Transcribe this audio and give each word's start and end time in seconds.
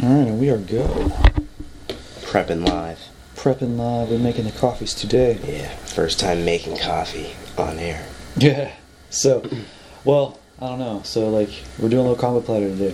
All 0.00 0.08
right, 0.08 0.28
and 0.28 0.38
we 0.38 0.48
are 0.48 0.58
go. 0.58 0.84
Prepping 2.20 2.64
live. 2.68 3.00
Prepping 3.34 3.76
live. 3.76 4.10
We're 4.10 4.18
making 4.20 4.44
the 4.44 4.52
coffees 4.52 4.94
today. 4.94 5.40
Yeah, 5.44 5.74
first 5.74 6.20
time 6.20 6.44
making 6.44 6.78
coffee 6.78 7.34
on 7.60 7.80
air. 7.80 8.06
Yeah. 8.36 8.70
So, 9.10 9.44
well, 10.04 10.38
I 10.60 10.68
don't 10.68 10.78
know. 10.78 11.02
So, 11.04 11.28
like, 11.28 11.50
we're 11.80 11.88
doing 11.88 12.06
a 12.06 12.10
little 12.10 12.14
combo 12.16 12.40
platter 12.40 12.68
today. 12.68 12.92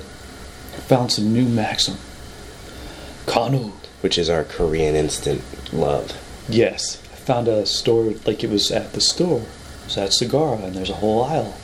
Found 0.88 1.12
some 1.12 1.30
new 1.30 1.46
Maxim. 1.46 1.96
Kanu. 3.26 3.72
Which 4.00 4.16
is 4.16 4.30
our 4.30 4.44
Korean 4.44 4.94
instant 4.94 5.42
love. 5.74 6.18
Yes. 6.48 7.02
I 7.12 7.16
found 7.16 7.48
a 7.48 7.66
store, 7.66 8.14
like, 8.24 8.42
it 8.42 8.48
was 8.48 8.70
at 8.70 8.94
the 8.94 9.02
store. 9.02 9.40
It 9.40 9.84
was 9.84 9.98
at 9.98 10.08
Saraga, 10.08 10.64
and 10.64 10.74
there's 10.74 10.88
a 10.88 10.94
whole 10.94 11.24
aisle 11.24 11.54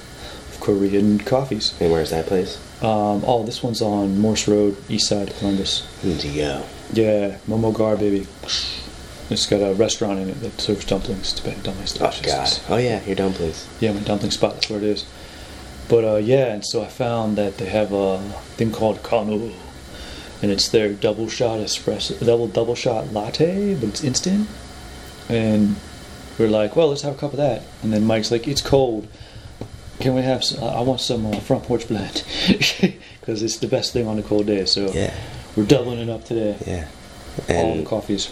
of 0.50 0.58
Korean 0.60 1.18
coffees. 1.18 1.72
And 1.80 1.90
where's 1.90 2.10
that 2.10 2.26
place? 2.26 2.58
Um, 2.82 3.22
oh, 3.26 3.44
this 3.44 3.62
one's 3.62 3.82
on 3.82 4.18
Morse 4.18 4.48
Road, 4.48 4.76
east 4.88 5.08
side 5.08 5.28
of 5.28 5.38
Columbus. 5.38 5.86
To 6.00 6.28
go. 6.28 6.64
Yeah, 6.92 7.36
Momo 7.46 7.74
Ghar, 7.74 7.96
baby. 7.96 8.26
It's 9.28 9.46
got 9.46 9.58
a 9.58 9.74
restaurant 9.74 10.18
in 10.18 10.30
it 10.30 10.40
that 10.40 10.60
serves 10.60 10.84
dumplings, 10.86 11.32
Tibetan 11.34 11.62
dumplings. 11.62 12.00
Oh. 12.00 12.10
God. 12.24 12.58
Oh 12.70 12.76
yeah, 12.78 13.04
your 13.04 13.16
dumplings. 13.16 13.68
Yeah, 13.80 13.92
my 13.92 14.00
dumpling 14.00 14.30
spot. 14.30 14.54
That's 14.54 14.70
where 14.70 14.78
it 14.78 14.84
is. 14.84 15.04
But 15.88 16.04
uh, 16.04 16.16
yeah, 16.16 16.54
and 16.54 16.64
so 16.64 16.82
I 16.82 16.86
found 16.86 17.36
that 17.36 17.58
they 17.58 17.66
have 17.66 17.92
a 17.92 18.18
thing 18.56 18.72
called 18.72 19.02
Kanu, 19.02 19.52
and 20.40 20.50
it's 20.50 20.68
their 20.68 20.92
double 20.92 21.28
shot 21.28 21.60
espresso, 21.60 22.18
double 22.24 22.48
double 22.48 22.74
shot 22.74 23.12
latte, 23.12 23.74
but 23.74 23.90
it's 23.90 24.02
instant. 24.02 24.48
And 25.28 25.76
we're 26.38 26.48
like, 26.48 26.74
well, 26.74 26.88
let's 26.88 27.02
have 27.02 27.14
a 27.14 27.18
cup 27.18 27.32
of 27.32 27.36
that. 27.36 27.62
And 27.82 27.92
then 27.92 28.06
Mike's 28.06 28.30
like, 28.30 28.48
it's 28.48 28.62
cold. 28.62 29.06
Can 30.00 30.14
we 30.14 30.22
have? 30.22 30.42
Some, 30.42 30.64
I 30.64 30.80
want 30.80 31.00
some 31.00 31.26
uh, 31.26 31.38
front 31.40 31.64
porch 31.64 31.86
blend 31.88 32.24
because 33.20 33.42
it's 33.42 33.58
the 33.58 33.68
best 33.68 33.92
thing 33.92 34.06
on 34.06 34.18
a 34.18 34.22
cold 34.22 34.46
day. 34.46 34.64
So 34.64 34.90
Yeah. 34.92 35.12
we're 35.56 35.66
doubling 35.66 35.98
it 35.98 36.08
up 36.08 36.24
today. 36.24 36.56
Yeah. 36.66 36.88
All 37.54 37.76
the 37.76 37.84
coffees. 37.84 38.30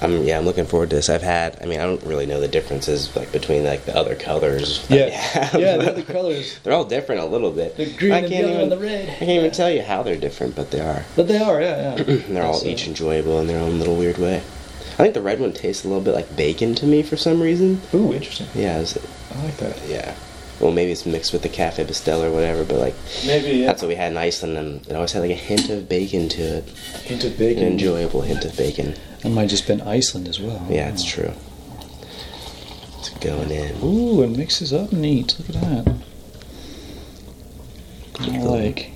I'm 0.00 0.22
yeah, 0.22 0.38
I'm 0.38 0.44
looking 0.44 0.64
forward 0.64 0.90
to 0.90 0.96
this. 0.96 1.08
I've 1.10 1.22
had. 1.22 1.58
I 1.60 1.66
mean, 1.66 1.80
I 1.80 1.82
don't 1.84 2.00
really 2.04 2.24
know 2.24 2.38
the 2.40 2.46
differences 2.46 3.14
like 3.16 3.32
between 3.32 3.64
like 3.64 3.84
the 3.84 3.96
other 3.96 4.14
colors. 4.14 4.86
Yeah, 4.88 5.06
yeah, 5.58 5.76
the 5.76 5.90
other 5.90 6.02
colors. 6.02 6.56
They're 6.62 6.72
all 6.72 6.84
different 6.84 7.20
a 7.20 7.24
little 7.24 7.50
bit. 7.50 7.76
The 7.76 7.92
green 7.96 8.12
I 8.12 8.18
and 8.18 8.28
can't 8.28 8.46
yellow 8.46 8.60
even, 8.62 8.62
and 8.62 8.72
the 8.72 8.78
red. 8.78 9.08
I 9.08 9.14
can't 9.16 9.30
even 9.30 9.50
tell 9.50 9.70
you 9.70 9.82
how 9.82 10.04
they're 10.04 10.16
different, 10.16 10.54
but 10.54 10.70
they 10.70 10.80
are. 10.80 11.04
But 11.16 11.26
they 11.26 11.38
are, 11.38 11.60
yeah, 11.60 11.96
yeah. 11.96 12.02
They're 12.28 12.44
all 12.44 12.52
That's, 12.52 12.64
uh, 12.64 12.68
each 12.68 12.86
enjoyable 12.86 13.40
in 13.40 13.48
their 13.48 13.58
own 13.58 13.80
little 13.80 13.96
weird 13.96 14.18
way. 14.18 14.36
I 14.36 15.02
think 15.02 15.14
the 15.14 15.20
red 15.20 15.40
one 15.40 15.52
tastes 15.52 15.84
a 15.84 15.88
little 15.88 16.02
bit 16.02 16.14
like 16.14 16.36
bacon 16.36 16.76
to 16.76 16.86
me 16.86 17.02
for 17.02 17.16
some 17.16 17.40
reason. 17.42 17.80
Ooh, 17.92 18.12
interesting. 18.14 18.46
Yeah, 18.54 18.78
is 18.78 18.94
it, 18.96 19.02
I 19.34 19.44
like 19.44 19.56
that. 19.56 19.80
yeah. 19.88 20.14
Well, 20.60 20.72
maybe 20.72 20.90
it's 20.90 21.06
mixed 21.06 21.32
with 21.32 21.42
the 21.42 21.48
Cafe 21.48 21.84
Bustelo 21.84 22.24
or 22.24 22.32
whatever, 22.32 22.64
but 22.64 22.78
like 22.78 22.94
Maybe 23.24 23.58
yeah. 23.58 23.66
that's 23.66 23.80
what 23.82 23.88
we 23.88 23.94
had 23.94 24.10
in 24.10 24.18
Iceland, 24.18 24.56
and 24.58 24.84
it 24.86 24.92
always 24.96 25.12
had 25.12 25.20
like 25.20 25.30
a 25.30 25.34
hint 25.34 25.68
of 25.70 25.88
bacon 25.88 26.28
to 26.30 26.42
it, 26.58 26.64
hint 27.04 27.22
of 27.24 27.38
bacon, 27.38 27.64
an 27.64 27.72
enjoyable 27.72 28.22
hint 28.22 28.44
of 28.44 28.56
bacon. 28.56 28.94
It 29.24 29.28
might 29.30 29.48
just 29.48 29.66
been 29.68 29.80
Iceland 29.82 30.26
as 30.26 30.40
well. 30.40 30.66
Yeah, 30.68 30.88
it's 30.88 31.04
true. 31.04 31.32
It's 32.98 33.10
going 33.20 33.50
in. 33.52 33.76
Ooh, 33.84 34.22
it 34.22 34.28
mixes 34.36 34.72
up 34.72 34.92
neat. 34.92 35.36
Look 35.38 35.50
at 35.50 35.62
that. 35.62 35.94
I 38.20 38.26
little- 38.26 38.50
like 38.58 38.90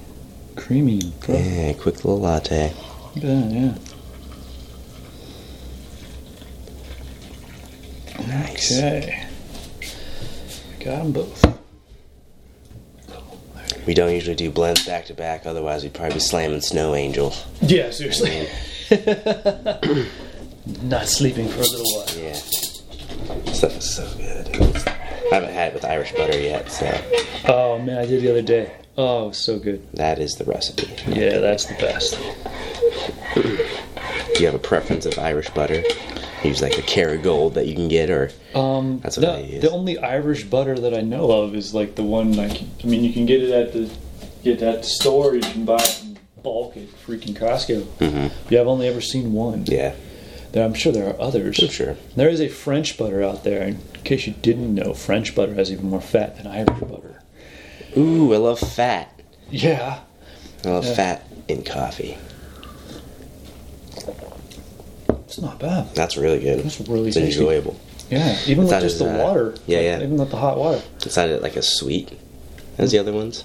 creamy. 0.56 0.98
and 1.00 1.14
fluffy. 1.22 1.42
Yeah, 1.44 1.72
quick 1.74 2.05
little 2.05 2.18
latte. 2.20 2.72
Look 3.14 3.16
at 3.18 3.22
that, 3.22 3.50
yeah. 3.52 3.74
Nice. 8.27 8.72
Okay. 8.78 9.27
Got 10.84 10.98
them 11.02 11.12
both. 11.12 11.58
We 13.86 13.94
don't 13.94 14.12
usually 14.12 14.36
do 14.36 14.50
blends 14.50 14.84
back 14.86 15.06
to 15.06 15.14
back, 15.14 15.44
otherwise 15.47 15.83
we'd 15.83 15.94
probably 15.94 16.14
be 16.14 16.20
slamming 16.20 16.61
Snow 16.61 16.94
Angel. 16.94 17.34
Yeah, 17.61 17.91
seriously. 17.91 18.47
Not 20.83 21.06
sleeping 21.08 21.48
for 21.48 21.58
a 21.58 21.62
little 21.62 21.84
while. 21.97 22.06
Yeah. 22.16 22.33
Stuff 23.52 23.77
is 23.77 23.94
so 23.94 24.08
good. 24.17 24.56
I 24.56 25.34
haven't 25.34 25.52
had 25.52 25.68
it 25.68 25.74
with 25.74 25.84
Irish 25.84 26.12
butter 26.12 26.39
yet, 26.39 26.70
so 26.70 26.86
Oh 27.48 27.79
man, 27.79 27.98
I 27.98 28.06
did 28.06 28.23
the 28.23 28.30
other 28.30 28.42
day. 28.42 28.73
Oh, 28.96 29.33
so 29.33 29.58
good. 29.58 29.90
that 29.95 30.18
is 30.18 30.36
the 30.36 30.45
recipe. 30.45 30.89
Yeah, 31.08 31.39
that's 31.39 31.64
the 31.64 31.74
best. 31.74 32.18
Do 33.35 34.40
you 34.40 34.46
have 34.46 34.55
a 34.55 34.58
preference 34.58 35.06
of 35.06 35.18
Irish 35.18 35.48
butter? 35.51 35.83
Use 36.45 36.61
like 36.61 36.75
the 36.77 36.83
Kerrygold 36.83 37.55
that 37.55 37.67
you 37.69 37.75
can 37.75 37.89
get, 37.89 38.11
or 38.11 38.30
Um, 38.55 38.98
That's 39.03 39.17
what 39.17 39.27
the, 39.27 39.33
I 39.33 39.41
use. 39.41 39.63
the 39.63 39.70
only 39.70 39.97
Irish 39.98 40.45
butter 40.45 40.77
that 40.79 40.92
I 40.92 41.01
know 41.01 41.30
of 41.30 41.55
is 41.55 41.73
like 41.73 41.95
the 41.95 42.03
one 42.03 42.33
like 42.36 42.61
I 42.83 42.86
mean 42.86 43.05
you 43.05 43.13
can 43.13 43.27
get 43.27 43.42
it 43.42 43.51
at 43.51 43.73
the 43.73 43.89
get 44.42 44.61
it 44.61 44.63
at 44.63 44.83
the 44.83 44.89
store. 44.89 45.35
You 45.36 45.41
can 45.41 45.64
buy 45.64 45.77
it 45.83 46.03
in 46.03 46.19
bulk 46.42 46.77
at 46.77 46.89
freaking 47.07 47.35
Costco. 47.39 47.83
Mhm. 48.01 48.33
Yeah, 48.51 48.61
I've 48.61 48.67
only 48.67 48.89
ever 48.89 49.01
seen 49.01 49.33
one. 49.33 49.64
yeah, 49.67 49.95
There, 50.51 50.64
I'm 50.64 50.75
sure 50.75 50.91
there 50.92 51.08
are 51.08 51.20
others. 51.20 51.61
I'm 51.63 51.69
sure. 51.69 51.97
There 52.17 52.29
is 52.29 52.41
a 52.41 52.48
French 52.48 52.98
butter 52.98 53.23
out 53.23 53.45
there. 53.45 53.63
In 53.69 53.79
case 54.03 54.27
you 54.27 54.35
didn't 54.42 54.74
know, 54.74 54.95
French 54.95 55.36
butter 55.36 55.55
has 55.55 55.70
even 55.70 55.89
more 55.91 56.01
fat 56.01 56.36
than 56.39 56.48
Irish 56.48 56.80
butter. 56.80 57.23
Ooh, 57.97 58.35
I 58.35 58.39
love 58.39 58.59
fat. 58.59 59.20
Yeah. 59.51 60.01
I 60.64 60.69
love 60.69 60.86
Yeah. 60.86 60.95
fat 60.95 61.27
in 61.47 61.63
coffee. 61.63 62.19
It's 65.32 65.40
not 65.40 65.58
bad. 65.58 65.94
That's 65.94 66.18
really 66.18 66.40
good. 66.40 66.58
It's 66.58 66.78
really 66.82 67.08
it's 67.08 67.16
tasty. 67.16 67.40
enjoyable. 67.40 67.80
Yeah, 68.10 68.38
even 68.46 68.64
with 68.64 68.78
just 68.82 68.98
the 68.98 69.10
uh, 69.10 69.24
water. 69.24 69.54
yeah, 69.66 69.80
yeah. 69.80 69.96
Even 69.96 70.18
with 70.18 70.30
the 70.30 70.36
hot 70.36 70.58
water. 70.58 70.82
It's 70.96 71.16
not 71.16 71.40
like 71.40 71.56
a 71.56 71.62
sweet 71.62 72.12
as 72.76 72.92
the 72.92 72.98
other 72.98 73.14
ones. 73.14 73.42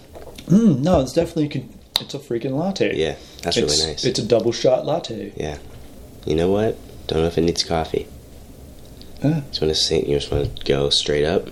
Mm, 0.47 0.81
no, 0.81 0.99
it's 0.99 1.13
definitely 1.13 1.65
it's 2.01 2.13
a 2.13 2.19
freaking 2.19 2.57
latte. 2.59 2.93
Yeah, 2.93 3.15
that's 3.41 3.55
it's, 3.55 3.77
really 3.79 3.91
nice. 3.93 4.03
It's 4.03 4.19
a 4.19 4.25
double 4.27 4.51
shot 4.51 4.85
latte. 4.85 5.31
yeah. 5.37 5.59
You 6.25 6.35
know 6.35 6.51
what? 6.51 6.77
Don't 7.07 7.21
know 7.21 7.27
if 7.27 7.37
it 7.37 7.43
needs 7.43 7.63
coffee. 7.63 8.05
Yeah. 9.23 9.43
Just 9.47 9.61
want 9.61 9.73
to. 9.73 9.95
You 10.09 10.19
just 10.19 10.29
want 10.29 10.57
to 10.57 10.65
go 10.65 10.89
straight 10.89 11.23
up. 11.23 11.47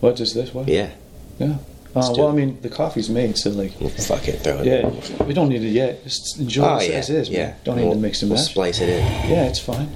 What 0.00 0.18
is 0.18 0.32
this? 0.32 0.54
one? 0.54 0.66
Yeah. 0.66 0.92
Yeah. 1.38 1.58
Uh, 1.98 2.12
well. 2.16 2.28
I 2.28 2.32
mean, 2.32 2.60
the 2.60 2.68
coffee's 2.68 3.08
made, 3.10 3.36
so 3.38 3.50
like, 3.50 3.72
fuck 3.98 4.28
it. 4.28 4.40
Throw 4.40 4.58
it. 4.60 4.66
yeah, 4.66 5.24
we 5.24 5.34
don't 5.34 5.48
need 5.48 5.62
it 5.62 5.70
yet. 5.70 6.02
Just 6.04 6.38
enjoy 6.38 6.64
Oh 6.64 6.76
it 6.78 6.90
yeah. 6.90 6.96
as 6.96 7.10
is. 7.10 7.28
yeah. 7.28 7.46
Man. 7.48 7.56
Don't 7.64 7.76
we'll, 7.76 7.88
need 7.88 7.94
to 7.94 8.00
mix 8.00 8.22
and 8.22 8.30
We'll 8.30 8.38
match. 8.40 8.50
splice 8.50 8.80
it 8.80 8.88
in. 8.88 9.04
Yeah, 9.30 9.44
it's 9.48 9.58
fine. 9.60 9.88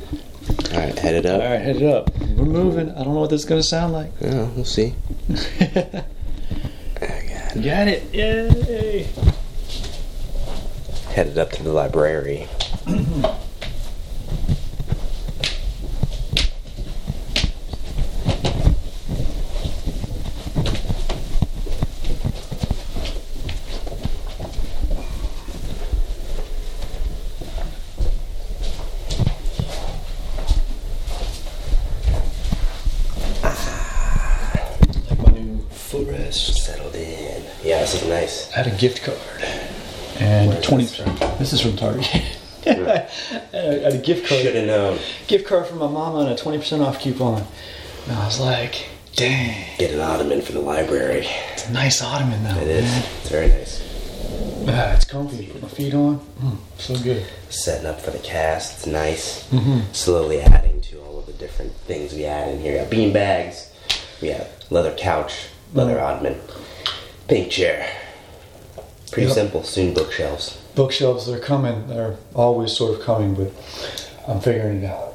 All 0.72 0.78
right, 0.78 0.98
head 0.98 1.14
it 1.14 1.26
up. 1.26 1.40
All 1.42 1.48
right, 1.48 1.60
head 1.60 1.76
it 1.76 1.82
up. 1.82 2.10
We're 2.18 2.44
moving. 2.44 2.90
I 2.90 3.04
don't 3.04 3.14
know 3.14 3.20
what 3.20 3.30
this 3.30 3.42
is 3.42 3.46
gonna 3.48 3.62
sound 3.62 3.92
like. 3.92 4.10
Oh, 4.22 4.50
we'll 4.56 4.64
see. 4.64 4.94
Got 7.54 7.88
it. 7.88 8.02
Yay! 8.14 9.06
Headed 11.10 11.36
up 11.38 11.50
to 11.52 11.62
the 11.62 11.70
library. 11.72 12.48
Like 35.10 35.18
my 35.26 35.32
new 35.38 35.58
footrest. 35.70 36.54
Settled 36.58 36.94
in. 36.94 37.42
Yeah, 37.62 37.81
this 37.92 38.02
is 38.02 38.08
nice. 38.08 38.52
I 38.52 38.62
had 38.62 38.66
a 38.72 38.76
gift 38.76 39.02
card 39.02 39.18
and 40.18 40.50
Where's 40.50 40.64
twenty. 40.64 40.84
this 40.84 40.96
from? 40.96 41.16
This 41.38 41.52
is 41.52 41.60
from 41.60 41.76
Target. 41.76 42.06
I 42.66 43.08
had 43.56 43.92
a 43.94 43.98
gift 44.02 44.28
card. 44.28 44.40
Should 44.42 44.54
have 44.54 44.66
known. 44.66 44.98
Gift 45.26 45.46
card 45.46 45.66
from 45.66 45.78
my 45.78 45.88
mama 45.88 46.20
and 46.20 46.30
a 46.30 46.36
twenty 46.36 46.58
percent 46.58 46.82
off 46.82 47.00
coupon. 47.00 47.44
And 48.06 48.16
I 48.16 48.24
was 48.24 48.40
like, 48.40 48.88
"Dang, 49.14 49.66
Get 49.78 49.90
an 49.92 50.00
ottoman 50.00 50.42
for 50.42 50.52
the 50.52 50.60
library. 50.60 51.26
it's 51.52 51.68
a 51.68 51.72
nice 51.72 52.02
ottoman 52.02 52.42
though." 52.44 52.60
It 52.60 52.68
is. 52.68 52.84
man. 52.84 53.02
It's 53.20 53.28
very 53.30 53.48
nice. 53.48 53.88
Ah, 54.68 54.92
it's 54.94 55.04
comfy. 55.04 55.46
Put 55.46 55.62
my 55.62 55.68
feet 55.68 55.92
on. 55.94 56.20
Mm, 56.40 56.56
so 56.78 56.96
good. 56.98 57.26
Setting 57.50 57.86
up 57.86 58.00
for 58.00 58.12
the 58.12 58.18
cast. 58.20 58.74
It's 58.78 58.86
nice. 58.86 59.44
Mhm. 59.48 59.92
Slowly 59.94 60.40
adding 60.40 60.80
to 60.82 61.00
all 61.00 61.18
of 61.18 61.26
the 61.26 61.32
different 61.32 61.72
things 61.88 62.12
we 62.14 62.24
add 62.24 62.48
in 62.48 62.60
here. 62.60 62.72
We 62.74 62.78
got 62.78 62.90
bean 62.90 63.12
bags. 63.12 63.68
We 64.20 64.28
have 64.28 64.46
leather 64.70 64.94
couch, 64.94 65.32
leather 65.74 65.96
Mhm. 65.96 66.02
ottoman, 66.02 66.40
pink 67.32 67.50
chair. 67.50 67.88
Pretty 69.10 69.28
Yep. 69.28 69.34
simple. 69.34 69.62
Soon 69.62 69.94
bookshelves. 69.94 70.58
Bookshelves, 70.74 71.26
they're 71.26 71.38
coming. 71.38 71.88
They're 71.88 72.16
always 72.34 72.72
sort 72.72 72.98
of 72.98 73.04
coming, 73.04 73.34
but 73.34 73.50
I'm 74.28 74.40
figuring 74.40 74.82
it 74.82 74.90
out. 74.90 75.14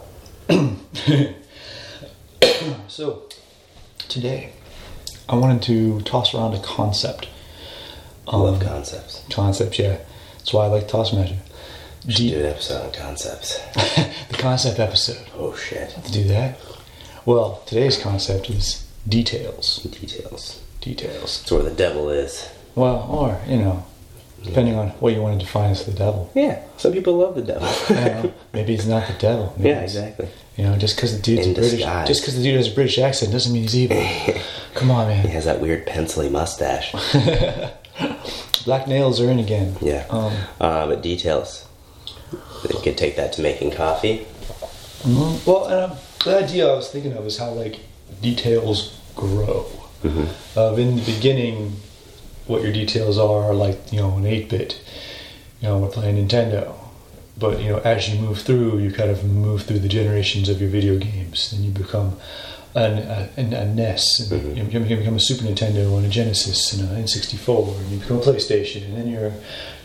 so, 2.88 3.24
today, 4.08 4.52
I 5.30 5.36
wanted 5.36 5.62
to 5.64 6.02
toss 6.02 6.34
around 6.34 6.56
a 6.56 6.60
concept. 6.60 7.28
I 8.28 8.38
love 8.38 8.62
um, 8.62 8.68
concepts. 8.68 9.22
concepts. 9.30 9.78
Yeah. 9.78 9.98
That's 10.40 10.54
why 10.54 10.66
I 10.66 10.70
like 10.70 10.88
toss 10.88 11.14
magic. 11.14 11.38
Do 12.08 12.40
an 12.40 12.46
episode 12.46 12.84
on 12.84 12.92
concepts. 12.94 13.60
the 14.30 14.38
concept 14.38 14.80
episode. 14.80 15.28
Oh 15.38 15.56
shit. 15.56 15.90
To 16.04 16.12
do 16.12 16.24
that. 16.30 16.58
Well, 17.26 17.62
today's 17.68 17.98
concept 18.02 18.50
is 18.50 18.88
details. 19.08 19.84
Details. 19.84 20.62
Details. 20.88 21.40
That's 21.40 21.52
where 21.52 21.64
the 21.64 21.72
devil 21.72 22.10
is. 22.10 22.50
Well, 22.76 23.08
or 23.10 23.40
you 23.48 23.58
know, 23.58 23.86
depending 24.44 24.76
on 24.76 24.90
what 25.02 25.14
you 25.14 25.22
want 25.22 25.40
to 25.40 25.46
define 25.46 25.72
as 25.72 25.86
the 25.86 25.92
devil. 25.92 26.32
Yeah, 26.36 26.62
some 26.78 26.94
people 26.94 27.18
love 27.18 27.36
the 27.36 27.42
devil. 27.42 28.34
Maybe 28.54 28.76
he's 28.76 28.88
not 28.88 29.08
the 29.08 29.14
devil. 29.14 29.54
Maybe 29.58 29.70
yeah, 29.70 29.82
exactly. 29.82 30.30
You 30.56 30.64
know, 30.66 30.78
just 30.78 30.96
because 30.96 31.16
the 31.16 31.22
dude's 31.22 31.46
In 31.48 31.54
British, 31.54 31.72
disguise. 31.80 32.08
just 32.08 32.22
because 32.22 32.36
the 32.38 32.44
dude 32.44 32.56
has 32.56 32.68
a 32.72 32.76
British 32.76 32.98
accent 33.00 33.32
doesn't 33.32 33.52
mean 33.54 33.64
he's 33.64 33.76
evil. 33.76 33.98
Come 34.76 34.90
on, 34.92 35.08
man. 35.08 35.24
He 35.26 35.34
has 35.34 35.46
that 35.46 35.60
weird 35.60 35.86
pencily 35.86 36.30
mustache. 36.30 36.94
Black 38.66 38.88
nails 38.88 39.20
are 39.22 39.30
in 39.30 39.40
again. 39.40 39.76
Yeah. 39.82 40.06
Um, 40.10 40.34
Uh, 40.60 40.88
but 40.88 41.02
details. 41.02 41.66
You 42.32 42.80
could 42.84 42.98
take 42.98 43.16
that 43.16 43.34
to 43.34 43.42
making 43.42 43.72
coffee. 43.72 44.26
mhm. 45.04 45.46
Well, 45.46 45.66
um, 45.66 45.98
the 46.26 46.38
idea 46.44 46.68
I 46.72 46.76
was 46.76 46.90
thinking 46.90 47.14
of 47.14 47.26
is 47.26 47.38
how 47.38 47.52
like 47.52 47.80
details 48.22 48.98
grow. 49.16 49.66
Of 50.04 50.80
in 50.80 50.96
the 50.96 51.02
beginning, 51.14 51.74
what 52.46 52.62
your 52.62 52.72
details 52.72 53.18
are 53.18 53.54
like 53.54 53.92
you 53.92 54.00
know 54.00 54.16
an 54.18 54.26
eight 54.26 54.50
bit. 54.50 54.80
You 55.62 55.70
know, 55.70 55.80
we're 55.80 55.90
playing 55.90 56.16
Nintendo. 56.28 56.74
But 57.40 57.62
you 57.62 57.70
know, 57.70 57.78
as 57.80 58.10
you 58.10 58.20
move 58.20 58.40
through, 58.42 58.80
you 58.80 58.92
kind 58.92 59.12
of 59.12 59.24
move 59.24 59.64
through 59.64 59.80
the 59.80 59.88
generations 59.90 60.50
of 60.50 60.60
your 60.62 60.70
video 60.70 60.98
games. 60.98 61.52
Then 61.52 61.64
you 61.64 61.72
become 61.72 62.18
an, 62.76 62.98
a, 63.00 63.30
an, 63.38 63.54
a 63.54 63.66
NES, 63.66 64.32
and 64.32 64.42
Mhm. 64.42 64.58
you, 64.58 64.64
become, 64.64 64.86
you 64.88 64.98
become 64.98 65.16
a 65.16 65.20
Super 65.20 65.46
Nintendo 65.46 65.96
and 65.98 66.06
a 66.06 66.10
Genesis 66.10 66.74
and 66.74 66.90
an 66.90 67.04
N64, 67.04 67.76
and 67.80 67.92
you 67.92 67.98
become 68.00 68.18
a 68.18 68.22
PlayStation, 68.22 68.86
and 68.86 68.98
then 68.98 69.08
you're, 69.08 69.32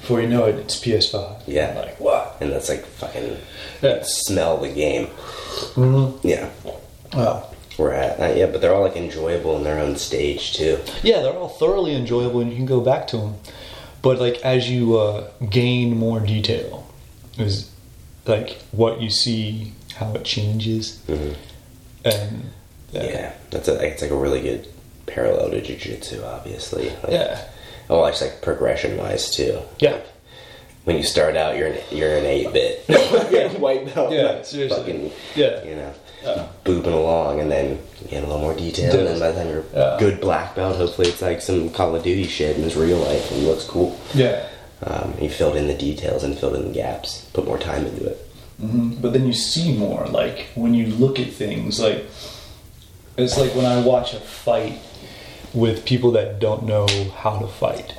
before 0.00 0.20
you 0.20 0.28
know 0.28 0.44
it, 0.44 0.56
it's 0.56 0.78
PS5. 0.78 1.42
Yeah. 1.46 1.74
like 1.78 1.98
what? 2.00 2.36
And 2.40 2.52
that's 2.52 2.68
like 2.68 2.84
fucking 2.86 3.36
Yeah. 3.82 4.00
smell 4.02 4.58
the 4.58 4.68
game. 4.68 5.06
Mm-hmm. 5.76 6.26
Yeah. 6.26 6.48
Wow. 7.14 7.48
We're 7.82 7.92
at 7.94 8.20
uh, 8.20 8.32
yeah, 8.36 8.46
but 8.46 8.60
they're 8.60 8.72
all 8.72 8.82
like 8.82 8.94
enjoyable 8.96 9.56
in 9.56 9.64
their 9.64 9.80
own 9.80 9.96
stage 9.96 10.52
too. 10.54 10.78
Yeah, 11.02 11.20
they're 11.22 11.32
all 11.32 11.48
thoroughly 11.48 11.96
enjoyable, 11.96 12.38
and 12.40 12.48
you 12.50 12.56
can 12.56 12.64
go 12.66 12.80
back 12.80 13.08
to 13.08 13.16
them. 13.16 13.34
But 14.02 14.20
like 14.20 14.36
as 14.44 14.70
you 14.70 14.96
uh, 14.98 15.28
gain 15.50 15.96
more 15.96 16.20
detail, 16.20 16.86
is 17.38 17.68
like 18.24 18.62
what 18.70 19.00
you 19.02 19.10
see, 19.10 19.72
how 19.96 20.12
it 20.14 20.24
changes, 20.24 21.00
Mhm. 21.08 21.34
and 22.04 22.50
Yeah, 22.92 23.32
that's 23.50 23.66
a 23.66 23.74
it's 23.84 24.00
like 24.00 24.12
a 24.12 24.16
really 24.16 24.40
good 24.42 24.68
parallel 25.06 25.50
to 25.50 25.60
jujitsu, 25.60 26.24
obviously. 26.24 26.90
Like, 27.02 27.10
yeah, 27.10 27.40
Oh, 27.90 28.04
it's 28.04 28.20
like 28.20 28.42
progression 28.42 28.96
wise 28.96 29.28
too. 29.34 29.58
yeah, 29.80 29.98
When 30.84 30.96
you 30.96 31.02
start 31.02 31.36
out, 31.36 31.56
you're 31.56 31.66
an, 31.68 31.78
you're 31.90 32.16
an 32.16 32.26
eight 32.26 32.52
bit 32.52 32.84
yeah, 32.88 33.48
white 33.58 33.92
belt. 33.92 34.12
Yeah, 34.12 34.42
seriously. 34.42 34.78
Fucking, 34.78 35.12
Yeah. 35.34 35.64
You 35.64 35.74
know, 35.76 35.92
Yeah. 36.24 36.46
booping 36.64 36.92
along, 36.92 37.40
and 37.40 37.50
then 37.50 37.78
you 38.02 38.08
get 38.08 38.22
a 38.22 38.26
little 38.26 38.40
more 38.40 38.54
detail, 38.54 38.94
and 38.96 39.06
then 39.08 39.18
by 39.18 39.32
the 39.32 39.38
time 39.42 39.48
you're 39.48 39.64
Yeah. 39.74 39.96
good 39.98 40.20
black 40.20 40.54
belt, 40.54 40.76
hopefully 40.76 41.08
it's 41.08 41.20
like 41.22 41.40
some 41.42 41.70
Call 41.70 41.94
of 41.96 42.02
Duty 42.04 42.26
shit 42.28 42.56
and 42.56 42.64
it's 42.64 42.76
real 42.76 42.98
life 42.98 43.30
and 43.32 43.46
looks 43.46 43.64
cool. 43.64 43.96
yeah. 44.14 44.44
Um, 44.84 45.14
you 45.20 45.28
filled 45.30 45.54
in 45.56 45.68
the 45.68 45.74
details 45.74 46.24
and 46.24 46.36
filled 46.36 46.56
in 46.56 46.64
the 46.64 46.72
gaps, 46.74 47.26
put 47.32 47.46
more 47.46 47.58
time 47.58 47.86
into 47.86 48.04
it. 48.06 48.18
hmm 48.60 48.94
But 49.00 49.12
then 49.12 49.26
you 49.26 49.32
see 49.32 49.76
more. 49.76 50.06
Like 50.06 50.46
when 50.56 50.74
you 50.74 50.86
look 50.86 51.20
at 51.20 51.30
things, 51.32 51.78
like 51.80 52.04
it's 53.16 53.36
like 53.38 53.54
when 53.54 53.64
I 53.66 53.80
watch 53.80 54.12
a 54.14 54.18
fight 54.20 54.80
with 55.54 55.84
people 55.84 56.10
that 56.12 56.38
don't 56.40 56.64
know 56.64 56.86
how 57.16 57.38
to 57.38 57.46
fight. 57.46 57.94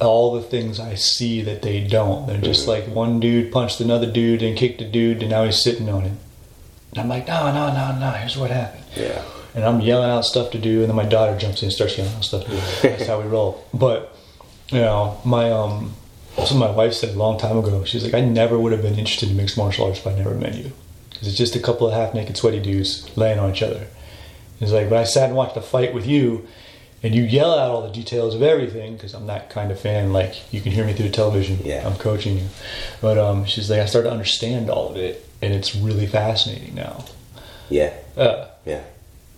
All 0.00 0.32
the 0.34 0.42
things 0.42 0.80
I 0.80 0.94
see 0.96 1.42
that 1.42 1.62
they 1.62 1.80
don't. 1.80 2.26
They're 2.26 2.40
just 2.40 2.66
like 2.66 2.86
one 2.88 3.20
dude 3.20 3.52
punched 3.52 3.80
another 3.80 4.10
dude 4.10 4.42
and 4.42 4.56
kicked 4.56 4.80
a 4.80 4.88
dude, 4.88 5.20
and 5.22 5.30
now 5.30 5.44
he's 5.44 5.62
sitting 5.62 5.88
on 5.90 6.02
him. 6.02 6.18
And 6.90 6.98
I'm 6.98 7.08
like, 7.08 7.26
no, 7.28 7.52
no, 7.52 7.72
no, 7.72 7.98
no. 7.98 8.10
Here's 8.12 8.36
what 8.36 8.50
happened. 8.50 8.84
Yeah. 8.96 9.22
and 9.54 9.64
I'm 9.64 9.80
yelling 9.80 10.10
out 10.10 10.24
stuff 10.24 10.50
to 10.52 10.58
do, 10.58 10.80
and 10.80 10.88
then 10.88 10.96
my 10.96 11.04
daughter 11.04 11.36
jumps 11.38 11.62
in 11.62 11.66
and 11.66 11.72
starts 11.72 11.96
yelling 11.96 12.14
out 12.14 12.24
stuff 12.24 12.44
to 12.44 12.50
do. 12.50 12.56
That's 12.82 13.06
how 13.06 13.20
we 13.20 13.26
roll. 13.26 13.64
But 13.72 14.16
you 14.68 14.80
know, 14.80 15.20
my 15.24 15.50
um, 15.50 15.94
so 16.46 16.54
my 16.54 16.70
wife 16.70 16.94
said 16.94 17.10
a 17.14 17.18
long 17.18 17.38
time 17.38 17.56
ago. 17.58 17.84
She's 17.84 18.04
like, 18.04 18.14
I 18.14 18.20
never 18.20 18.58
would 18.58 18.72
have 18.72 18.82
been 18.82 18.98
interested 18.98 19.30
in 19.30 19.36
mixed 19.36 19.56
martial 19.56 19.86
arts 19.86 19.98
if 19.98 20.06
I 20.06 20.14
never 20.14 20.34
met 20.34 20.54
you, 20.54 20.72
because 21.10 21.28
it's 21.28 21.36
just 21.36 21.56
a 21.56 21.60
couple 21.60 21.86
of 21.86 21.92
half 21.92 22.14
naked 22.14 22.36
sweaty 22.36 22.60
dudes 22.60 23.08
laying 23.16 23.38
on 23.38 23.50
each 23.52 23.62
other. 23.62 23.86
It's 24.60 24.72
like, 24.72 24.88
but 24.90 24.98
I 24.98 25.04
sat 25.04 25.28
and 25.28 25.36
watched 25.36 25.56
a 25.56 25.62
fight 25.62 25.94
with 25.94 26.06
you, 26.06 26.46
and 27.02 27.14
you 27.14 27.22
yell 27.22 27.52
out 27.52 27.70
all 27.70 27.82
the 27.82 27.92
details 27.92 28.34
of 28.34 28.42
everything 28.42 28.94
because 28.94 29.14
I'm 29.14 29.26
that 29.26 29.48
kind 29.50 29.70
of 29.72 29.80
fan. 29.80 30.12
Like 30.12 30.52
you 30.52 30.60
can 30.60 30.72
hear 30.72 30.84
me 30.84 30.92
through 30.92 31.06
the 31.08 31.14
television. 31.14 31.58
Yeah. 31.64 31.86
I'm 31.86 31.96
coaching 31.96 32.38
you, 32.38 32.46
but 33.00 33.16
um, 33.18 33.44
she's 33.46 33.70
like, 33.70 33.80
I 33.80 33.86
started 33.86 34.08
to 34.08 34.12
understand 34.12 34.70
all 34.70 34.88
of 34.90 34.96
it, 34.96 35.26
and 35.42 35.54
it's 35.54 35.74
really 35.74 36.06
fascinating 36.06 36.74
now. 36.74 37.04
Yeah. 37.68 37.92
Uh, 38.16 38.46
Yeah. 38.66 38.80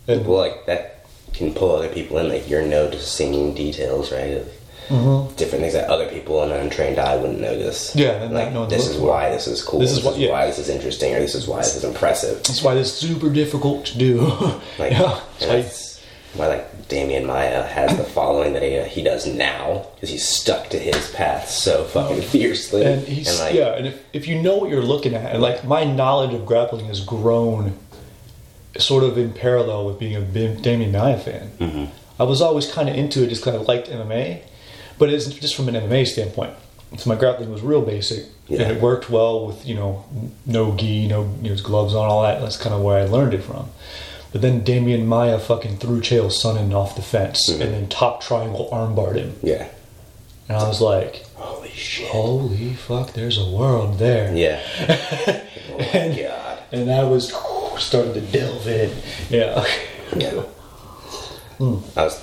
and, 0.08 0.26
Well, 0.26 0.38
like 0.38 0.66
that 0.66 1.04
can 1.32 1.54
pull 1.54 1.74
other 1.76 1.88
people 1.88 2.18
in, 2.18 2.28
like 2.28 2.48
you're 2.48 2.62
noticing 2.66 3.54
details, 3.54 4.12
right? 4.12 4.34
Of 4.38 4.48
Mhm. 4.88 5.36
different 5.36 5.62
things 5.62 5.74
that 5.74 5.88
other 5.88 6.06
people 6.06 6.42
in 6.42 6.50
an 6.50 6.60
untrained 6.60 6.98
eye 6.98 7.16
wouldn't 7.16 7.40
notice. 7.40 7.92
Yeah, 7.94 8.22
and 8.22 8.34
like 8.34 8.52
to 8.52 8.66
this 8.68 8.88
is 8.88 8.96
why 8.98 9.30
this 9.30 9.46
is 9.46 9.62
cool. 9.62 9.78
This 9.80 9.90
This, 9.94 10.04
is 10.04 10.06
is, 10.12 10.18
yeah. 10.18 10.30
why 10.30 10.46
this 10.46 10.58
is 10.58 10.68
interesting, 10.68 11.14
or 11.14 11.20
this 11.20 11.34
is 11.34 11.46
why 11.46 11.58
this 11.58 11.76
is 11.76 11.84
impressive. 11.84 12.42
That's 12.42 12.62
why 12.62 12.74
this 12.74 12.88
is 12.88 12.94
super 12.94 13.28
difficult 13.30 13.86
to 13.86 13.98
do. 13.98 14.20
Like, 14.78 14.92
yeah. 15.40 15.62
And 16.32 16.40
why 16.40 16.46
like 16.48 16.88
Demian 16.88 17.26
Maia 17.26 17.62
has 17.62 17.96
the 17.96 18.04
following 18.04 18.54
that 18.54 18.62
he, 18.62 18.78
he 18.88 19.02
does 19.02 19.26
now 19.26 19.86
because 19.94 20.10
he's 20.10 20.26
stuck 20.26 20.68
to 20.70 20.78
his 20.78 21.10
path 21.12 21.48
so 21.48 21.84
fucking 21.84 22.22
fiercely. 22.22 22.84
and 22.84 23.06
he's 23.06 23.38
like, 23.40 23.54
yeah, 23.54 23.74
and 23.76 23.86
if, 23.86 24.02
if 24.12 24.26
you 24.26 24.40
know 24.40 24.56
what 24.56 24.70
you're 24.70 24.82
looking 24.82 25.14
at, 25.14 25.32
and 25.34 25.42
like 25.42 25.64
my 25.64 25.84
knowledge 25.84 26.32
of 26.34 26.44
grappling 26.46 26.86
has 26.86 27.00
grown, 27.04 27.78
sort 28.78 29.04
of 29.04 29.18
in 29.18 29.32
parallel 29.32 29.84
with 29.86 29.98
being 29.98 30.16
a 30.16 30.20
Demian 30.20 30.92
Maia 30.92 31.18
fan. 31.18 31.50
Mhm. 31.60 31.88
I 32.18 32.24
was 32.24 32.40
always 32.40 32.70
kind 32.70 32.88
of 32.88 32.94
into 32.96 33.22
it 33.24 33.28
just 33.28 33.44
because 33.44 33.60
I 33.60 33.64
liked 33.64 33.88
MMA, 33.88 34.40
but 34.98 35.10
it's 35.10 35.26
just 35.26 35.54
from 35.54 35.68
an 35.68 35.74
MMA 35.74 36.06
standpoint. 36.06 36.54
So 36.98 37.08
my 37.10 37.16
grappling 37.16 37.50
was 37.50 37.62
real 37.62 37.82
basic, 37.82 38.26
Yeah. 38.48 38.62
and 38.62 38.72
it 38.76 38.82
worked 38.82 39.08
well 39.10 39.46
with 39.46 39.66
you 39.66 39.74
know 39.74 40.04
no 40.46 40.74
gi, 40.76 41.08
no 41.08 41.30
you 41.42 41.50
know, 41.50 41.56
gloves 41.62 41.94
on, 41.94 42.08
all 42.08 42.22
that. 42.22 42.40
That's 42.40 42.56
kind 42.56 42.74
of 42.74 42.80
where 42.82 42.98
I 42.98 43.04
learned 43.06 43.34
it 43.34 43.42
from. 43.42 43.68
But 44.32 44.40
then 44.40 44.62
Demian 44.64 45.04
Maia 45.04 45.38
fucking 45.38 45.76
threw 45.78 46.00
Chael 46.00 46.26
Sonnen 46.32 46.74
off 46.74 46.96
the 46.96 47.02
fence, 47.02 47.50
Mhm. 47.50 47.60
and 47.60 47.74
then 47.74 47.88
top 47.88 48.22
triangle 48.22 48.68
armbarred 48.72 49.16
him, 49.16 49.36
yeah. 49.42 49.66
and 50.48 50.56
I 50.58 50.66
was 50.66 50.80
like, 50.80 51.24
Holy 51.36 51.68
shit. 51.70 52.08
"Holy 52.08 52.74
fuck, 52.74 53.12
there's 53.12 53.36
a 53.38 53.44
world 53.48 53.98
there." 53.98 54.34
Yeah. 54.34 54.60
oh 54.88 55.76
And- 55.92 56.16
god. 56.16 56.58
And 56.72 56.90
I 56.90 57.04
was 57.04 57.32
started 57.78 58.14
to 58.14 58.20
delve 58.22 58.66
in. 58.66 58.90
Yeah. 59.28 59.64
Yeah. 60.16 60.42
I 61.96 62.04
was. 62.04 62.20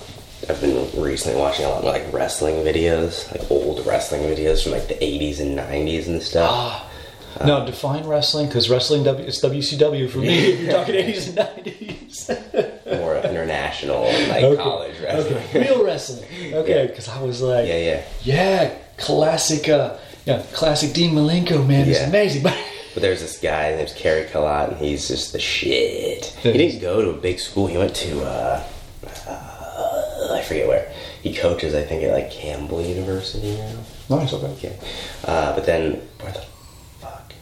I've 0.49 0.59
been 0.61 0.89
recently 0.99 1.39
watching 1.39 1.65
a 1.65 1.69
lot 1.69 1.79
of 1.79 1.83
like 1.85 2.11
wrestling 2.11 2.55
videos, 2.65 3.29
like 3.31 3.49
old 3.51 3.85
wrestling 3.85 4.21
videos 4.23 4.63
from 4.63 4.71
like 4.71 4.87
the 4.87 4.95
80s 4.95 5.39
and 5.39 5.55
90s 5.57 6.07
and 6.07 6.21
stuff. 6.23 6.49
Ah. 6.51 6.88
Now 7.45 7.65
define 7.65 8.05
wrestling 8.05 8.47
because 8.47 8.69
wrestling 8.69 9.03
W 9.03 9.25
it's 9.27 9.39
WCW 9.41 10.09
for 10.09 10.17
me. 10.19 10.27
If 10.37 10.59
you're 10.61 10.71
talking 10.73 10.95
80s 10.95 11.27
and 11.29 11.37
90s. 11.65 12.85
More 12.99 13.15
international, 13.17 14.03
like 14.03 14.43
Okay. 14.43 14.61
college 14.61 14.95
wrestling. 15.01 15.37
Okay. 15.37 15.61
Real 15.61 15.83
wrestling. 15.85 16.25
Okay, 16.53 16.75
Yeah. 16.81 16.87
because 16.87 17.07
I 17.07 17.21
was 17.21 17.41
like, 17.41 17.67
Yeah, 17.67 17.77
yeah. 17.77 18.01
yeah, 18.23 18.73
classic. 18.97 19.69
Uh, 19.69 19.97
yeah, 20.25 20.43
classic 20.53 20.93
Dean 20.93 21.13
Malenko 21.15 21.65
man 21.65 21.87
Yeah. 21.87 22.07
amazing. 22.07 22.43
But 22.43 22.57
But 22.95 23.03
there's 23.03 23.21
this 23.21 23.39
guy 23.39 23.75
named 23.75 23.93
Cary 23.95 24.25
Kolat, 24.25 24.69
and 24.69 24.77
he's 24.77 25.07
just 25.07 25.31
the 25.31 25.39
shit. 25.39 26.25
He 26.41 26.51
didn't 26.53 26.81
go 26.81 27.01
to 27.03 27.09
a 27.11 27.13
big 27.13 27.39
school. 27.39 27.67
He 27.67 27.77
went 27.77 27.95
to, 27.97 28.21
uh, 28.23 28.63
uh, 29.27 30.33
I 30.33 30.41
forget 30.41 30.67
where. 30.67 30.91
He 31.21 31.33
coaches, 31.35 31.75
I 31.75 31.83
think, 31.83 32.01
at 32.03 32.11
like 32.13 32.31
Campbell 32.31 32.81
University 32.81 33.55
now. 33.57 34.17
nice. 34.17 34.33
Okay. 34.33 34.47
Okay. 34.57 34.77
Uh, 35.23 35.53
but 35.53 35.65
then, 35.67 36.01
where 36.21 36.31
the 36.31 36.43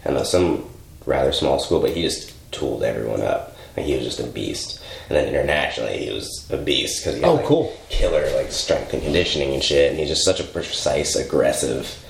I 0.08 0.12
know, 0.12 0.24
some 0.24 0.64
rather 1.06 1.32
small 1.32 1.60
school, 1.60 1.80
but 1.82 1.92
he 1.92 2.02
just 2.02 2.34
tooled 2.52 2.84
everyone 2.84 3.22
up. 3.22 3.56
Like, 3.76 3.86
he 3.86 3.96
was 3.96 4.06
just 4.06 4.20
a 4.20 4.24
beast. 4.28 4.82
And 5.10 5.16
then 5.18 5.28
internationally, 5.28 6.06
he 6.06 6.12
was 6.12 6.48
a 6.52 6.58
beast 6.58 7.02
because 7.04 7.16
he 7.16 7.22
had 7.22 7.30
Oh, 7.30 7.36
like, 7.36 7.46
cool. 7.46 7.74
killer 7.90 8.26
like 8.36 8.52
strength 8.52 8.94
and 8.94 9.02
conditioning 9.04 9.54
and 9.54 9.64
shit. 9.64 9.92
And 9.92 10.00
he's 10.00 10.10
just 10.10 10.26
such 10.26 10.40
a 10.40 10.44
precise, 10.44 11.16
aggressive. 11.16 12.04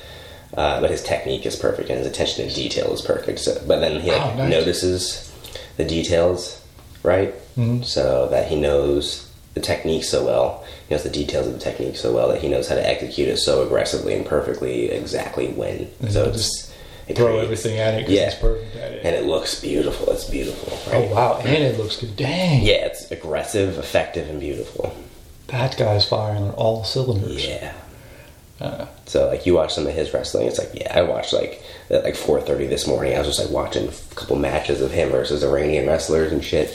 Uh, 0.56 0.80
but 0.80 0.90
his 0.90 1.04
technique 1.04 1.46
is 1.46 1.56
perfect 1.56 1.90
and 1.90 2.00
his 2.00 2.08
attention 2.08 2.48
to 2.48 2.56
detail 2.56 2.92
is 2.94 3.02
perfect. 3.02 3.40
So, 3.40 3.62
but 3.68 3.80
then 3.82 4.00
he 4.00 4.12
like 4.12 4.22
Oh, 4.22 4.36
nice. 4.38 4.50
notices 4.50 5.32
the 5.76 5.84
details, 5.84 6.62
right? 7.04 7.34
Mhm. 7.58 7.84
So 7.84 8.28
that 8.32 8.48
he 8.48 8.56
knows 8.56 9.28
the 9.54 9.60
technique 9.60 10.04
so 10.06 10.24
well. 10.26 10.64
He 10.88 10.96
knows 10.96 11.04
the 11.04 11.10
details 11.10 11.48
of 11.48 11.54
the 11.54 11.60
technique 11.60 11.98
so 11.98 12.14
well 12.14 12.30
that 12.30 12.42
he 12.42 12.48
knows 12.48 12.70
how 12.70 12.76
to 12.76 12.88
execute 12.90 13.28
it 13.28 13.38
so 13.38 13.62
aggressively 13.64 14.14
and 14.16 14.26
perfectly, 14.26 14.90
exactly 14.90 15.48
when. 15.48 15.90
And 16.02 16.12
so 16.14 16.24
it's 16.26 16.38
just 16.38 16.67
it 17.08 17.16
Throw 17.16 17.28
creates- 17.28 17.44
everything 17.44 17.80
at 17.80 17.94
it 17.94 17.98
because 18.00 18.14
Yeah. 18.14 18.26
he's 18.26 18.36
perfect 18.36 18.76
at 18.76 18.92
it. 18.94 19.02
and 19.04 19.16
it 19.16 19.26
looks 19.26 19.60
beautiful. 19.62 20.12
It's 20.12 20.26
beautiful, 20.30 20.78
oh 20.94 21.02
wow, 21.14 21.40
and 21.44 21.64
it 21.64 21.78
looks 21.78 21.98
good. 21.98 22.16
Dang. 22.16 22.64
Yeah, 22.64 22.86
it's 22.86 23.10
aggressive, 23.12 23.78
effective, 23.78 24.30
and 24.30 24.40
beautiful. 24.40 24.94
That 25.48 25.78
guy's 25.78 26.06
firing 26.06 26.44
on 26.44 26.50
all 26.52 26.84
cylinders. 26.84 27.46
Yeah. 27.48 27.72
Uh, 28.60 28.86
So 29.06 29.28
like 29.28 29.46
you 29.46 29.54
watch 29.54 29.74
some 29.74 29.86
of 29.88 29.94
his 29.94 30.14
wrestling, 30.14 30.48
it's 30.48 30.58
like 30.58 30.72
yeah, 30.74 30.92
I 30.98 31.04
watched 31.04 31.32
like 31.32 31.62
at 31.92 32.04
like 32.04 32.16
four 32.16 32.42
thirty 32.42 32.66
this 32.66 32.88
morning. 32.88 33.16
I 33.16 33.20
was 33.20 33.28
just 33.28 33.40
like 33.40 33.52
watching 33.52 33.88
a 33.88 34.16
couple 34.16 34.36
matches 34.36 34.82
of 34.82 34.92
him 34.92 35.10
versus 35.12 35.44
Iranian 35.44 35.86
wrestlers 35.88 36.32
and 36.34 36.44
shit 36.44 36.72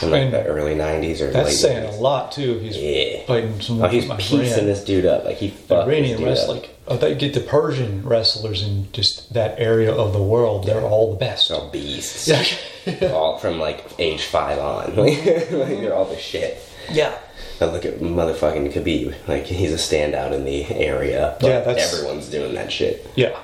from 0.00 0.10
like 0.10 0.22
And 0.22 0.32
the 0.32 0.44
early 0.46 0.74
nineties 0.74 1.20
or 1.20 1.26
late 1.26 1.34
that's 1.34 1.60
saying 1.60 1.84
90s. 1.86 1.98
a 1.98 2.00
lot 2.00 2.32
too. 2.32 2.58
He's 2.60 2.76
Yeah. 2.78 3.26
fighting 3.26 3.60
Oh, 3.82 3.86
he's 3.88 4.06
piecing 4.18 4.66
this 4.66 4.82
dude 4.82 5.04
up 5.06 5.24
like 5.26 5.36
he 5.36 5.52
Iranian 5.70 6.24
wrestling. 6.24 6.60
up. 6.60 6.66
I 6.90 6.96
thought 6.96 7.10
you 7.10 7.16
get 7.16 7.34
the 7.34 7.40
Persian 7.40 8.02
wrestlers 8.02 8.62
in 8.62 8.90
just 8.92 9.32
that 9.34 9.58
area 9.58 9.92
of 9.92 10.12
the 10.12 10.22
world. 10.22 10.64
They're 10.66 10.82
all 10.82 11.12
the 11.12 11.18
best. 11.18 11.48
They're 11.48 11.58
all 11.58 11.70
beasts. 11.70 12.26
Yeah. 12.28 13.08
all 13.12 13.38
from 13.38 13.58
like 13.58 13.84
age 13.98 14.24
five 14.24 14.58
on. 14.58 14.96
like 14.96 15.22
they're 15.24 15.94
all 15.94 16.06
the 16.06 16.18
shit. 16.18 16.58
yeah. 16.90 17.18
Now 17.60 17.66
look 17.72 17.84
at 17.84 17.98
motherfucking 17.98 18.72
Khabib. 18.72 19.14
Like 19.28 19.44
he's 19.44 19.72
a 19.72 19.76
standout 19.76 20.32
in 20.32 20.44
the 20.44 20.64
area. 20.74 21.36
But 21.40 21.48
Yeah, 21.48 21.60
that's- 21.60 21.92
everyone's 21.92 22.28
doing 22.28 22.54
that 22.54 22.72
shit. 22.72 23.06
Yeah. 23.16 23.36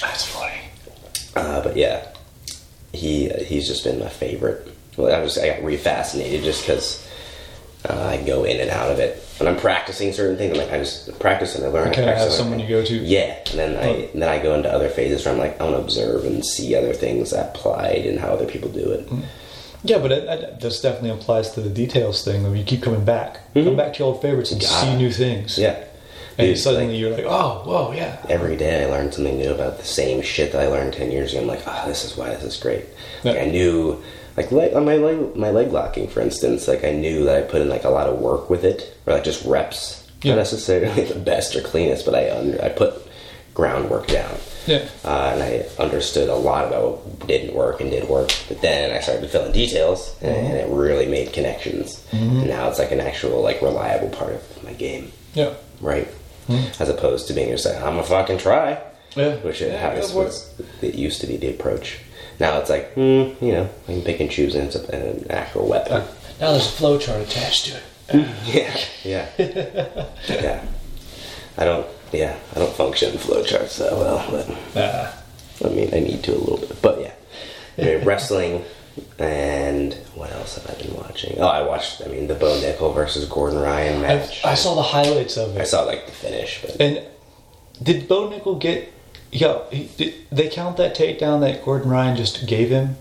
That's 0.00 0.24
funny. 0.24 0.60
Uh, 1.34 1.60
but 1.62 1.76
yeah, 1.76 2.06
he 2.92 3.28
he's 3.28 3.66
just 3.66 3.84
been 3.84 3.98
my 3.98 4.08
favorite. 4.08 4.72
Well, 4.96 5.14
I 5.14 5.20
was 5.22 5.36
I 5.38 5.48
got 5.48 5.58
refascinated 5.60 6.42
just 6.44 6.62
because 6.62 7.06
uh, 7.88 8.06
I 8.06 8.22
go 8.24 8.44
in 8.44 8.60
and 8.60 8.70
out 8.70 8.90
of 8.90 8.98
it. 8.98 9.22
When 9.38 9.48
I'm 9.48 9.60
practicing 9.60 10.12
certain 10.12 10.36
things, 10.36 10.52
I'm 10.52 10.64
like 10.64 10.72
I 10.72 10.78
just 10.78 11.18
practice 11.20 11.54
and 11.54 11.64
I 11.64 11.68
learn. 11.68 11.88
I 11.88 11.94
Can 11.94 12.08
I 12.08 12.14
have 12.14 12.32
someone 12.32 12.58
you 12.58 12.68
go 12.68 12.84
to? 12.84 12.94
Yeah, 12.94 13.38
and 13.50 13.58
then 13.58 13.76
I 13.76 13.86
and 14.12 14.22
then 14.22 14.28
I 14.28 14.42
go 14.42 14.54
into 14.54 14.72
other 14.72 14.88
phases 14.88 15.24
where 15.24 15.34
I'm 15.34 15.40
like 15.40 15.60
I 15.60 15.64
want 15.64 15.76
to 15.76 15.82
observe 15.82 16.24
and 16.24 16.44
see 16.44 16.74
other 16.74 16.92
things 16.92 17.32
applied 17.32 18.04
and 18.06 18.18
how 18.18 18.28
other 18.28 18.46
people 18.46 18.68
do 18.68 18.90
it. 18.90 19.08
Mm. 19.08 19.24
Yeah, 19.84 19.98
but 19.98 20.10
it, 20.10 20.24
it, 20.24 20.60
this 20.60 20.80
definitely 20.80 21.10
applies 21.10 21.52
to 21.52 21.60
the 21.60 21.70
details 21.70 22.24
thing. 22.24 22.42
Though 22.42 22.52
you 22.52 22.64
keep 22.64 22.82
coming 22.82 23.04
back, 23.04 23.34
mm-hmm. 23.54 23.64
come 23.64 23.76
back 23.76 23.92
to 23.94 23.98
your 24.00 24.12
old 24.12 24.22
favorites 24.22 24.50
and 24.50 24.60
see 24.60 24.96
new 24.96 25.12
things. 25.12 25.56
Yeah, 25.56 25.84
and 26.38 26.46
Dude, 26.46 26.58
suddenly 26.58 26.88
like, 26.88 27.00
you're 27.00 27.10
like, 27.10 27.24
oh, 27.26 27.62
whoa, 27.64 27.92
yeah. 27.92 28.24
every 28.28 28.56
day 28.56 28.84
I 28.84 28.86
learn 28.86 29.10
something 29.10 29.38
new 29.38 29.52
about 29.52 29.78
the 29.78 29.84
same 29.84 30.22
shit 30.22 30.52
that 30.52 30.62
I 30.62 30.68
learned 30.68 30.94
ten 30.94 31.10
years 31.10 31.32
ago. 31.32 31.42
I'm 31.42 31.48
like, 31.48 31.62
oh, 31.66 31.84
this 31.86 32.04
is 32.04 32.16
why 32.16 32.30
this 32.30 32.44
is 32.44 32.56
great. 32.56 32.86
Like 33.24 33.38
I 33.38 33.46
knew, 33.46 34.02
like 34.38 34.52
leg, 34.52 34.74
on 34.74 34.84
my 34.84 34.96
leg, 34.96 35.34
my 35.36 35.50
leg 35.50 35.72
locking, 35.72 36.08
for 36.08 36.20
instance, 36.20 36.68
like 36.68 36.84
I 36.84 36.92
knew 36.92 37.24
that 37.24 37.36
I 37.36 37.42
put 37.46 37.60
in 37.60 37.68
like 37.68 37.84
a 37.84 37.90
lot 37.90 38.06
of 38.08 38.18
work 38.20 38.48
with 38.48 38.64
it, 38.64 38.96
or 39.06 39.14
like 39.14 39.24
just 39.24 39.44
reps. 39.44 40.08
Yeah. 40.22 40.32
Not 40.34 40.38
necessarily 40.38 41.04
the 41.12 41.18
best 41.18 41.54
or 41.56 41.60
cleanest, 41.62 42.04
but 42.04 42.14
I 42.14 42.30
under, 42.36 42.62
I 42.62 42.68
put 42.68 42.94
groundwork 43.54 44.06
down. 44.06 44.34
Yeah. 44.66 44.86
Uh, 45.04 45.30
and 45.32 45.42
I 45.42 45.66
understood 45.82 46.28
a 46.28 46.34
lot 46.34 46.66
about 46.66 47.04
what 47.06 47.26
didn't 47.26 47.54
work 47.54 47.80
and 47.80 47.90
did 47.90 48.08
work. 48.08 48.30
But 48.48 48.60
then 48.60 48.94
I 48.94 49.00
started 49.00 49.22
to 49.22 49.28
fill 49.28 49.44
in 49.46 49.52
details, 49.52 50.14
and, 50.20 50.36
Mm-hmm. 50.36 50.56
it 50.56 50.68
really 50.76 51.06
made 51.06 51.32
connections. 51.32 52.06
And 52.12 52.46
now 52.46 52.68
it's 52.68 52.78
like 52.78 52.92
an 52.92 53.00
actual, 53.00 53.42
like 53.42 53.60
reliable 53.62 54.10
part 54.10 54.34
of 54.34 54.64
my 54.64 54.72
game, 54.74 55.10
Yeah. 55.34 55.54
right? 55.80 56.06
As 56.80 56.88
opposed 56.88 57.26
to 57.28 57.34
being 57.34 57.50
just 57.50 57.66
like, 57.66 57.76
I'm 57.76 57.94
gonna 57.94 58.02
fucking 58.04 58.38
try, 58.38 58.74
Mm-hmm. 59.12 59.20
Yeah. 59.20 59.36
which 59.36 59.62
it, 59.62 59.72
Yeah, 59.72 59.80
how 59.88 59.94
this 59.96 60.12
it. 60.12 60.16
was. 60.16 60.60
It 60.82 60.94
used 60.94 61.20
to 61.22 61.26
be 61.26 61.36
the 61.38 61.48
approach. 61.50 61.98
Now 62.40 62.58
it's 62.58 62.70
like, 62.70 62.92
hmm, 62.92 63.32
you 63.44 63.52
know, 63.52 63.70
I 63.88 63.92
can 63.92 64.02
pick 64.02 64.20
and 64.20 64.30
choose, 64.30 64.54
and 64.54 64.66
it's 64.66 64.76
a, 64.76 64.94
an 64.94 65.26
actual 65.30 65.68
weapon. 65.68 66.02
Now 66.40 66.52
there's 66.52 66.66
a 66.68 66.82
flowchart 66.82 67.22
attached 67.22 67.66
to 67.66 67.76
it. 67.76 67.82
Yeah, 68.46 68.74
yeah, 69.04 69.28
yeah. 70.28 70.64
I 71.58 71.64
don't, 71.64 71.86
yeah, 72.10 72.38
I 72.54 72.58
don't 72.58 72.72
function 72.74 73.12
in 73.12 73.18
flowcharts 73.18 73.78
that 73.78 73.92
well, 73.92 74.26
but. 74.30 74.56
Ah. 74.74 75.22
I 75.64 75.68
mean, 75.68 75.90
I 75.92 76.00
need 76.00 76.22
to 76.24 76.32
a 76.34 76.38
little 76.38 76.58
bit, 76.58 76.80
but 76.80 77.00
yeah. 77.00 77.12
I 77.76 77.82
mean, 77.82 78.04
wrestling 78.04 78.64
and 79.18 79.94
what 80.14 80.32
else 80.32 80.56
have 80.56 80.70
I 80.70 80.80
been 80.80 80.94
watching? 80.96 81.38
Oh, 81.38 81.46
I 81.46 81.62
watched. 81.62 82.02
I 82.04 82.08
mean, 82.08 82.26
the 82.26 82.34
Bo 82.34 82.60
Nickal 82.60 82.94
versus 82.94 83.24
Gordon 83.28 83.58
Ryan 83.58 83.98
I, 83.98 84.14
match. 84.14 84.44
I 84.44 84.54
saw 84.54 84.74
the 84.74 84.82
highlights 84.82 85.36
of 85.36 85.56
it. 85.56 85.60
I 85.60 85.64
saw 85.64 85.82
like 85.82 86.06
the 86.06 86.12
finish, 86.12 86.62
but 86.62 86.80
And 86.80 87.02
did 87.82 88.08
Bo 88.08 88.28
Nickal 88.30 88.60
get? 88.60 88.92
Yeah, 89.30 89.60
he, 89.70 90.14
they 90.32 90.48
count 90.48 90.76
that 90.78 90.96
takedown 90.96 91.40
that 91.40 91.64
Gordon 91.64 91.90
Ryan 91.90 92.16
just 92.16 92.46
gave 92.46 92.70
him? 92.70 92.96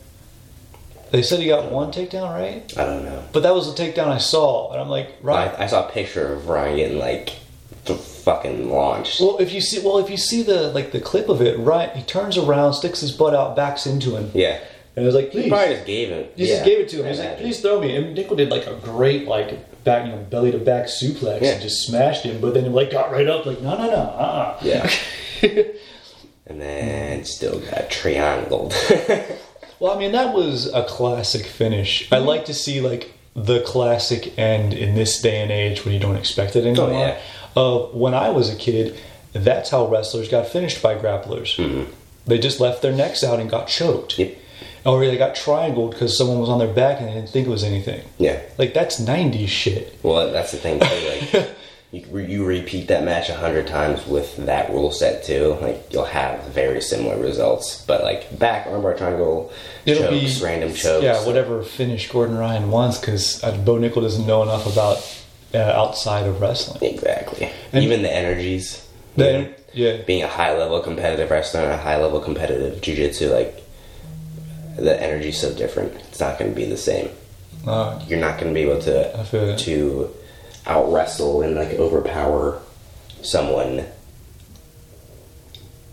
They 1.11 1.21
said 1.21 1.39
he 1.39 1.47
got 1.47 1.71
one 1.71 1.91
takedown, 1.91 2.29
right? 2.33 2.77
I 2.77 2.83
don't 2.83 3.05
know. 3.05 3.23
But 3.31 3.43
that 3.43 3.53
was 3.55 3.73
the 3.73 3.81
takedown 3.81 4.07
I 4.07 4.17
saw, 4.17 4.71
and 4.71 4.81
I'm 4.81 4.89
like, 4.89 5.15
right. 5.21 5.53
I, 5.57 5.63
I 5.63 5.67
saw 5.67 5.87
a 5.87 5.91
picture 5.91 6.33
of 6.33 6.49
Ryan 6.49 6.75
getting 6.75 6.97
like 6.99 7.29
the 7.85 7.95
fucking 7.95 8.69
launched. 8.69 9.21
Well, 9.21 9.37
if 9.37 9.53
you 9.53 9.61
see, 9.61 9.79
well, 9.79 9.99
if 9.99 10.09
you 10.09 10.17
see 10.17 10.43
the 10.43 10.69
like 10.73 10.91
the 10.91 10.99
clip 10.99 11.29
of 11.29 11.41
it, 11.41 11.57
right? 11.59 11.95
He 11.95 12.03
turns 12.03 12.37
around, 12.37 12.73
sticks 12.73 12.99
his 12.99 13.13
butt 13.13 13.33
out, 13.33 13.55
backs 13.55 13.85
into 13.85 14.17
him, 14.17 14.31
yeah, 14.33 14.59
and 14.97 15.03
it 15.03 15.05
was 15.05 15.13
like, 15.13 15.31
he 15.31 15.47
probably 15.47 15.75
just 15.75 15.85
gave 15.85 16.09
him. 16.09 16.25
he 16.35 16.47
yeah, 16.47 16.55
just 16.55 16.65
gave 16.65 16.79
it 16.79 16.89
to 16.89 16.97
him. 16.97 17.05
I 17.05 17.09
He's 17.09 17.19
like, 17.19 17.37
please 17.37 17.61
throw 17.61 17.79
me. 17.79 17.95
And 17.95 18.17
Nickal 18.17 18.35
did 18.35 18.49
like 18.49 18.65
a 18.65 18.73
great 18.83 19.27
like 19.27 19.83
back, 19.83 20.07
you 20.07 20.11
know, 20.11 20.17
belly 20.23 20.51
to 20.51 20.57
back 20.57 20.87
suplex 20.87 21.41
Yeah. 21.41 21.51
and 21.51 21.61
just 21.61 21.85
smashed 21.85 22.23
him. 22.23 22.41
But 22.41 22.55
then 22.55 22.63
he 22.63 22.69
like 22.71 22.89
got 22.89 23.11
right 23.11 23.27
up, 23.27 23.45
like, 23.45 23.61
no, 23.61 23.77
no, 23.77 23.85
no, 23.85 23.95
uh, 23.95 24.57
uh 24.57 24.59
Yeah. 24.63 24.91
and 26.47 26.61
then 26.61 27.23
still 27.25 27.59
got 27.59 27.89
triangled. 27.89 28.73
Well, 29.79 29.95
I 29.95 29.99
mean, 29.99 30.13
that 30.13 30.33
was 30.33 30.73
a 30.73 30.83
classic 30.85 31.45
finish. 31.45 32.11
I 32.11 32.17
like 32.17 32.45
to 32.45 32.53
see 32.55 32.81
like 32.81 33.13
the 33.35 33.61
classic 33.61 34.37
end 34.39 34.73
in 34.73 34.95
this 34.95 35.21
day 35.21 35.39
and 35.39 35.51
age 35.51 35.85
when 35.85 35.93
you 35.93 35.99
don't 35.99 36.15
expect 36.15 36.55
it 36.55 36.65
anymore. 36.65 36.89
Oh, 36.89 36.97
yeah. 36.97 37.19
Of 37.55 37.93
when 37.93 38.15
I 38.15 38.31
was 38.31 38.51
a 38.51 38.55
kid, 38.55 38.99
that's 39.33 39.69
how 39.69 39.85
wrestlers 39.87 40.29
got 40.29 40.47
finished 40.47 40.81
by 40.81 40.95
grapplers. 40.95 41.87
They 42.25 42.39
just 42.39 42.59
left 42.59 42.81
their 42.81 42.91
necks 42.91 43.23
out 43.23 43.39
and 43.39 43.49
got 43.51 43.67
choked. 43.67 44.13
Mm-hmm. 44.13 44.21
Yep. 44.21 44.37
Or 44.85 45.05
they 45.05 45.15
got 45.17 45.35
triangled 45.35 45.91
because 45.91 46.17
someone 46.17 46.39
was 46.39 46.49
on 46.49 46.57
their 46.57 46.73
back 46.73 46.99
and 46.99 47.09
they 47.09 47.13
didn't 47.13 47.29
think 47.29 47.45
it 47.47 47.51
was 47.51 47.63
anything. 47.63 48.03
yeah. 48.17 48.41
Like 48.57 48.73
that's 48.73 48.99
'90s 48.99 49.47
shit. 49.47 49.95
Well, 50.01 50.31
that's 50.31 50.53
the 50.53 50.57
thing 50.57 50.79
too. 50.79 51.37
Like, 51.37 51.49
you, 51.91 52.17
you 52.19 52.45
repeat 52.45 52.87
that 52.89 53.03
match 53.05 53.29
a 53.29 53.33
hundred 53.35 53.67
times 53.67 54.05
with 54.05 54.35
that 54.45 54.69
rule 54.69 54.91
set 54.91 55.23
too. 55.23 55.57
Like, 55.61 55.85
you'll 55.91 56.03
have 56.05 56.43
very 56.47 56.81
similar 56.81 57.17
results. 57.17 57.83
But 57.85 58.03
like 58.03 58.37
back 58.37 58.67
armbar 58.67 58.97
triangle 58.97 59.51
It'll 59.85 60.03
chokes, 60.09 60.39
be 60.39 60.45
random 60.45 60.73
chokes. 60.73 61.03
Yeah, 61.03 61.25
whatever 61.25 61.63
finish 61.63 62.09
Gordon 62.11 62.37
Ryan 62.37 62.69
wants 62.71 62.99
because 62.99 63.39
Bo 63.41 63.75
Nickal 63.77 64.01
doesn't 64.01 64.27
know 64.27 64.43
enough 64.43 64.65
about 64.71 64.97
uh, 65.53 65.59
outside 65.59 66.25
of 66.25 66.41
wrestling. 66.41 66.83
Exactly. 66.93 67.49
And- 67.71 67.83
Even 67.83 68.01
the 68.01 68.13
energies. 68.13 68.85
you 69.15 69.23
Then, 69.23 69.43
know, 69.43 69.53
yeah, 69.73 69.97
being 70.01 70.23
a 70.23 70.27
high 70.27 70.57
level 70.57 70.79
competitive 70.81 71.29
wrestler 71.31 71.61
and 71.61 71.71
a 71.71 71.77
high 71.77 71.97
level 72.01 72.19
competitive 72.19 72.81
jujitsu, 72.81 73.31
like 73.31 73.63
the 74.75 75.01
energy's 75.01 75.39
so 75.39 75.53
different. 75.53 75.93
It's 76.09 76.19
not 76.19 76.37
going 76.37 76.51
to 76.51 76.55
be 76.55 76.65
the 76.65 76.77
same. 76.77 77.09
uh, 77.65 77.99
You're 78.07 78.19
not 78.19 78.39
going 78.39 78.53
to 78.53 78.53
be 78.53 78.69
able 78.69 78.81
to 78.81 79.17
I 79.19 79.23
feel 79.23 79.49
it. 79.49 79.59
to 79.59 80.13
out 80.67 80.91
wrestle 80.91 81.41
and 81.41 81.55
like 81.55 81.69
overpower 81.73 82.61
someone 83.21 83.85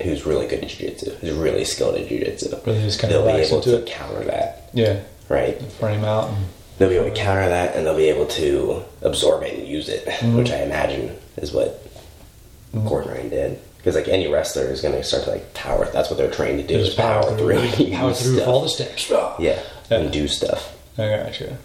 who's 0.03 0.27
really 0.27 0.47
good 0.47 0.63
at 0.63 0.69
jiu-jitsu, 0.69 1.11
who's 1.17 1.31
really 1.33 1.65
skilled 1.65 1.95
at 1.97 2.09
jiu-jitsu. 2.09 2.55
Really 2.67 2.81
just 2.83 3.01
kinda 3.01 3.15
they'll 3.17 3.27
be 3.27 3.43
able 3.43 3.61
to 3.63 3.77
it. 3.79 3.87
counter 3.87 4.25
that, 4.25 4.69
yeah, 4.75 5.01
right? 5.29 5.61
frame 5.73 6.05
out. 6.05 6.29
And, 6.31 6.47
They'll 6.77 6.89
be 6.89 6.97
able 6.97 7.09
to 7.11 7.15
counter 7.15 7.49
that, 7.49 7.77
and 7.77 7.87
they'll 7.87 7.97
be 7.97 8.09
able 8.09 8.27
to 8.27 8.83
absorb 9.03 9.45
it 9.45 9.57
and 9.57 9.69
use 9.69 9.89
it, 9.89 10.05
Mm-hmm. 10.07 10.37
which 10.37 10.51
I 10.51 10.57
imagine 10.63 11.17
is 11.37 11.53
what 11.53 11.81
Gordon 12.75 13.13
Ryan 13.13 13.29
did. 13.29 13.61
Because 13.77 13.95
like 13.95 14.09
any 14.09 14.27
wrestler 14.27 14.65
is 14.65 14.81
going 14.81 14.95
to 14.95 15.05
start 15.05 15.23
to 15.25 15.31
like 15.31 15.55
power. 15.55 15.85
That's 15.93 16.11
what 16.11 16.17
they're 16.17 16.31
trained 16.33 16.59
to 16.61 16.67
do 16.67 16.77
is 16.81 16.87
Just 16.87 16.99
power, 16.99 17.23
power 17.23 17.39
through, 17.39 17.69
through, 17.69 17.91
power 17.93 18.13
through 18.15 18.37
stuff. 18.39 18.49
all 18.49 18.61
the 18.63 18.69
steps. 18.69 19.09
yeah, 19.09 19.35
Yeah. 19.39 19.63
and 19.99 20.13
do 20.13 20.27
stuff. 20.27 20.77
I 20.99 21.09
gotcha. 21.17 21.57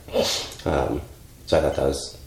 Um, 0.66 1.01
so 1.48 1.58
I 1.58 1.62
thought 1.62 1.75
that 1.75 1.88
was. 1.88 2.19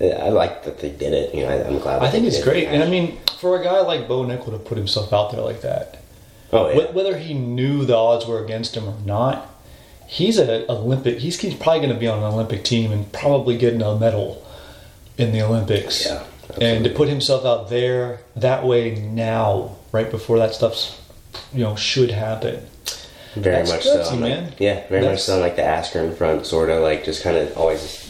I 0.00 0.28
like 0.28 0.64
that 0.64 0.80
they 0.80 0.90
did 0.90 1.12
it. 1.14 1.34
You 1.34 1.42
know, 1.42 1.48
I, 1.48 1.66
I'm 1.66 1.78
glad. 1.78 2.02
I 2.02 2.10
think 2.10 2.26
it's 2.26 2.42
great, 2.42 2.68
and 2.68 2.82
I 2.82 2.88
mean, 2.88 3.18
for 3.40 3.60
a 3.60 3.64
guy 3.64 3.80
like 3.80 4.06
Bo 4.08 4.24
Nickal 4.24 4.50
to 4.52 4.58
put 4.58 4.76
himself 4.76 5.12
out 5.12 5.32
there 5.32 5.40
like 5.40 5.62
that, 5.62 6.02
oh 6.52 6.68
yeah, 6.70 6.90
whether 6.92 7.18
he 7.18 7.34
knew 7.34 7.84
the 7.84 7.96
odds 7.96 8.26
were 8.26 8.44
against 8.44 8.76
him 8.76 8.86
or 8.88 8.98
not, 9.04 9.48
he's 10.06 10.38
an 10.38 10.66
Olympic. 10.68 11.18
He's, 11.18 11.40
he's 11.40 11.54
probably 11.54 11.80
going 11.80 11.94
to 11.94 11.98
be 11.98 12.08
on 12.08 12.18
an 12.18 12.24
Olympic 12.24 12.62
team 12.64 12.92
and 12.92 13.10
probably 13.12 13.56
getting 13.56 13.80
a 13.82 13.96
medal 13.98 14.46
in 15.16 15.32
the 15.32 15.40
Olympics. 15.42 16.04
Yeah, 16.04 16.24
and 16.60 16.84
to 16.84 16.90
put 16.90 17.08
himself 17.08 17.44
out 17.44 17.70
there 17.70 18.20
that 18.36 18.64
way 18.64 18.94
now, 18.96 19.76
right 19.92 20.10
before 20.10 20.38
that 20.38 20.54
stuff's, 20.54 21.00
you 21.52 21.60
know, 21.64 21.74
should 21.74 22.10
happen. 22.10 22.64
very 23.34 23.56
that's 23.64 23.70
much 23.70 23.80
gutsy, 23.84 24.04
so. 24.04 24.16
Man. 24.16 24.44
Like, 24.44 24.60
yeah, 24.60 24.86
very 24.88 25.02
That's- 25.02 25.12
much 25.12 25.20
so. 25.22 25.40
Like 25.40 25.56
the 25.56 25.64
Asker 25.64 26.00
in 26.00 26.14
front, 26.14 26.46
sort 26.46 26.70
of 26.70 26.82
like 26.82 27.04
just 27.04 27.22
kind 27.22 27.36
of 27.36 27.56
always. 27.56 28.05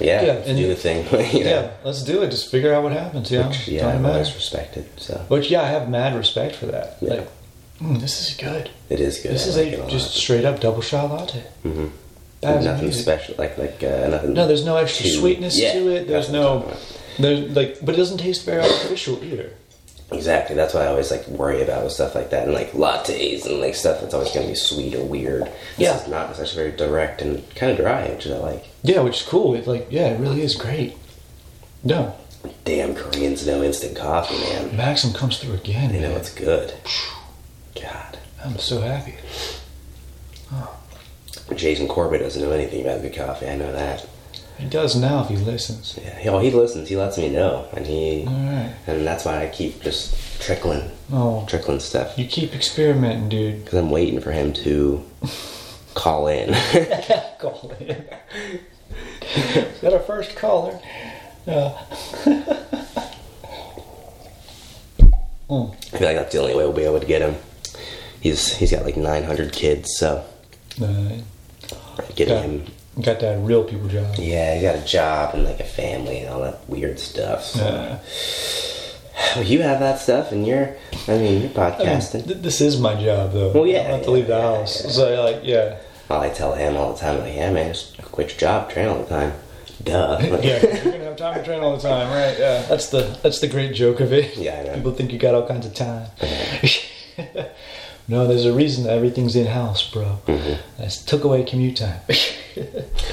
Yeah, 0.00 0.22
Yeah, 0.22 0.32
and- 0.32 0.56
do 0.58 0.66
the 0.68 0.74
thing. 0.74 1.04
you 1.36 1.44
know? 1.44 1.50
Yeah, 1.50 1.70
let's 1.84 2.02
do 2.02 2.22
it. 2.22 2.30
Just 2.30 2.50
figure 2.50 2.72
out 2.74 2.82
what 2.82 2.92
happens. 2.92 3.30
Yeah, 3.30 3.48
Which, 3.48 3.68
yeah, 3.68 3.88
I've 3.88 4.04
always 4.04 4.34
respected. 4.34 4.86
So 4.96 5.14
Which 5.28 5.50
yeah, 5.50 5.62
I 5.62 5.66
have 5.68 5.88
mad 5.88 6.16
respect 6.16 6.56
for 6.56 6.66
that. 6.66 6.96
Yeah. 7.00 7.10
Like, 7.14 7.28
mm, 7.80 8.00
this 8.00 8.20
is 8.30 8.36
good. 8.36 8.70
it 8.88 9.00
is 9.00 9.20
good. 9.20 9.32
This 9.32 9.46
I 9.46 9.60
is 9.60 9.78
like 9.78 9.86
a 9.86 9.90
just 9.90 10.14
straight 10.14 10.44
up 10.44 10.60
double 10.60 10.82
shot 10.82 11.10
latte. 11.10 11.44
Mhm. 11.64 11.90
Is 12.42 12.64
nothing 12.64 12.80
amazing. 12.86 13.02
special. 13.02 13.34
Like 13.38 13.56
like 13.56 13.82
uh, 13.82 14.08
nothing. 14.08 14.34
No, 14.34 14.46
there's 14.46 14.66
no 14.66 14.76
extra 14.76 15.06
too- 15.06 15.12
sweetness 15.18 15.58
yeah, 15.58 15.72
to 15.74 15.88
it. 15.88 16.08
There's 16.08 16.26
I'm 16.26 16.32
no, 16.34 16.76
there's 17.18 17.56
like, 17.56 17.78
but 17.82 17.94
it 17.94 17.98
doesn't 17.98 18.18
taste 18.18 18.44
very 18.44 18.60
artificial 18.62 19.22
either. 19.24 19.50
Exactly. 20.12 20.54
That's 20.54 20.74
what 20.74 20.82
I 20.82 20.88
always 20.88 21.10
like 21.10 21.26
worry 21.28 21.62
about 21.62 21.84
with 21.84 21.92
stuff 21.92 22.14
like 22.14 22.28
that, 22.30 22.44
and 22.44 22.52
like 22.52 22.72
lattes 22.72 23.46
and 23.46 23.60
like 23.60 23.74
stuff 23.74 24.00
that's 24.02 24.12
always 24.12 24.30
going 24.32 24.44
to 24.46 24.52
be 24.52 24.56
sweet 24.58 24.94
or 24.94 25.02
weird. 25.04 25.44
This 25.44 25.52
Yeah. 25.78 26.02
is 26.02 26.06
not. 26.08 26.30
It's 26.30 26.40
actually 26.40 26.64
very 26.64 26.76
direct 26.76 27.22
and 27.22 27.42
kind 27.54 27.72
of 27.72 27.78
dry, 27.78 28.08
which 28.10 28.26
I 28.26 28.36
like. 28.36 28.66
Yeah, 28.84 29.00
which 29.00 29.22
is 29.22 29.26
cool. 29.26 29.54
It 29.54 29.66
like, 29.66 29.86
yeah, 29.90 30.08
it 30.10 30.20
really 30.20 30.42
is 30.42 30.54
great. 30.54 30.96
No, 31.82 32.14
Damn 32.64 32.94
Koreans 32.94 33.46
know 33.46 33.62
instant 33.62 33.96
coffee, 33.96 34.38
man. 34.38 34.76
Maxim 34.76 35.12
comes 35.14 35.38
through 35.38 35.54
again. 35.54 35.90
They 35.92 36.00
know 36.00 36.14
it's 36.16 36.32
good. 36.34 36.74
God. 37.80 38.18
I'm 38.44 38.58
so 38.58 38.80
happy. 38.82 39.14
Oh. 40.52 40.76
Jason 41.56 41.88
Corbett 41.88 42.20
doesn't 42.20 42.40
know 42.42 42.50
anything 42.52 42.82
about 42.82 43.00
good 43.02 43.14
coffee. 43.14 43.48
I 43.48 43.56
know 43.56 43.72
that. 43.72 44.06
He 44.58 44.66
does 44.68 44.94
now 44.94 45.22
if 45.22 45.28
he 45.30 45.36
listens. 45.36 45.98
Yeah, 46.02 46.18
he, 46.18 46.28
oh, 46.28 46.38
he 46.38 46.50
listens. 46.50 46.88
He 46.90 46.96
lets 46.96 47.16
me 47.18 47.28
know, 47.30 47.66
and 47.74 47.86
he, 47.86 48.24
All 48.26 48.32
right. 48.34 48.74
and 48.86 49.06
that's 49.06 49.24
why 49.24 49.42
I 49.42 49.48
keep 49.48 49.82
just 49.82 50.40
trickling, 50.40 50.90
Oh, 51.12 51.44
trickling 51.48 51.80
stuff. 51.80 52.16
you 52.18 52.26
keep 52.26 52.54
experimenting, 52.54 53.28
dude. 53.30 53.64
Because 53.64 53.78
I'm 53.78 53.90
waiting 53.90 54.20
for 54.20 54.30
him 54.30 54.52
to 54.52 55.02
call 55.94 56.28
in. 56.28 56.54
Call 57.40 57.72
in. 57.80 58.04
Got 59.82 59.92
our 59.92 59.98
first 60.00 60.36
caller. 60.36 60.78
Yeah. 61.46 61.78
Mm. 65.50 65.74
I 65.74 65.98
feel 65.98 66.08
like 66.08 66.16
that's 66.16 66.32
the 66.32 66.40
only 66.40 66.54
way 66.54 66.64
we'll 66.64 66.72
be 66.72 66.84
able 66.84 67.00
to 67.00 67.06
get 67.06 67.20
him. 67.20 67.36
He's 68.20 68.56
he's 68.56 68.70
got 68.70 68.82
like 68.84 68.96
900 68.96 69.52
kids, 69.52 69.94
so 69.98 70.24
Uh, 70.82 71.18
getting 72.16 72.34
got, 72.34 72.44
him. 72.44 72.64
got 73.02 73.20
that 73.20 73.38
real 73.40 73.62
people 73.62 73.86
job. 73.88 74.14
Yeah, 74.18 74.54
he 74.56 74.62
got 74.62 74.76
a 74.76 74.84
job 74.86 75.34
and 75.34 75.44
like 75.44 75.60
a 75.60 75.64
family 75.64 76.20
and 76.20 76.30
all 76.30 76.40
that 76.40 76.66
weird 76.68 76.98
stuff. 76.98 77.44
So. 77.44 77.62
Uh, 77.62 77.98
Well, 79.36 79.44
you 79.44 79.62
have 79.62 79.80
that 79.80 80.00
stuff, 80.00 80.32
and 80.32 80.46
you're. 80.46 80.74
I 81.08 81.18
mean, 81.18 81.42
you're 81.42 81.42
I 81.42 81.42
mean, 81.42 81.50
podcasting. 81.50 82.24
th- 82.26 82.38
this 82.42 82.60
is 82.60 82.80
my 82.80 82.94
job, 83.00 83.32
though. 83.32 83.52
Well, 83.52 83.66
yeah, 83.66 83.80
I 83.80 83.82
have 83.94 84.02
to 84.04 84.10
leave 84.10 84.26
the 84.28 84.34
yeah, 84.36 84.40
house. 84.58 84.82
yeah. 84.84 84.90
So, 84.90 85.22
like, 85.24 85.40
yeah. 85.44 85.76
I 86.10 86.28
tell 86.30 86.54
him 86.54 86.76
all 86.76 86.92
the 86.92 86.98
time, 87.00 87.20
like, 87.20 87.34
yeah, 87.34 87.50
man, 87.52 87.72
just 87.72 87.96
quit 88.12 88.30
your 88.30 88.38
job, 88.38 88.70
train 88.70 88.88
all 88.88 89.02
the 89.02 89.08
time. 89.08 89.32
Duh. 89.82 90.18
Yeah, 90.42 90.60
you're 90.62 90.92
gonna 90.92 91.04
have 91.04 91.16
time 91.16 91.34
to 91.34 91.44
train 91.44 91.62
all 91.62 91.76
the 91.76 91.82
time, 91.82 92.08
right? 92.08 92.38
Yeah, 92.38 92.62
that's 92.62 92.88
the 92.90 93.18
that's 93.22 93.40
the 93.40 93.48
great 93.48 93.74
joke 93.74 94.00
of 94.00 94.12
it. 94.12 94.36
Yeah, 94.36 94.60
I 94.60 94.62
know. 94.64 94.74
People 94.76 94.92
think 94.92 95.12
you 95.12 95.18
got 95.18 95.34
all 95.34 95.46
kinds 95.46 95.66
of 95.66 95.74
time. 95.74 96.08
no, 98.08 98.26
there's 98.26 98.44
a 98.44 98.52
reason 98.52 98.84
that 98.84 98.92
everything's 98.92 99.36
in 99.36 99.46
house, 99.46 99.88
bro. 99.90 100.20
Mhm. 100.26 100.58
That's 100.78 101.02
took 101.04 101.24
away 101.24 101.42
commute 101.44 101.76
time. 101.76 102.00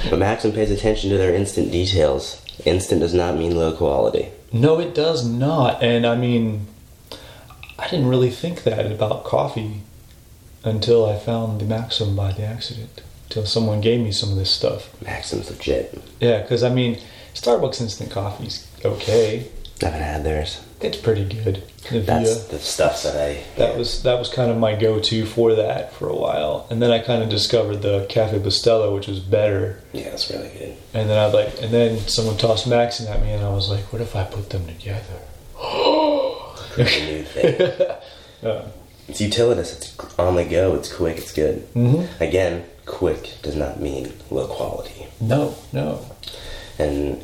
But 0.09 0.19
Maxim 0.19 0.51
pays 0.51 0.69
attention 0.69 1.09
to 1.09 1.17
their 1.17 1.33
instant 1.33 1.71
details. 1.71 2.41
Instant 2.63 3.01
does 3.01 3.13
not 3.15 3.37
mean 3.37 3.55
low 3.55 3.71
quality. 3.75 4.29
no, 4.53 4.79
it 4.79 4.93
does 4.93 5.25
not. 5.25 5.81
And 5.81 6.05
I 6.05 6.15
mean, 6.15 6.67
I 7.79 7.87
didn't 7.89 8.07
really 8.07 8.29
think 8.29 8.61
that 8.63 8.85
about 8.91 9.23
coffee 9.23 9.81
until 10.63 11.05
I 11.05 11.17
found 11.17 11.59
the 11.61 11.65
Maxim 11.65 12.15
by 12.15 12.31
the 12.31 12.43
accident. 12.43 13.01
Until 13.29 13.45
someone 13.45 13.81
gave 13.81 14.01
me 14.01 14.11
some 14.11 14.29
of 14.31 14.35
this 14.35 14.51
stuff. 14.51 14.89
Maxim's 15.01 15.49
legit. 15.49 16.01
Yeah, 16.19 16.41
because 16.41 16.63
I 16.63 16.69
mean, 16.69 16.99
Starbucks 17.33 17.79
instant 17.81 18.11
coffee's 18.11 18.67
okay. 18.83 19.47
I 19.81 19.85
haven't 19.85 20.01
had 20.01 20.23
theirs. 20.23 20.63
It's 20.81 20.97
pretty 20.97 21.23
good. 21.25 21.63
The 21.89 21.99
That's 21.99 22.43
Via. 22.45 22.51
the 22.51 22.59
stuff 22.59 23.03
that 23.03 23.15
I. 23.15 23.43
That 23.57 23.75
was 23.77 24.03
that 24.03 24.19
was 24.19 24.29
kind 24.29 24.51
of 24.51 24.57
my 24.57 24.75
go-to 24.75 25.25
for 25.25 25.55
that 25.55 25.93
for 25.93 26.07
a 26.07 26.15
while, 26.15 26.67
and 26.69 26.81
then 26.81 26.91
I 26.91 26.99
kind 26.99 27.23
of 27.23 27.29
discovered 27.29 27.77
the 27.77 28.05
Cafe 28.09 28.37
Bustelo, 28.39 28.93
which 28.93 29.07
was 29.07 29.19
better. 29.19 29.81
Yeah, 29.91 30.09
it's 30.09 30.29
really 30.29 30.49
good. 30.49 30.77
And 30.93 31.09
then 31.09 31.17
I 31.17 31.25
like, 31.27 31.59
and 31.61 31.71
then 31.73 31.97
someone 31.99 32.37
tossed 32.37 32.67
Maxim 32.67 33.07
at 33.07 33.21
me, 33.21 33.31
and 33.31 33.43
I 33.43 33.49
was 33.49 33.69
like, 33.69 33.91
what 33.91 34.01
if 34.01 34.15
I 34.15 34.23
put 34.25 34.49
them 34.51 34.67
together? 34.67 35.19
Oh, 35.57 36.53
pretty 36.71 37.05
new 37.05 37.23
thing. 37.23 37.87
Uh, 38.43 38.67
It's 39.11 39.19
utilitous. 39.19 39.73
It's 39.75 40.17
on 40.17 40.35
the 40.35 40.45
go. 40.45 40.73
It's 40.75 40.91
quick. 40.91 41.17
It's 41.17 41.33
good. 41.33 41.67
mhm. 41.73 42.07
Again, 42.21 42.63
quick 42.85 43.33
does 43.41 43.57
not 43.57 43.79
mean 43.81 44.13
low 44.29 44.47
quality. 44.47 45.05
No, 45.19 45.53
no. 45.73 46.05
And 46.79 47.21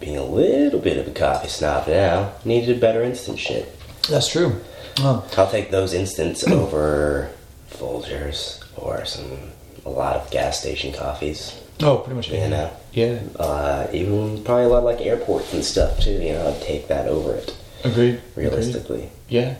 being 0.00 0.16
a 0.16 0.24
little 0.24 0.80
bit 0.80 0.98
of 0.98 1.06
a 1.06 1.12
coffee 1.12 1.46
snob 1.48 1.86
now, 1.86 2.32
needed 2.44 2.76
a 2.76 2.80
better 2.80 3.02
instant 3.04 3.38
shit. 3.38 3.72
That's 4.10 4.26
true. 4.28 4.60
Um, 5.02 5.22
I'll 5.36 5.48
take 5.50 5.70
those 5.70 5.94
instants 5.94 6.44
over 6.48 7.30
Folgers 7.70 8.60
or 8.76 9.04
some 9.04 9.52
a 9.86 9.90
lot 9.90 10.16
of 10.16 10.28
gas 10.32 10.58
station 10.60 10.92
coffees. 10.92 11.56
oh, 11.82 11.98
pretty 11.98 12.16
much. 12.16 12.30
You 12.30 12.48
know, 12.48 12.70
Yeah, 12.92 13.20
uh, 13.38 13.86
even 13.92 14.42
probably 14.44 14.64
a 14.64 14.68
lot 14.68 14.82
like 14.84 15.00
airports 15.00 15.52
and 15.54 15.64
stuff 15.64 16.00
too. 16.00 16.10
You 16.20 16.32
know, 16.32 16.48
I'd 16.48 16.62
take 16.62 16.88
that 16.88 17.06
over 17.06 17.34
it 17.36 17.56
agreed. 17.84 18.14
Agreed. 18.14 18.20
realistically. 18.36 19.10
Yeah, 19.28 19.54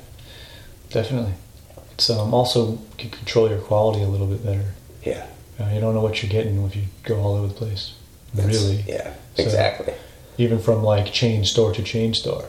definitely. 0.91 1.35
Um, 2.11 2.33
also 2.35 2.79
can 2.99 3.11
control 3.11 3.49
your 3.49 3.59
quality 3.61 4.03
a 4.03 4.09
little 4.09 4.27
bit 4.27 4.45
better. 4.45 4.73
Yeah, 5.05 5.27
Uh, 5.61 5.69
you 5.75 5.81
don't 5.81 5.95
know 5.95 6.01
what 6.01 6.23
you're 6.23 6.31
getting 6.33 6.65
if 6.65 6.75
you 6.77 6.83
go 7.05 7.21
all 7.21 7.35
over 7.37 7.47
the 7.49 7.55
place. 7.55 7.93
That's- 8.35 8.55
really, 8.55 8.85
Yeah, 8.89 9.13
So- 9.37 9.43
exactly. 9.43 9.95
even 10.39 10.59
from 10.59 10.83
like 10.83 11.13
chain 11.13 11.45
store 11.45 11.73
to 11.73 11.83
chain 11.83 12.15
store. 12.15 12.47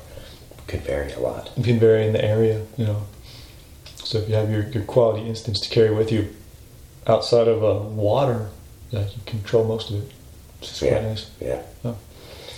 Could 0.68 0.82
vary 0.82 1.12
a 1.14 1.20
lot. 1.20 1.50
It 1.58 1.64
can 1.66 1.80
vary 1.80 2.08
in 2.08 2.14
the 2.14 2.24
area, 2.24 2.62
you 2.78 2.86
know. 2.86 3.04
So 4.04 4.20
if 4.20 4.30
you 4.30 4.36
have 4.36 4.50
your, 4.50 4.64
your 4.70 4.84
quality 4.84 5.28
instance 5.28 5.60
to 5.62 5.70
carry 5.70 5.94
with 5.94 6.12
you 6.12 6.30
outside 7.06 7.48
of 7.50 7.64
uh, 7.64 7.80
water, 7.90 8.50
yeah, 8.92 9.02
you 9.02 9.22
can 9.26 9.40
control 9.40 9.66
most 9.66 9.90
of 9.90 9.98
it. 9.98 10.12
Which 10.62 10.82
Yeah. 10.82 10.90
quite 10.92 11.04
nice. 11.04 11.26
Yeah. 11.42 11.62
Oh. 11.84 11.96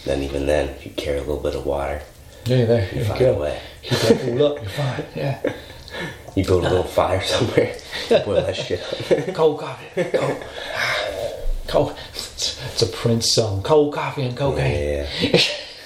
Then 0.06 0.22
even 0.22 0.46
then, 0.46 0.70
if 0.70 0.86
you 0.86 0.92
carry 0.92 1.18
a 1.18 1.22
little 1.22 1.38
bit 1.42 1.56
of 1.56 1.66
water, 1.66 2.04
Yeah, 2.46 2.66
there 2.66 2.88
you 2.94 3.00
you 3.00 3.06
find 3.06 3.20
go. 3.20 3.34
a 3.34 3.40
way. 3.40 3.60
That 3.90 4.20
cool 4.22 4.46
up, 4.46 4.62
you're 4.62 4.70
fine. 4.70 5.04
Yeah. 5.16 5.40
You 6.36 6.44
build 6.46 6.66
a 6.66 6.70
little 6.70 6.84
fire 6.84 7.22
somewhere, 7.34 7.76
boil 8.10 8.42
that 8.42 8.56
shit 8.56 8.82
up. 8.82 9.34
Cold 9.36 9.60
coffee. 9.60 10.04
Cold. 10.04 10.44
Cold. 11.68 11.98
It's, 12.14 12.82
a 12.82 12.88
Prince 12.88 13.32
song. 13.34 13.64
Cold 13.64 13.94
coffee 13.94 14.24
and 14.24 14.36
cocaine. 14.38 15.08
yeah. 15.22 15.42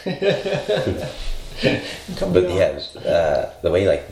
But 1.61 2.49
yeah, 2.49 2.79
uh, 3.05 3.51
the 3.61 3.69
way 3.69 3.85
like 3.87 4.07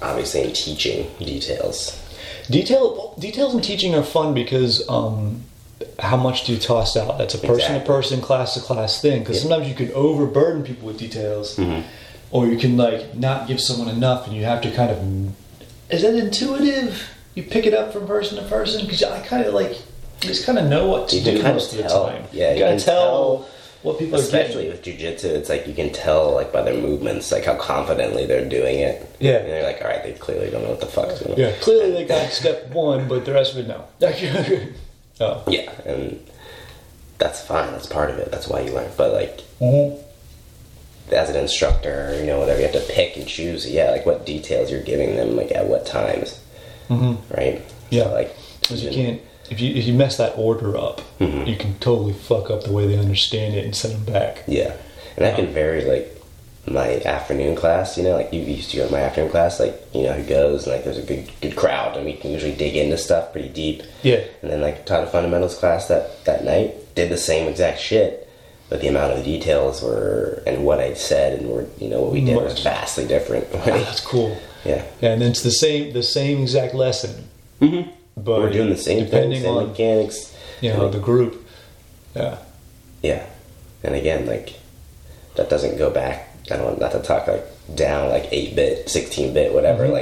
obviously 0.00 0.44
in 0.44 0.52
teaching 0.52 1.10
details. 1.18 1.98
Detail 2.50 3.14
details 3.18 3.54
in 3.54 3.60
teaching 3.60 3.94
are 3.94 4.02
fun 4.02 4.32
because 4.34 4.82
um, 4.88 5.42
how 5.98 6.16
much 6.16 6.44
do 6.46 6.52
you 6.54 6.58
toss 6.58 6.96
out? 6.96 7.18
That's 7.18 7.34
a 7.34 7.38
person 7.38 7.74
to 7.78 7.86
person, 7.86 8.20
class 8.22 8.54
to 8.54 8.60
class 8.60 9.00
thing. 9.02 9.20
Because 9.20 9.36
Yeah. 9.36 9.50
sometimes 9.50 9.68
you 9.68 9.74
can 9.74 9.92
overburden 9.92 10.62
people 10.64 10.86
with 10.88 10.98
details, 10.98 11.58
or 12.30 12.46
you 12.46 12.56
can 12.58 12.76
like 12.78 13.14
not 13.14 13.46
give 13.46 13.60
someone 13.60 13.88
enough, 13.88 14.26
and 14.26 14.34
you 14.34 14.44
have 14.44 14.62
to 14.62 14.70
kind 14.70 14.90
of. 14.90 14.98
Is 15.92 16.02
that 16.02 16.14
intuitive? 16.14 17.08
You 17.34 17.42
pick 17.44 17.66
it 17.66 17.74
up 17.74 17.92
from 17.92 18.06
person 18.06 18.36
to 18.42 18.44
person 18.48 18.84
because 18.84 19.02
I 19.02 19.20
kind 19.26 19.44
of 19.44 19.54
like 19.54 19.70
you 20.22 20.28
just 20.28 20.44
kind 20.46 20.58
of 20.58 20.66
know 20.66 20.86
what 20.88 21.08
to 21.10 21.16
You 21.16 21.24
do 21.24 21.42
kind 21.42 21.54
most 21.54 21.72
of 21.72 21.78
the 21.78 21.84
tell. 21.84 22.06
time. 22.08 22.24
Yeah, 22.32 22.48
you, 22.50 22.54
you 22.54 22.58
gotta 22.60 22.76
can 22.76 22.84
tell, 22.84 23.38
tell, 23.38 23.48
what 23.82 23.98
people 23.98 24.18
Especially 24.18 24.68
are 24.68 24.72
with 24.72 24.82
jujitsu, 24.84 25.24
it's 25.24 25.48
like 25.48 25.66
you 25.66 25.74
can 25.74 25.92
tell 25.92 26.32
like 26.34 26.52
by 26.52 26.62
their 26.62 26.80
movements, 26.80 27.32
like 27.32 27.44
how 27.44 27.56
confidently 27.56 28.26
they're 28.26 28.48
doing 28.48 28.78
it. 28.80 29.16
Yeah. 29.20 29.38
And 29.38 29.48
you're 29.48 29.62
like, 29.64 29.80
all 29.82 29.88
right, 29.88 30.02
they 30.02 30.12
clearly 30.12 30.50
don't 30.50 30.62
know 30.62 30.70
what 30.70 30.80
the 30.80 30.86
fuck's 30.86 31.20
going 31.20 31.32
on. 31.32 31.38
Yeah, 31.38 31.52
clearly 31.60 31.90
they 31.92 32.04
got 32.04 32.30
step 32.30 32.70
one, 32.70 33.08
but 33.08 33.24
the 33.24 33.32
rest 33.32 33.54
of 33.54 33.58
it 33.58 33.68
no. 33.68 33.84
oh. 35.20 35.44
Yeah, 35.48 35.70
and 35.84 36.24
that's 37.18 37.42
fine. 37.44 37.72
That's 37.72 37.86
part 37.86 38.10
of 38.10 38.18
it. 38.18 38.30
That's 38.30 38.46
why 38.48 38.60
you 38.60 38.72
learn. 38.72 38.90
But 38.96 39.12
like 39.12 39.38
Mhm. 39.60 39.98
As 41.10 41.28
an 41.30 41.36
instructor, 41.36 42.16
you 42.18 42.26
know, 42.26 42.38
whatever, 42.38 42.60
you 42.60 42.66
have 42.66 42.74
to 42.74 42.92
pick 42.92 43.16
and 43.16 43.26
choose. 43.26 43.68
Yeah, 43.68 43.90
like 43.90 44.06
what 44.06 44.24
details 44.26 44.70
you're 44.70 44.82
giving 44.82 45.16
them, 45.16 45.36
like 45.36 45.52
at 45.52 45.66
what 45.66 45.84
times, 45.86 46.38
Mhm. 46.88 47.16
right? 47.36 47.60
Yeah. 47.90 48.04
So, 48.04 48.12
like 48.12 48.36
Because 48.60 48.84
you 48.84 48.90
can't 48.90 49.20
if 49.50 49.60
you 49.60 49.74
if 49.74 49.84
you 49.86 49.92
mess 49.92 50.16
that 50.16 50.32
order 50.36 50.76
up, 50.76 51.02
Mhm. 51.20 51.46
you 51.46 51.56
can 51.56 51.74
totally 51.80 52.12
fuck 52.14 52.50
up 52.50 52.62
the 52.64 52.72
way 52.72 52.86
they 52.86 52.96
understand 52.96 53.54
it 53.54 53.64
and 53.64 53.74
send 53.76 53.94
them 53.94 54.04
back. 54.12 54.42
Yeah, 54.46 54.72
and 55.16 55.26
that 55.26 55.36
can 55.36 55.48
vary. 55.52 55.84
Like 55.84 56.16
my 56.64 57.00
afternoon 57.02 57.56
class, 57.56 57.98
you 57.98 58.04
know, 58.04 58.12
like 58.14 58.32
you 58.32 58.40
used 58.40 58.70
to 58.70 58.76
go 58.78 58.86
to 58.86 58.92
my 58.92 59.00
afternoon 59.00 59.30
class, 59.30 59.58
like 59.60 59.78
you 59.92 60.04
know 60.04 60.12
who 60.12 60.22
goes, 60.22 60.64
and 60.64 60.72
like 60.76 60.84
there's 60.84 60.96
a 60.96 61.02
good 61.02 61.24
good 61.42 61.56
crowd, 61.56 61.96
and 61.96 62.06
we 62.06 62.14
can 62.14 62.30
usually 62.30 62.52
dig 62.52 62.76
into 62.76 62.96
stuff 62.96 63.32
pretty 63.32 63.48
deep. 63.48 63.82
Yeah. 64.02 64.20
And 64.40 64.50
then 64.50 64.60
like 64.62 64.86
taught 64.86 65.02
a 65.02 65.06
fundamentals 65.08 65.56
class 65.56 65.88
that 65.88 66.24
that 66.24 66.44
night, 66.44 66.94
did 66.94 67.10
the 67.10 67.18
same 67.18 67.48
exact 67.48 67.80
shit, 67.80 68.28
but 68.72 68.80
the 68.80 68.88
amount 68.88 69.12
of 69.12 69.18
the 69.18 69.24
details 69.24 69.82
were 69.82 70.42
and 70.46 70.64
what 70.64 70.80
I 70.80 70.94
said 70.94 71.38
and 71.38 71.50
were 71.50 71.66
you 71.78 71.88
know 71.90 72.00
what 72.00 72.12
we 72.12 72.24
did 72.24 72.36
was 72.36 72.62
vastly 72.62 73.06
different. 73.06 73.44
Ah, 73.54 73.60
that's 73.66 74.00
cool. 74.00 74.34
yeah. 74.64 74.82
And 75.02 75.22
it's 75.22 75.42
the 75.42 75.50
same 75.50 75.92
the 75.92 76.02
same 76.02 76.40
exact 76.40 76.72
lesson, 76.74 77.28
Mm-hmm. 77.60 77.90
but 78.16 78.40
We're 78.40 78.50
doing 78.50 78.70
the 78.70 78.78
same 78.78 78.96
thing, 79.00 79.04
depending 79.10 79.42
same 79.42 79.56
on 79.56 79.68
mechanics. 79.68 80.34
you 80.62 80.70
know 80.72 80.88
the 80.88 80.98
group. 81.00 81.46
Yeah. 82.16 82.38
Yeah, 83.02 83.26
and 83.84 83.94
again, 83.94 84.24
like 84.26 84.54
that 85.36 85.50
doesn't 85.50 85.76
go 85.76 85.90
back. 85.90 86.28
I 86.50 86.56
don't 86.56 86.64
want 86.64 86.80
not 86.80 86.92
to 86.92 87.02
talk 87.02 87.26
like 87.28 87.44
down 87.74 88.08
like 88.08 88.26
eight 88.32 88.56
bit, 88.56 88.88
sixteen 88.88 89.34
bit, 89.34 89.52
whatever. 89.52 89.84
Mm-hmm. 89.84 89.92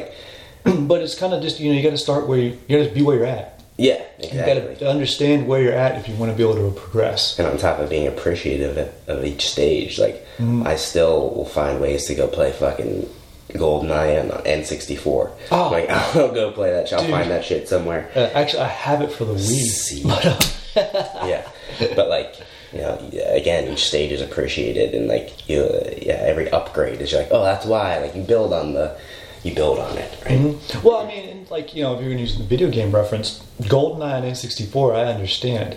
Like, 0.76 0.86
but 0.88 1.02
it's 1.02 1.18
kind 1.18 1.32
of 1.34 1.42
just 1.42 1.58
you 1.58 1.70
know 1.70 1.76
you 1.76 1.82
got 1.82 1.90
to 1.90 1.98
start 1.98 2.28
where 2.28 2.38
you 2.38 2.56
you 2.68 2.78
got 2.78 2.88
to 2.88 2.94
be 2.94 3.02
where 3.02 3.16
you're 3.16 3.26
at. 3.26 3.59
Yeah, 3.80 4.02
You 4.18 4.28
exactly. 4.28 4.60
got 4.74 4.78
to 4.80 4.90
understand 4.90 5.46
where 5.48 5.60
you're 5.62 5.72
at 5.72 5.98
if 5.98 6.08
you 6.08 6.14
want 6.16 6.30
to 6.32 6.36
be 6.36 6.42
able 6.42 6.54
to 6.70 6.78
progress. 6.78 7.38
and 7.38 7.48
on 7.48 7.56
top 7.58 7.78
of 7.78 7.88
being 7.88 8.06
appreciative 8.06 8.76
of, 9.08 9.24
each 9.24 9.48
stage, 9.50 9.98
like 9.98 10.16
Mm-hmm. 10.38 10.66
I 10.66 10.76
still 10.76 11.34
will 11.34 11.44
find 11.44 11.80
ways 11.82 12.06
to 12.06 12.14
go 12.14 12.26
play 12.26 12.50
fucking 12.52 13.06
GoldenEye 13.50 14.22
on 14.22 14.42
N64. 14.44 15.30
Oh. 15.50 15.68
like 15.70 15.88
I'll 15.90 16.32
go 16.32 16.50
play 16.52 16.70
that. 16.72 16.88
shit. 16.88 16.98
I'll 16.98 17.04
Dude. 17.04 17.10
find 17.10 17.30
that 17.30 17.44
shit 17.44 17.68
somewhere. 17.68 18.10
Uh, 18.16 18.30
actually, 18.32 18.62
I 18.62 18.68
have 18.68 19.02
it 19.02 19.12
for 19.12 19.24
the 19.26 19.34
Wii. 19.34 19.66
See. 19.66 20.02
But, 20.04 20.24
uh, 20.76 21.26
yeah, 21.26 21.46
but 21.94 22.08
like 22.08 22.36
you 22.72 22.78
know, 22.78 22.96
again, 23.26 23.68
each 23.72 23.84
stage 23.86 24.12
is 24.12 24.22
appreciated, 24.22 24.94
and 24.94 25.08
like 25.08 25.48
you, 25.48 25.64
yeah, 26.00 26.14
every 26.14 26.48
upgrade 26.50 27.00
is 27.02 27.12
like, 27.12 27.28
oh, 27.32 27.42
that's 27.44 27.66
why. 27.66 27.98
Like 27.98 28.14
you 28.14 28.22
build 28.22 28.52
on 28.52 28.72
the, 28.74 28.96
you 29.42 29.54
build 29.54 29.78
on 29.78 29.96
it, 29.98 30.10
right? 30.24 30.38
Mhm. 30.38 30.82
Well, 30.82 30.98
I 30.98 31.06
mean, 31.08 31.46
like 31.50 31.74
you 31.74 31.82
know, 31.82 31.94
if 31.94 32.00
you're 32.00 32.08
going 32.10 32.18
to 32.18 32.22
use 32.22 32.36
the 32.38 32.44
video 32.44 32.70
game 32.70 32.92
reference, 32.92 33.42
GoldenEye 33.62 34.16
and 34.18 34.24
N64, 34.26 34.94
I 34.96 35.04
understand. 35.12 35.76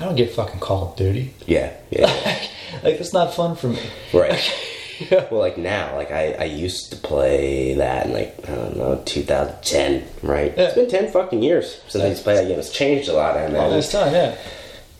I 0.00 0.04
don't 0.04 0.14
get 0.16 0.32
fucking 0.32 0.60
Call 0.60 0.90
of 0.90 0.96
Duty. 0.96 1.34
Yeah, 1.46 1.72
yeah. 1.90 2.06
like 2.84 3.00
it's 3.00 3.12
not 3.12 3.34
fun 3.34 3.56
for 3.56 3.68
me. 3.68 3.80
Right. 4.12 4.40
yeah. 5.10 5.26
Well, 5.30 5.40
like 5.40 5.56
now, 5.58 5.94
like 5.96 6.10
I, 6.10 6.32
I 6.32 6.44
used 6.44 6.90
to 6.92 6.96
play 6.96 7.74
that 7.74 8.06
in 8.06 8.12
like 8.12 8.34
I 8.48 8.54
don't 8.54 8.76
know 8.76 9.00
2010, 9.04 10.04
right? 10.22 10.52
Yeah. 10.56 10.64
It's 10.64 10.74
been 10.74 10.88
10 10.88 11.12
fucking 11.12 11.42
years 11.42 11.80
since 11.88 12.02
I 12.02 12.08
used 12.08 12.18
to 12.20 12.24
play 12.24 12.34
that 12.34 12.48
game. 12.48 12.58
It's 12.58 12.72
changed 12.72 13.08
a 13.08 13.12
lot, 13.12 13.36
I 13.36 13.42
All 13.44 13.48
imagine. 13.50 13.76
this 13.76 13.92
time, 13.92 14.12
yeah. 14.12 14.36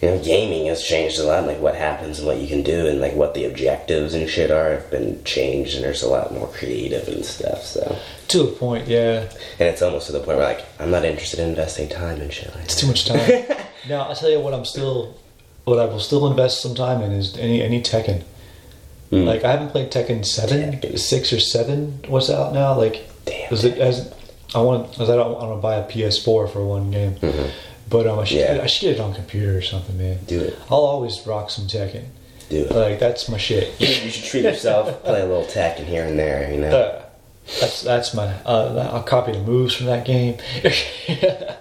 You 0.01 0.11
know, 0.11 0.23
gaming 0.23 0.67
has 0.67 0.83
changed 0.85 1.19
a 1.19 1.25
lot. 1.25 1.45
Like 1.47 1.61
what 1.61 1.75
happens 1.75 2.19
and 2.19 2.27
what 2.29 2.39
you 2.39 2.47
can 2.47 2.63
do, 2.63 2.87
and 2.87 3.01
like 3.01 3.15
what 3.15 3.35
the 3.35 3.45
objectives 3.47 4.15
and 4.15 4.29
shit 4.29 4.51
are 4.51 4.71
have 4.71 4.91
been 4.91 5.23
changed, 5.25 5.75
and 5.75 5.85
there's 5.85 6.03
a 6.03 6.09
lot 6.09 6.33
more 6.33 6.47
creative 6.49 7.09
and 7.09 7.25
stuff. 7.25 7.65
So, 7.65 7.99
To 8.29 8.45
a 8.45 8.47
point, 8.53 8.87
yeah. 8.87 9.29
and 9.59 9.69
it's 9.69 9.83
almost 9.83 10.07
to 10.07 10.13
the 10.13 10.21
point 10.21 10.39
where 10.39 10.47
like 10.47 10.65
I'm 10.79 10.91
not 10.93 11.05
interested 11.05 11.41
in 11.41 11.49
investing 11.49 11.89
time 11.89 12.21
in 12.21 12.31
shit. 12.31 12.55
Like 12.55 12.65
It's 12.65 12.81
too 12.81 12.87
much 12.87 13.07
time. 13.07 13.19
now 13.89 14.03
I'll 14.03 14.15
tell 14.15 14.31
you 14.31 14.39
what 14.41 14.55
I'm 14.55 14.65
still 14.65 15.19
what 15.65 15.79
I 15.81 15.85
will 15.87 16.01
still 16.01 16.27
invest 16.31 16.63
some 16.63 16.75
time 16.75 17.03
in 17.03 17.11
is 17.13 17.37
any 17.37 17.61
any 17.61 17.83
Tekken. 17.83 18.23
Mm. 19.11 19.25
Like 19.27 19.43
I 19.43 19.51
haven't 19.51 19.71
played 19.71 19.91
Tekken 19.91 20.25
seven, 20.25 20.75
Tekken. 20.75 20.99
six 20.99 21.33
or 21.33 21.41
seven. 21.41 21.99
What's 22.07 22.31
out 22.31 22.53
now? 22.55 22.75
Like, 22.77 23.09
Damn, 23.25 23.53
is 23.53 23.65
it 23.65 23.79
as 23.79 24.15
I 24.55 24.61
want? 24.61 24.93
Cause 24.95 25.11
I 25.11 25.17
don't 25.17 25.33
want 25.33 25.57
to 25.59 25.61
buy 25.61 25.75
a 25.77 25.87
PS4 25.89 26.53
for 26.53 26.65
one 26.65 26.91
game, 26.91 27.17
but 27.89 28.07
um, 28.07 28.19
I 28.19 28.25
should. 28.25 28.39
Yeah. 28.39 28.61
I 28.63 28.67
should 28.67 28.83
get 28.89 28.97
it 28.97 29.01
on 29.01 29.15
computer 29.15 29.57
or 29.57 29.63
something, 29.63 29.97
man. 29.99 30.19
Do 30.27 30.41
it. 30.41 30.59
I'll 30.71 30.79
always 30.79 31.27
rock 31.27 31.51
some 31.51 31.67
Tekken. 31.67 32.05
Do 32.49 32.65
it. 32.65 32.71
Like 32.71 32.99
that's 32.99 33.29
my 33.29 33.39
shit. 33.39 33.81
you 33.81 34.11
should 34.11 34.25
treat 34.25 34.45
yourself, 34.45 35.03
play 35.05 35.21
a 35.21 35.27
little 35.27 35.45
Tekken 35.45 35.85
here 35.85 36.05
and 36.05 36.19
there. 36.19 36.51
You 36.53 36.61
know. 36.61 36.71
Uh, 36.71 37.05
that's 37.61 37.83
that's 37.83 38.15
my. 38.15 38.27
Uh, 38.45 38.91
I'll 38.93 39.03
copy 39.03 39.33
the 39.33 39.41
moves 39.41 39.75
from 39.75 39.87
that 39.87 40.05
game. 40.07 40.39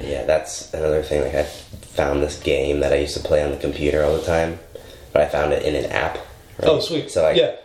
Yeah, 0.00 0.24
that's 0.24 0.72
another 0.72 1.02
thing. 1.02 1.22
Like 1.22 1.34
I 1.34 1.42
found 1.44 2.22
this 2.22 2.40
game 2.40 2.80
that 2.80 2.92
I 2.92 2.96
used 2.96 3.16
to 3.16 3.22
play 3.22 3.42
on 3.42 3.50
the 3.50 3.56
computer 3.56 4.02
all 4.04 4.16
the 4.16 4.24
time, 4.24 4.58
but 5.12 5.22
I 5.22 5.26
found 5.26 5.52
it 5.52 5.62
in 5.64 5.74
an 5.74 5.90
app. 5.90 6.14
right? 6.16 6.68
oh 6.68 6.80
sweet. 6.80 7.10
So 7.10 7.22
like, 7.22 7.36
yeah. 7.36 7.56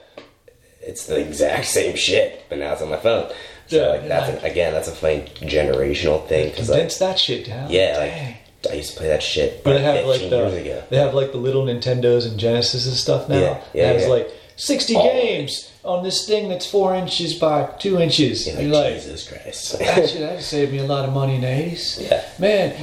It's 0.85 1.05
the 1.05 1.19
exact 1.19 1.65
same 1.79 1.95
shit, 1.95 2.45
but 2.49 2.57
now 2.59 2.73
it's 2.73 2.81
on 2.81 2.89
my 2.89 2.97
phone. 2.97 3.31
So 3.67 3.77
Yeah, 3.77 3.87
like 3.93 4.07
that's 4.07 4.43
again, 4.43 4.73
that's 4.73 4.87
a 4.87 4.91
funny 4.95 5.21
generational 5.41 6.27
thing 6.27 6.49
because 6.51 6.69
like, 6.69 6.93
that 6.97 7.19
shit 7.19 7.47
down. 7.47 7.69
yeah, 7.71 7.93
Dang. 7.97 8.27
like 8.63 8.71
I 8.71 8.73
used 8.75 8.93
to 8.93 8.97
play 8.97 9.07
that 9.09 9.21
shit 9.21 9.63
But 9.63 9.71
like 9.75 9.77
they 9.79 9.83
have 9.83 10.05
like 10.05 10.21
the 10.29 10.83
they 10.89 10.97
have 10.97 11.13
like 11.13 11.31
the 11.31 11.37
little 11.37 11.65
Nintendos 11.65 12.27
and 12.27 12.39
Genesis 12.39 12.87
and 12.87 12.95
stuff 12.95 13.27
now. 13.29 13.39
Yeah, 13.39 13.63
yeah, 13.73 13.89
it 13.91 13.93
has 13.93 14.01
yeah. 14.03 14.09
like 14.09 14.31
sixty 14.55 14.95
Oh. 14.95 15.03
games 15.03 15.71
on 15.83 16.03
this 16.03 16.25
thing 16.27 16.49
that's 16.49 16.65
four 16.65 16.95
inches 16.95 17.33
by 17.35 17.65
two 17.79 17.99
inches. 17.99 18.47
Yeah, 18.47 18.59
You're 18.59 18.71
like, 18.71 18.83
like, 18.93 18.93
Jesus 18.95 19.27
Christ. 19.27 19.79
that 19.79 20.09
should 20.09 20.21
that 20.29 20.41
saved 20.41 20.71
me 20.71 20.79
a 20.79 20.83
lot 20.85 21.05
of 21.05 21.13
money 21.13 21.35
in 21.35 21.41
the 21.41 21.47
eighties. 21.47 21.99
Yeah. 22.01 22.23
man. 22.39 22.73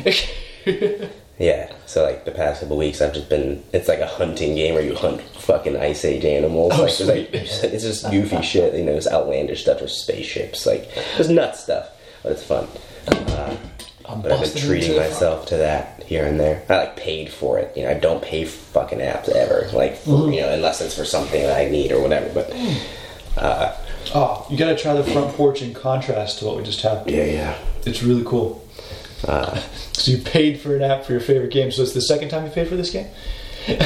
yeah, 1.43 1.73
so 1.87 2.05
like 2.05 2.25
the 2.25 2.31
past 2.31 2.61
couple 2.61 2.77
weeks, 2.77 3.01
I've 3.03 3.13
just 3.13 3.29
been. 3.29 3.63
It's 3.73 3.89
like 3.89 3.99
a 3.99 4.07
hunting 4.07 4.55
game 4.55 4.75
where 4.75 4.83
you 4.85 4.95
hunt 4.95 5.21
fucking 5.21 5.77
ice 5.77 6.05
age 6.05 6.25
animals. 6.25 6.73
Oh, 6.75 6.83
like, 6.85 6.97
there's, 6.97 7.09
like, 7.09 7.29
it's 7.75 7.83
just 7.85 8.11
goofy 8.11 8.41
shit. 8.43 8.75
You 8.75 8.85
know, 8.85 8.93
it's 8.93 9.09
outlandish 9.09 9.63
stuff. 9.63 9.81
There's 9.81 9.97
spaceships. 10.01 10.65
Like 10.67 10.89
there's 11.17 11.29
nuts 11.29 11.65
stuff, 11.65 11.91
but 12.23 12.33
it's 12.33 12.45
fun. 12.45 12.69
Uh, 13.09 13.57
I'm 14.09 14.23
but 14.23 14.33
I've 14.33 14.41
been 14.55 14.63
treating 14.63 14.97
myself 14.97 15.47
to 15.47 15.57
that 15.59 16.03
here 16.05 16.25
and 16.27 16.39
there. 16.39 16.63
I 16.69 16.77
like 16.77 16.97
paid 16.97 17.31
for 17.33 17.59
it. 17.59 17.77
You 17.77 17.85
know, 17.85 17.91
I 17.91 17.95
don't 17.95 18.23
pay 18.23 18.45
fucking 18.45 18.99
apps 19.01 19.29
ever. 19.29 19.69
Like 19.73 19.97
for, 19.97 20.11
Mm-hmm. 20.11 20.33
you 20.33 20.41
know, 20.43 20.53
unless 20.53 20.81
it's 20.81 20.97
for 20.97 21.05
something 21.05 21.43
that 21.43 21.57
I 21.59 21.69
need 21.71 21.91
or 21.93 22.01
whatever. 22.01 22.29
But 22.33 22.53
Oh, 24.15 24.47
you 24.51 24.57
gotta 24.59 24.77
try 24.77 24.93
the 24.95 25.05
front 25.05 25.35
porch 25.37 25.63
in 25.63 25.73
contrast 25.75 26.39
to 26.41 26.45
what 26.47 26.57
we 26.57 26.63
just 26.63 26.83
had. 26.83 27.09
yeah, 27.09 27.25
yeah. 27.25 27.59
It's 27.87 28.03
really 28.03 28.25
cool. 28.25 28.63
Uh, 29.27 29.61
So 29.93 30.11
you 30.11 30.19
paid 30.19 30.61
for 30.61 30.75
an 30.77 30.83
app 30.83 31.05
for 31.05 31.13
your 31.13 31.21
favorite 31.21 31.53
game. 31.53 31.71
So 31.71 31.83
it's 31.83 31.93
the 31.95 32.01
second 32.01 32.29
time 32.31 32.45
you 32.45 32.51
paid 32.51 32.69
for 32.69 32.77
this 32.77 32.91
game. 32.91 33.09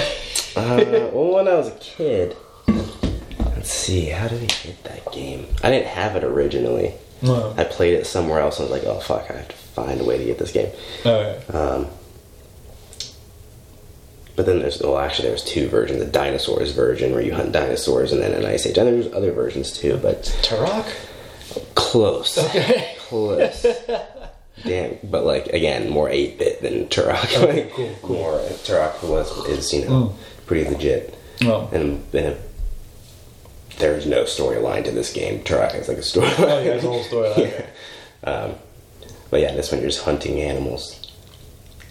Uh, 0.56 1.10
well, 1.12 1.34
when 1.34 1.48
I 1.48 1.54
was 1.56 1.68
a 1.68 1.72
kid, 1.80 2.34
let's 2.66 3.70
see, 3.70 4.06
how 4.06 4.26
did 4.26 4.40
we 4.40 4.46
get 4.46 4.82
that 4.84 5.12
game? 5.12 5.46
I 5.62 5.70
didn't 5.70 5.88
have 5.88 6.16
it 6.16 6.24
originally. 6.24 6.94
No. 7.20 7.52
I 7.58 7.64
played 7.64 7.92
it 7.92 8.06
somewhere 8.06 8.40
else 8.40 8.58
and 8.58 8.66
I 8.66 8.72
was 8.72 8.82
like, 8.82 8.88
oh 8.90 9.00
fuck, 9.00 9.30
I 9.30 9.34
have 9.36 9.48
to 9.48 9.54
find 9.54 10.00
a 10.00 10.04
way 10.04 10.16
to 10.16 10.24
get 10.24 10.38
this 10.38 10.52
game. 10.52 10.70
Oh, 11.04 11.20
yeah. 11.20 11.54
Um, 11.58 11.88
but 14.34 14.46
then 14.46 14.60
there's, 14.60 14.80
well, 14.80 14.98
actually, 14.98 15.28
there's 15.28 15.44
two 15.44 15.68
versions: 15.68 15.98
the 15.98 16.06
dinosaurs 16.10 16.72
version 16.72 17.12
where 17.12 17.20
you 17.20 17.34
hunt 17.34 17.52
dinosaurs, 17.52 18.12
and 18.12 18.22
then 18.22 18.32
an 18.32 18.46
ice 18.46 18.64
age. 18.66 18.78
And 18.78 18.86
there's 19.02 19.12
other 19.12 19.32
versions 19.32 19.72
too, 19.72 19.98
but 20.02 20.22
Turok. 20.42 20.86
close, 21.74 22.38
Okay. 22.38 22.96
close. 22.98 23.64
Damn, 24.64 24.98
but 25.04 25.24
like 25.24 25.48
again, 25.48 25.90
more 25.90 26.08
eight 26.08 26.38
bit 26.38 26.62
than 26.62 26.86
Turok. 26.88 27.24
Okay, 27.24 27.64
Like, 27.64 27.72
cool, 27.74 27.96
cool. 28.02 28.16
More 28.16 28.38
Turok 28.38 29.02
was 29.08 29.30
is 29.48 29.72
you 29.72 29.84
know 29.84 30.14
pretty 30.46 30.68
legit. 30.70 31.12
Oh. 31.42 31.68
and, 31.72 32.02
and 32.14 32.36
there's 33.78 34.06
no 34.06 34.24
storyline 34.24 34.84
to 34.84 34.90
this 34.90 35.12
game. 35.12 35.42
Turok 35.44 35.72
has 35.72 35.88
like 35.88 35.98
a 35.98 36.00
storyline. 36.00 36.38
Oh, 36.38 36.58
yeah, 36.58 36.64
there's 36.64 36.84
a 36.84 36.88
whole 36.88 37.04
storyline. 37.04 37.66
yeah. 38.24 38.30
Um, 38.30 38.54
but 39.30 39.40
yeah, 39.40 39.52
this 39.54 39.70
one 39.70 39.80
you're 39.80 39.90
just 39.90 40.04
hunting 40.04 40.40
animals. 40.40 41.02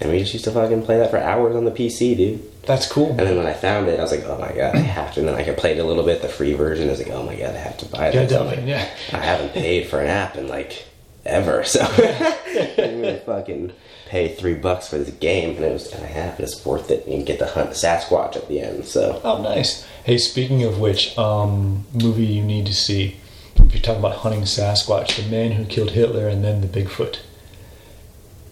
And 0.01 0.12
we 0.12 0.19
just 0.19 0.34
used 0.34 0.45
to 0.45 0.51
fucking 0.51 0.84
play 0.84 0.97
that 0.97 1.10
for 1.10 1.17
hours 1.17 1.56
on 1.56 1.63
the 1.63 1.71
PC, 1.71 2.17
dude. 2.17 2.62
That's 2.63 2.91
cool. 2.91 3.12
And 3.12 3.19
then 3.19 3.38
when 3.38 3.45
I 3.45 3.54
found 3.54 3.88
it, 3.88 3.97
I 3.99 4.01
was 4.01 4.12
like, 4.12 4.25
oh 4.25 4.38
my 4.39 4.51
god, 4.51 4.75
I 4.75 4.80
have 4.80 5.13
to. 5.13 5.19
And 5.21 5.30
then 5.30 5.36
I 5.36 5.43
could 5.43 5.58
play 5.58 5.71
it 5.71 5.80
a 5.80 5.84
little 5.86 6.04
bit, 6.04 6.21
the 6.21 6.28
free 6.28 6.54
version. 6.54 6.88
I 6.88 6.91
was 6.91 6.99
like, 6.99 7.12
oh 7.12 7.23
my 7.23 7.36
god, 7.36 7.56
I 7.56 7.60
have 7.60 7.78
to 7.78 7.86
buy 7.86 8.08
it. 8.08 8.15
Yeah, 8.15 8.21
I'm 8.21 8.28
definitely, 8.28 8.58
like, 8.58 8.67
yeah. 8.67 8.89
I 9.13 9.23
haven't 9.23 9.54
paid 9.54 9.88
for 9.88 10.01
an 10.01 10.08
app 10.08 10.36
in 10.36 10.47
like 10.47 10.86
ever. 11.25 11.63
So 11.63 11.81
I'm 12.77 13.01
gonna 13.01 13.19
fucking 13.25 13.73
pay 14.07 14.35
three 14.35 14.53
bucks 14.53 14.88
for 14.88 14.97
this 14.97 15.09
game, 15.15 15.55
and 15.55 15.65
it 15.65 15.71
was, 15.73 15.91
and 15.91 16.03
I 16.03 16.07
have, 16.07 16.35
and 16.39 16.41
it's 16.47 16.65
worth 16.65 16.91
it. 16.91 17.05
And 17.05 17.15
you 17.19 17.23
get 17.23 17.39
to 17.39 17.45
hunt 17.47 17.71
Sasquatch 17.71 18.35
at 18.35 18.47
the 18.47 18.59
end. 18.61 18.85
So 18.85 19.19
Oh, 19.23 19.41
nice. 19.41 19.85
Hey, 20.03 20.17
speaking 20.17 20.63
of 20.63 20.79
which, 20.79 21.17
um, 21.17 21.85
movie 21.93 22.25
you 22.25 22.43
need 22.43 22.65
to 22.67 22.73
see. 22.73 23.17
If 23.57 23.73
you're 23.73 23.81
talking 23.81 23.99
about 23.99 24.17
hunting 24.17 24.41
Sasquatch, 24.41 25.15
The 25.15 25.29
Man 25.31 25.53
Who 25.53 25.65
Killed 25.65 25.91
Hitler 25.91 26.27
and 26.27 26.43
then 26.43 26.61
the 26.61 26.67
Bigfoot. 26.67 27.19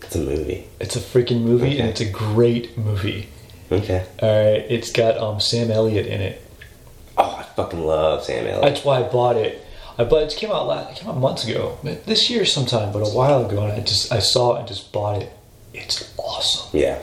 it's 0.02 0.16
a 0.16 0.20
movie. 0.20 0.68
It's 0.80 0.96
a 0.96 1.00
freaking 1.00 1.42
movie, 1.42 1.68
Okay. 1.74 1.80
and 1.80 1.90
it's 1.90 2.02
a 2.02 2.10
great 2.10 2.78
movie. 2.78 3.30
Okay. 3.72 4.06
All 4.22 4.30
right, 4.30 4.66
it's 4.70 4.92
got 4.92 5.18
um, 5.18 5.40
Sam 5.40 5.72
Elliott 5.72 6.06
in 6.08 6.22
it. 6.22 6.42
Oh, 7.18 7.36
I 7.40 7.44
fucking 7.44 7.84
love 7.86 8.24
Sam 8.24 8.46
Elliott. 8.48 8.62
That's 8.64 8.84
why 8.86 9.00
I 9.00 9.04
bought 9.04 9.36
it. 9.38 9.63
Uh, 9.98 10.02
I 10.02 10.06
bought 10.06 10.24
it 10.24 10.36
came 10.36 10.52
out 10.52 10.68
last, 10.68 10.92
it 10.92 11.02
came 11.02 11.10
out 11.10 11.18
months 11.18 11.48
ago, 11.48 11.78
this 11.84 12.30
year 12.30 12.46
sometime, 12.46 12.92
but 12.92 13.00
a 13.00 13.10
while 13.10 13.46
ago, 13.46 13.64
and 13.64 13.72
I 13.74 13.80
just 13.80 14.12
I 14.12 14.20
saw 14.20 14.56
it 14.56 14.60
and 14.60 14.68
just 14.68 14.92
bought 14.92 15.22
it. 15.22 15.32
It's 15.74 16.14
awesome. 16.18 16.70
yeah. 16.80 17.00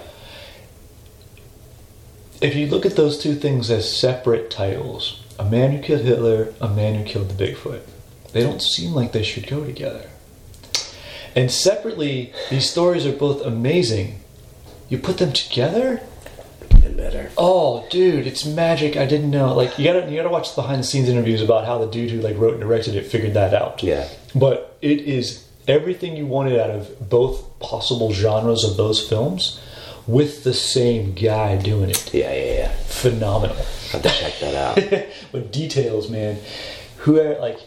If 2.40 2.55
you 2.55 2.66
look 2.68 2.87
at 2.87 2.96
those 2.96 3.18
two 3.18 3.35
things 3.35 3.70
as 3.70 3.94
separate 3.98 4.50
titles, 4.50 5.22
A 5.38 5.44
Man 5.44 5.72
Who 5.72 5.83
Killed 5.83 6.03
Hitler, 6.03 6.55
A 6.61 6.68
Man 6.68 6.94
Who 6.94 7.05
Killed 7.05 7.29
the 7.29 7.44
Bigfoot, 7.44 7.83
they 8.33 8.42
don't 8.42 8.62
seem 8.62 8.94
like 8.94 9.12
they 9.12 9.22
should 9.22 9.46
go 9.46 9.64
together. 9.64 10.09
And 11.37 11.50
separately, 11.50 12.33
these 12.48 12.70
stories 12.70 13.07
are 13.07 13.12
both 13.12 13.44
amazing. 13.44 14.20
You 14.88 14.98
put 14.98 15.18
them 15.18 15.33
together, 15.33 16.00
Better. 16.88 17.31
oh, 17.38 17.87
dude, 17.90 18.27
it's 18.27 18.45
magic. 18.45 18.97
I 18.97 19.07
didn't 19.07 19.31
know. 19.31 19.55
Like 19.55 19.79
you 19.79 19.85
gotta 19.85 20.11
you 20.11 20.16
gotta 20.16 20.29
watch 20.29 20.55
the 20.55 20.62
behind 20.62 20.81
the 20.81 20.85
scenes 20.87 21.09
interviews 21.09 21.40
about 21.43 21.64
how 21.64 21.79
the 21.79 21.87
dude 21.87 22.11
who 22.11 22.21
like 22.21 22.37
wrote 22.37 22.53
and 22.55 22.61
directed 22.62 22.95
it 22.95 23.07
figured 23.07 23.35
that 23.35 23.55
out. 23.55 23.83
Yeah. 23.83 24.07
But 24.35 24.77
it 24.83 25.01
is 25.01 25.47
everything 25.66 26.16
you 26.16 26.27
wanted 26.27 26.59
out 26.61 26.71
of 26.71 27.09
both 27.09 27.59
possible 27.61 28.12
genres 28.12 28.64
of 28.64 28.77
those 28.77 29.07
films, 29.09 29.61
with 30.07 30.45
the 30.45 30.53
same 30.55 31.12
guy 31.14 31.57
doing 31.57 31.90
it. 31.90 32.12
Yeah, 32.12 32.33
yeah, 32.33 32.53
yeah. 32.53 32.69
Phenomenal. 32.87 33.57
Have 33.93 34.03
to 34.03 34.09
check 34.09 34.35
that 34.40 34.55
out. 34.55 35.07
With 35.33 35.51
details, 35.51 36.09
man. 36.11 36.38
Who 36.99 37.19
are 37.19 37.38
like 37.40 37.59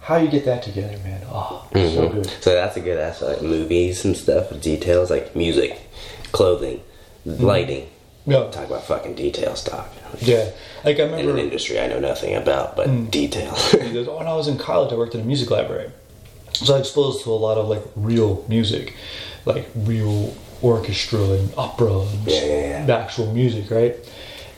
how 0.00 0.16
you 0.18 0.28
get 0.28 0.44
that 0.44 0.62
together, 0.62 0.96
man? 1.04 1.22
Oh, 1.30 1.66
so 1.72 1.78
Mhm. 1.80 2.12
good. 2.12 2.26
So 2.42 2.54
that's 2.54 2.76
a 2.76 2.80
good 2.80 2.98
aspect. 2.98 3.40
Like 3.40 3.42
movies 3.42 4.04
and 4.04 4.16
stuff 4.16 4.50
with 4.50 4.62
details, 4.62 5.10
like 5.10 5.34
music, 5.34 5.78
clothing, 6.32 6.80
lighting. 7.24 7.88
No, 8.28 8.50
Talk 8.50 8.66
about 8.66 8.84
fucking 8.84 9.14
detail 9.14 9.56
stock. 9.56 9.88
yeah. 10.20 10.50
Like 10.84 11.00
I 11.00 11.04
In 11.04 11.28
an 11.30 11.38
industry 11.38 11.80
I 11.80 11.86
know 11.86 11.98
nothing 11.98 12.34
about, 12.34 12.76
but 12.76 12.88
mm. 12.88 13.10
detail. 13.10 13.54
Oh, 14.08 14.18
when 14.18 14.26
I 14.26 14.34
was 14.34 14.48
in 14.48 14.58
college, 14.58 14.92
I 14.92 14.96
worked 14.96 15.14
in 15.14 15.22
a 15.22 15.24
music 15.24 15.50
library. 15.50 15.90
So 16.52 16.76
I 16.76 16.78
exposed 16.78 17.24
to 17.24 17.32
a 17.32 17.34
lot 17.34 17.56
of 17.56 17.68
like 17.68 17.82
real 17.96 18.44
music, 18.48 18.94
like 19.46 19.66
real 19.74 20.34
orchestra 20.60 21.20
and 21.20 21.52
opera 21.56 22.00
and 22.00 22.26
Yeah, 22.26 22.44
yeah, 22.44 22.86
yeah. 22.86 22.96
actual 22.96 23.32
music, 23.32 23.70
right? 23.70 23.96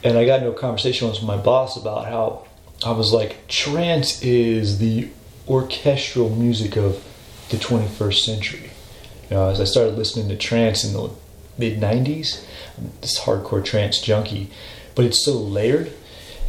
And 0.03 0.19
I 0.19 0.27
got 0.27 0.41
into 0.41 0.51
a 0.51 0.55
conversation 0.55 1.07
once 1.07 1.21
with 1.21 1.29
my 1.29 1.37
boss 1.37 1.77
about 1.77 2.07
how 2.07 2.47
I 2.85 2.91
was 2.91 3.13
like, 3.13 3.47
trance 3.49 4.21
is 4.23 4.79
the 4.79 5.09
orchestral 5.47 6.31
music 6.31 6.77
of 6.77 7.05
the 7.51 7.57
21st 7.57 8.19
century. 8.25 8.71
You 9.31 9.37
know, 9.37 9.49
as 9.49 9.61
I 9.61 9.65
started 9.65 9.97
listening 9.97 10.29
to 10.29 10.37
trance 10.37 10.85
in 10.85 10.93
the 10.95 11.11
mid 11.59 11.81
90s, 11.81 12.45
this 13.01 13.21
hardcore 13.21 13.65
trance 13.65 14.01
junkie, 14.01 14.51
but 14.95 15.05
it's 15.05 15.25
so 15.25 15.33
layered. 15.33 15.93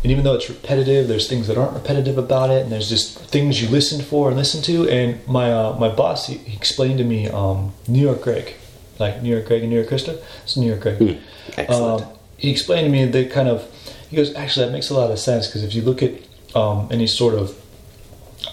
And 0.03 0.11
even 0.11 0.23
though 0.23 0.33
it's 0.33 0.49
repetitive, 0.49 1.07
there's 1.07 1.29
things 1.29 1.47
that 1.47 1.57
aren't 1.57 1.73
repetitive 1.73 2.17
about 2.17 2.49
it, 2.49 2.63
and 2.63 2.71
there's 2.71 2.89
just 2.89 3.19
things 3.19 3.61
you 3.61 3.69
listen 3.69 4.01
for 4.03 4.29
and 4.29 4.37
listen 4.37 4.63
to. 4.63 4.89
And 4.89 5.25
my 5.27 5.51
uh, 5.51 5.77
my 5.79 5.89
boss 5.89 6.27
he, 6.27 6.37
he 6.37 6.57
explained 6.57 6.97
to 6.97 7.03
me 7.03 7.27
um, 7.27 7.73
New 7.87 8.01
York 8.01 8.21
Greg, 8.21 8.55
like 8.97 9.21
New 9.21 9.29
York 9.29 9.45
Greg 9.45 9.61
and 9.61 9.69
New 9.69 9.75
York 9.75 9.89
Krista. 9.89 10.19
It's 10.43 10.57
New 10.57 10.67
York 10.67 10.81
Greg. 10.81 10.97
Hmm. 10.97 11.59
Excellent. 11.59 12.01
Um, 12.03 12.09
he 12.37 12.49
explained 12.49 12.85
to 12.85 12.91
me 12.91 13.05
the 13.05 13.25
kind 13.29 13.47
of. 13.47 13.69
He 14.09 14.17
goes, 14.17 14.33
actually, 14.35 14.65
that 14.65 14.71
makes 14.73 14.89
a 14.89 14.93
lot 14.93 15.09
of 15.09 15.19
sense 15.19 15.47
because 15.47 15.63
if 15.63 15.73
you 15.73 15.83
look 15.83 16.03
at 16.03 16.13
um, 16.55 16.89
any 16.91 17.07
sort 17.07 17.33
of 17.35 17.55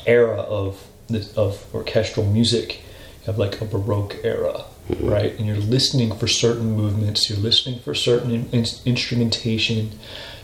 era 0.07 0.37
of 0.37 0.87
this, 1.09 1.33
of 1.37 1.65
orchestral 1.75 2.27
music, 2.27 2.77
you 3.21 3.27
have 3.27 3.39
like 3.39 3.61
a 3.61 3.65
Baroque 3.65 4.17
era, 4.23 4.65
right? 5.01 5.37
And 5.39 5.47
you're 5.47 5.57
listening 5.57 6.15
for 6.17 6.27
certain 6.27 6.73
movements, 6.73 7.29
you're 7.29 7.39
listening 7.39 7.81
for 7.81 7.95
certain 7.95 8.31
in, 8.31 8.49
in- 8.53 8.67
instrumentation, 8.85 9.91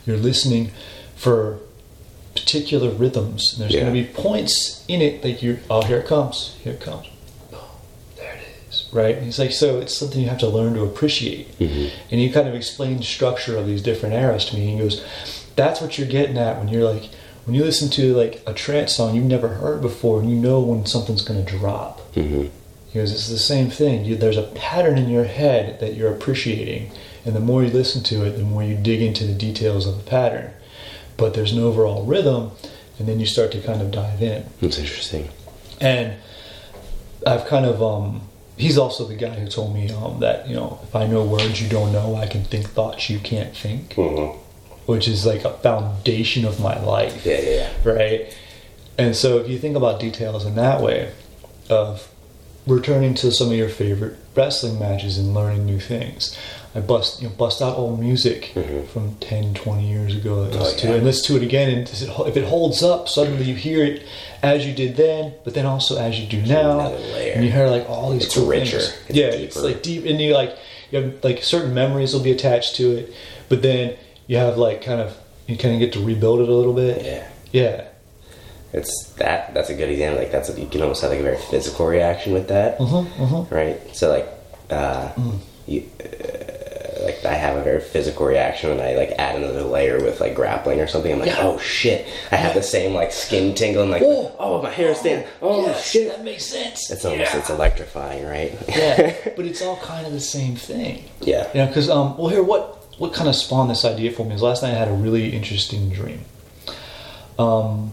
you're 0.07 0.17
listening 0.19 0.71
for 1.17 1.59
particular 2.35 2.91
rhythms. 2.91 3.53
And 3.53 3.63
there's 3.63 3.75
Yeah. 3.75 3.83
going 3.83 3.95
to 3.95 4.03
be 4.03 4.09
points 4.13 4.85
in 4.89 5.01
it 5.01 5.23
that 5.23 5.43
you're, 5.43 5.61
oh, 5.71 5.83
here 5.83 5.99
it 5.99 6.07
comes, 6.07 6.57
here 6.63 6.73
it 6.75 6.81
comes. 6.81 7.07
Boom, 7.51 7.61
there 8.17 8.35
it 8.35 8.41
is, 8.71 8.87
right? 8.93 9.17
And 9.17 9.25
he's 9.25 9.39
like, 9.39 9.53
so 9.53 9.79
it's 9.81 9.97
something 9.97 10.21
you 10.21 10.29
have 10.29 10.39
to 10.39 10.49
learn 10.49 10.75
to 10.75 10.83
appreciate. 10.83 11.49
And 11.61 12.21
he 12.21 12.31
kind 12.31 12.49
of 12.49 12.55
explained 12.55 13.01
the 13.01 13.05
structure 13.05 13.57
of 13.57 13.67
these 13.67 13.83
different 13.83 14.15
eras 14.15 14.45
to 14.47 14.57
me. 14.57 14.63
And 14.63 14.71
he 14.73 14.79
goes, 14.79 15.05
that's 15.57 15.81
what 15.81 15.97
you're 15.99 16.09
getting 16.09 16.37
at 16.37 16.59
when 16.59 16.69
you're 16.69 16.85
like, 16.85 17.09
when 17.45 17.55
you 17.55 17.63
listen 17.63 17.89
to 17.91 18.15
like 18.15 18.43
a 18.47 18.53
trance 18.55 18.95
song 18.97 19.15
you've 19.15 19.25
never 19.27 19.49
heard 19.49 19.81
before, 19.83 20.21
and 20.21 20.29
you 20.31 20.37
know 20.37 20.61
when 20.61 20.87
something's 20.87 21.23
going 21.23 21.45
to 21.45 21.51
drop. 21.59 22.01
hmm 22.15 22.47
He 22.95 23.01
goes, 23.01 23.11
it's 23.11 23.29
the 23.29 23.41
same 23.41 23.71
thing. 23.71 24.05
You, 24.05 24.15
there's 24.15 24.37
a 24.37 24.45
pattern 24.55 24.99
in 24.99 25.09
your 25.11 25.25
head 25.25 25.81
that 25.81 25.95
you're 25.95 26.15
appreciating, 26.15 26.93
and 27.25 27.35
the 27.35 27.41
more 27.41 27.65
you 27.65 27.71
listen 27.71 28.05
to 28.05 28.25
it, 28.25 28.37
the 28.37 28.45
more 28.45 28.63
you 28.63 28.77
dig 28.77 29.03
into 29.03 29.27
the 29.27 29.35
details 29.35 29.85
of 29.85 29.97
the 29.97 30.09
pattern. 30.09 30.53
But 31.17 31.35
there's 31.35 31.51
an 31.51 31.59
overall 31.59 32.05
rhythm, 32.05 32.53
and 33.01 33.09
then 33.09 33.19
you 33.19 33.27
start 33.27 33.51
to 33.51 33.61
kind 33.61 33.83
of 33.83 33.91
dive 33.91 34.23
in. 34.23 34.47
That's 34.61 34.79
interesting. 34.79 35.29
And 35.81 36.15
I've 37.27 37.47
kind 37.47 37.67
of, 37.67 37.83
um, 37.83 38.29
he's 38.57 38.79
also 38.79 39.05
the 39.09 39.17
guy 39.17 39.31
who 39.41 39.49
told 39.49 39.75
me 39.75 39.91
um, 39.91 40.21
that, 40.21 40.49
you 40.49 40.55
know, 40.55 40.79
if 40.85 40.95
I 40.95 41.09
know 41.09 41.25
words 41.25 41.61
you 41.61 41.69
don't 41.69 41.93
know, 41.93 42.15
I 42.15 42.29
can 42.29 42.45
think 42.45 42.69
thoughts 42.71 43.11
you 43.11 43.19
can't 43.19 43.57
think, 43.57 43.95
hmm 43.95 44.39
which 44.87 45.09
is 45.09 45.25
like 45.25 45.45
a 45.47 45.51
foundation 45.51 46.45
of 46.45 46.61
my 46.61 46.79
life 46.79 47.25
Yeah, 47.25 47.41
yeah, 47.41 47.51
yeah. 47.51 47.91
right? 47.91 48.39
And 48.99 49.17
so 49.17 49.39
if 49.39 49.49
you 49.49 49.59
think 49.59 49.77
about 49.77 49.99
details 49.99 50.45
in 50.45 50.57
that 50.57 50.83
way, 50.83 51.11
of 51.71 52.07
returning 52.67 53.15
to 53.15 53.31
some 53.31 53.49
of 53.51 53.57
your 53.57 53.69
favorite 53.69 54.17
wrestling 54.35 54.79
matches 54.79 55.19
and 55.19 55.35
learning 55.35 55.67
new 55.67 55.79
things. 55.81 56.37
I 56.77 56.81
bust 56.81 57.23
you 57.23 57.29
know, 57.29 57.35
bust 57.35 57.63
out 57.63 57.79
old 57.79 58.01
music 58.01 58.51
Mhm. 58.57 58.89
from 58.89 59.15
10, 59.21 59.55
20 59.55 59.87
years 59.89 60.15
ago 60.17 60.49
Oh, 60.53 60.57
listen 60.59 60.79
to 60.81 60.95
and 60.97 61.05
listen 61.05 61.27
to 61.37 61.41
it 61.41 61.47
again 61.47 61.71
and 61.71 61.87
does 61.87 62.03
it, 62.03 62.11
if 62.27 62.37
it 62.37 62.45
holds 62.45 62.83
up, 62.83 63.09
suddenly 63.09 63.45
you 63.45 63.55
hear 63.55 63.85
it 63.85 64.03
as 64.43 64.67
you 64.67 64.73
did 64.73 64.97
then, 64.97 65.35
but 65.45 65.55
then 65.55 65.67
also 65.67 65.97
as 65.99 66.19
you 66.19 66.27
do 66.27 66.43
now. 66.43 66.81
And 66.91 67.45
you 67.45 67.51
hear 67.53 67.69
like 67.69 67.89
all 67.89 68.11
these 68.11 68.25
It's 68.25 68.35
cool 68.35 68.47
richer. 68.47 68.81
things. 68.81 68.93
It's 69.09 69.19
yeah, 69.19 69.27
it's 69.27 69.57
like 69.63 69.83
deep 69.83 70.05
and 70.07 70.21
you 70.21 70.35
like 70.35 70.57
you 70.91 71.01
have 71.01 71.13
like 71.23 71.45
certain 71.45 71.75
memories 71.75 72.13
will 72.13 72.21
be 72.21 72.33
attached 72.33 72.75
to 72.77 72.97
it, 72.97 73.13
but 73.49 73.63
then 73.63 73.93
you 74.27 74.37
have 74.39 74.59
like 74.59 74.83
kind 74.83 75.01
of 75.01 75.13
you 75.47 75.57
kind 75.57 75.75
of 75.75 75.81
get 75.81 75.93
to 75.93 76.01
rebuild 76.05 76.41
it 76.41 76.49
a 76.49 76.53
little 76.53 76.73
bit. 76.73 77.05
Yeah. 77.05 77.23
Yeah. 77.53 77.81
It's 78.75 79.13
that. 79.15 79.55
That's 79.55 79.71
a 79.71 79.75
good 79.75 79.89
example. 79.89 80.21
Like 80.23 80.33
that's 80.33 80.49
a, 80.51 80.61
you 80.61 80.67
can 80.67 80.83
almost 80.83 81.03
have 81.03 81.11
like 81.11 81.21
a 81.21 81.23
very 81.23 81.39
physical 81.39 81.87
reaction 81.87 82.33
with 82.33 82.49
that, 82.49 82.79
Mm-hmm, 82.79 83.23
mm-hmm. 83.23 83.55
right? 83.55 83.81
So 83.97 84.11
like, 84.11 84.29
uh, 84.71 85.13
you, 85.67 85.89
uh, 86.01 87.05
like 87.05 87.25
I 87.25 87.35
have 87.35 87.57
a 87.57 87.63
very 87.63 87.81
physical 87.81 88.27
reaction 88.27 88.71
when 88.71 88.81
I 88.81 88.95
like 88.97 89.11
add 89.19 89.37
another 89.37 89.63
layer 89.63 90.03
with 90.03 90.21
like 90.21 90.35
grappling 90.35 90.81
or 90.81 90.87
something. 90.89 91.13
I'm 91.13 91.19
like, 91.21 91.29
Yeah. 91.29 91.41
oh 91.47 91.59
shit! 91.59 92.07
I 92.33 92.37
have 92.37 92.55
the 92.55 92.63
same 92.63 92.95
like 92.95 93.13
skin 93.13 93.55
tingling. 93.55 93.91
Like, 93.91 94.03
Oh. 94.05 94.35
oh, 94.41 94.63
my 94.63 94.71
hair 94.71 94.91
is 94.91 94.99
standing. 94.99 95.29
Oh 95.41 95.67
Yes, 95.67 95.91
shit! 95.91 96.09
that 96.09 96.25
makes 96.25 96.45
sense. 96.45 96.91
It's 96.91 97.05
almost 97.05 97.33
yeah. 97.33 97.39
it's 97.39 97.51
electrifying, 97.51 98.25
right? 98.27 98.53
yeah, 98.69 99.15
but 99.37 99.45
it's 99.45 99.63
all 99.63 99.77
kind 99.77 100.05
of 100.07 100.13
the 100.13 100.21
same 100.21 100.57
thing. 100.57 101.05
yeah. 101.21 101.49
Yeah, 101.55 101.67
because 101.67 101.89
um, 101.89 102.17
well, 102.19 102.29
here 102.29 102.43
what 102.43 102.81
what 102.99 103.13
kind 103.13 103.29
of 103.29 103.37
spawned 103.37 103.71
this 103.71 103.85
idea 103.85 104.11
for 104.11 104.25
me 104.25 104.35
is 104.35 104.43
last 104.43 104.63
night 104.63 104.73
I 104.75 104.79
had 104.79 104.89
a 104.89 104.93
really 104.95 105.31
interesting 105.33 105.91
dream. 105.91 106.21
Um, 107.39 107.93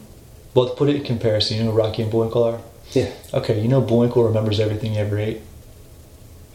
well, 0.54 0.70
to 0.70 0.76
put 0.76 0.90
it 0.90 0.96
in 0.98 1.04
comparison, 1.04 1.58
you 1.58 1.64
know 1.64 1.72
Rocky 1.72 2.02
and 2.02 2.12
Bullwinkle 2.12 2.44
are? 2.44 2.62
Yeah. 2.92 3.12
Okay, 3.34 3.62
you 3.62 3.68
know 3.68 3.82
Bullwinkle 3.82 4.24
remembers 4.24 4.60
everything 4.60 4.92
he 4.94 4.98
ever 4.98 5.18
ate. 5.18 5.42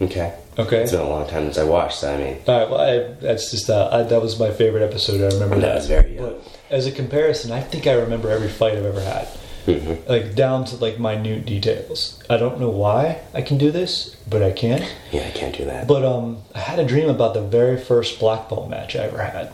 Okay. 0.01 0.37
Okay. 0.59 0.83
It's 0.83 0.91
been 0.91 1.01
a 1.01 1.09
long 1.09 1.27
time 1.27 1.45
since 1.45 1.57
I 1.57 1.63
watched. 1.63 1.99
So 1.99 2.13
I 2.13 2.17
mean, 2.17 2.37
All 2.47 2.59
right, 2.59 2.69
well, 2.69 2.81
I, 2.81 3.13
that's 3.21 3.51
just 3.51 3.69
uh, 3.69 3.89
I, 3.91 4.03
that 4.03 4.21
was 4.21 4.39
my 4.39 4.51
favorite 4.51 4.83
episode. 4.83 5.21
I 5.21 5.33
remember 5.33 5.55
That 5.55 5.61
that. 5.67 5.75
was 5.75 5.87
very 5.87 6.15
young. 6.15 6.25
But 6.25 6.59
as 6.69 6.85
a 6.85 6.91
comparison, 6.91 7.51
I 7.51 7.61
think 7.61 7.87
I 7.87 7.93
remember 7.93 8.29
every 8.29 8.49
fight 8.49 8.73
I've 8.77 8.85
ever 8.85 9.01
had, 9.01 9.27
mhm. 9.65 10.07
like 10.07 10.35
down 10.35 10.65
to 10.65 10.75
like 10.77 10.99
minute 10.99 11.45
details. 11.45 12.21
I 12.29 12.37
don't 12.37 12.59
know 12.59 12.69
why 12.69 13.21
I 13.33 13.41
can 13.41 13.57
do 13.57 13.71
this, 13.71 14.15
but 14.29 14.41
I 14.43 14.51
can. 14.51 14.87
yeah, 15.11 15.25
I 15.27 15.31
can't 15.31 15.55
do 15.55 15.65
that. 15.65 15.87
But 15.87 16.03
um, 16.05 16.39
I 16.53 16.59
had 16.59 16.77
a 16.79 16.85
dream 16.85 17.09
about 17.09 17.33
the 17.33 17.41
very 17.41 17.77
first 17.77 18.19
black 18.19 18.49
belt 18.49 18.69
match 18.69 18.95
I 18.95 19.05
ever 19.05 19.21
had. 19.23 19.51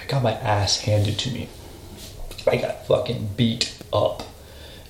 I 0.00 0.04
got 0.06 0.22
my 0.22 0.32
ass 0.32 0.80
handed 0.80 1.18
to 1.20 1.30
me. 1.32 1.48
I 2.46 2.56
got 2.56 2.86
fucking 2.86 3.30
beat 3.36 3.76
up. 3.92 4.22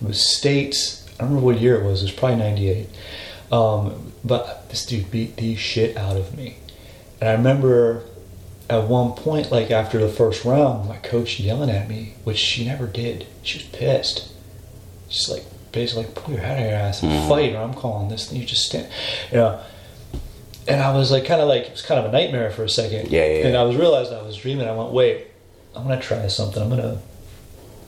It 0.00 0.06
was 0.06 0.20
states. 0.36 1.06
I 1.14 1.22
don't 1.22 1.28
remember 1.30 1.46
what 1.46 1.60
year 1.60 1.80
it 1.80 1.84
was. 1.84 2.02
It 2.02 2.06
was 2.06 2.12
probably 2.12 2.36
'98. 2.36 2.88
Um, 3.52 4.12
but 4.24 4.68
this 4.70 4.86
dude 4.86 5.10
beat 5.10 5.36
the 5.36 5.56
shit 5.56 5.96
out 5.96 6.16
of 6.16 6.36
me. 6.36 6.56
And 7.20 7.28
I 7.28 7.32
remember 7.32 8.04
at 8.68 8.84
one 8.88 9.12
point, 9.12 9.50
like 9.50 9.70
after 9.70 9.98
the 9.98 10.08
first 10.08 10.44
round, 10.44 10.88
my 10.88 10.96
coach 10.98 11.40
yelling 11.40 11.70
at 11.70 11.88
me, 11.88 12.14
which 12.24 12.38
she 12.38 12.64
never 12.64 12.86
did. 12.86 13.26
She 13.42 13.58
was 13.58 13.66
pissed. 13.66 14.28
She's 15.08 15.28
like, 15.28 15.44
basically, 15.72 16.04
like, 16.04 16.14
pull 16.14 16.34
your 16.34 16.42
head 16.42 16.58
out 16.58 16.64
of 16.64 16.70
your 16.70 16.78
ass 16.78 17.02
and 17.02 17.10
Mhm. 17.10 17.28
fight, 17.28 17.54
or 17.54 17.58
I'm 17.58 17.74
calling 17.74 18.08
this. 18.08 18.30
And 18.30 18.38
you 18.38 18.46
just 18.46 18.64
stand, 18.66 18.86
you 19.32 19.38
know. 19.38 19.58
And 20.68 20.80
I 20.80 20.94
was 20.96 21.10
like, 21.10 21.24
kind 21.24 21.40
of 21.40 21.48
like, 21.48 21.64
it 21.64 21.72
was 21.72 21.82
kind 21.82 21.98
of 21.98 22.06
a 22.06 22.12
nightmare 22.12 22.50
for 22.52 22.62
a 22.62 22.68
second. 22.68 23.10
Yeah, 23.10 23.24
yeah, 23.24 23.38
yeah. 23.38 23.46
And 23.48 23.56
I 23.56 23.64
was 23.64 23.74
realized 23.76 24.12
I 24.12 24.22
was 24.22 24.36
dreaming. 24.36 24.68
I 24.68 24.72
went, 24.72 24.92
wait, 24.92 25.26
I'm 25.74 25.82
gonna 25.82 26.00
try 26.00 26.24
something. 26.28 26.62
I'm 26.62 26.70
gonna, 26.70 26.98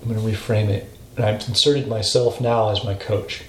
I'm 0.02 0.08
gonna 0.08 0.20
reframe 0.26 0.68
it. 0.68 0.88
And 1.16 1.24
I've 1.24 1.46
inserted 1.48 1.86
myself 1.88 2.40
now 2.40 2.70
as 2.70 2.84
my 2.84 2.94
coach. 2.94 3.42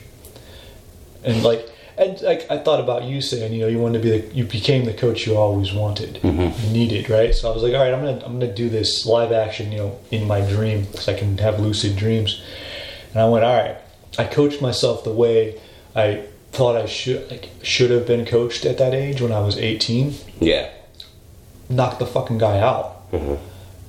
And 1.23 1.43
like, 1.43 1.67
and 1.97 2.19
like 2.21 2.49
I 2.51 2.57
thought 2.57 2.79
about 2.79 3.03
you 3.05 3.21
saying, 3.21 3.53
you 3.53 3.61
know, 3.61 3.67
you 3.67 3.79
wanted 3.79 4.01
to 4.01 4.03
be 4.03 4.17
the, 4.19 4.35
you 4.35 4.43
became 4.43 4.85
the 4.85 4.93
coach 4.93 5.25
you 5.25 5.37
always 5.37 5.73
wanted, 5.73 6.15
Mhm. 6.21 6.63
you 6.65 6.69
needed, 6.73 7.09
right? 7.09 7.33
So 7.33 7.49
I 7.49 7.53
was 7.53 7.63
like, 7.63 7.73
all 7.73 7.79
right, 7.79 7.93
I'm 7.93 8.01
gonna, 8.03 8.25
I'm 8.25 8.39
gonna 8.39 8.53
do 8.53 8.67
this 8.69 9.05
live 9.05 9.31
action, 9.31 9.71
you 9.71 9.77
know, 9.77 9.99
in 10.11 10.27
my 10.27 10.41
dream, 10.41 10.85
because 10.91 11.07
I 11.07 11.13
can 11.13 11.37
have 11.37 11.59
lucid 11.59 11.95
dreams. 11.95 12.41
And 13.13 13.21
I 13.21 13.29
went, 13.29 13.45
all 13.45 13.55
right. 13.55 13.77
I 14.19 14.25
coached 14.25 14.61
myself 14.61 15.03
the 15.03 15.11
way 15.13 15.59
I 15.95 16.23
thought 16.51 16.75
I 16.75 16.85
should, 16.85 17.31
like, 17.31 17.49
should 17.63 17.89
have 17.89 18.05
been 18.05 18.25
coached 18.25 18.65
at 18.65 18.77
that 18.77 18.93
age 18.93 19.21
when 19.21 19.31
I 19.31 19.39
was 19.39 19.57
18. 19.57 20.13
yeah. 20.39 20.69
Knocked 21.69 21.99
the 21.99 22.05
fucking 22.05 22.37
guy 22.39 22.59
out 22.59 23.01
hmm 23.11 23.35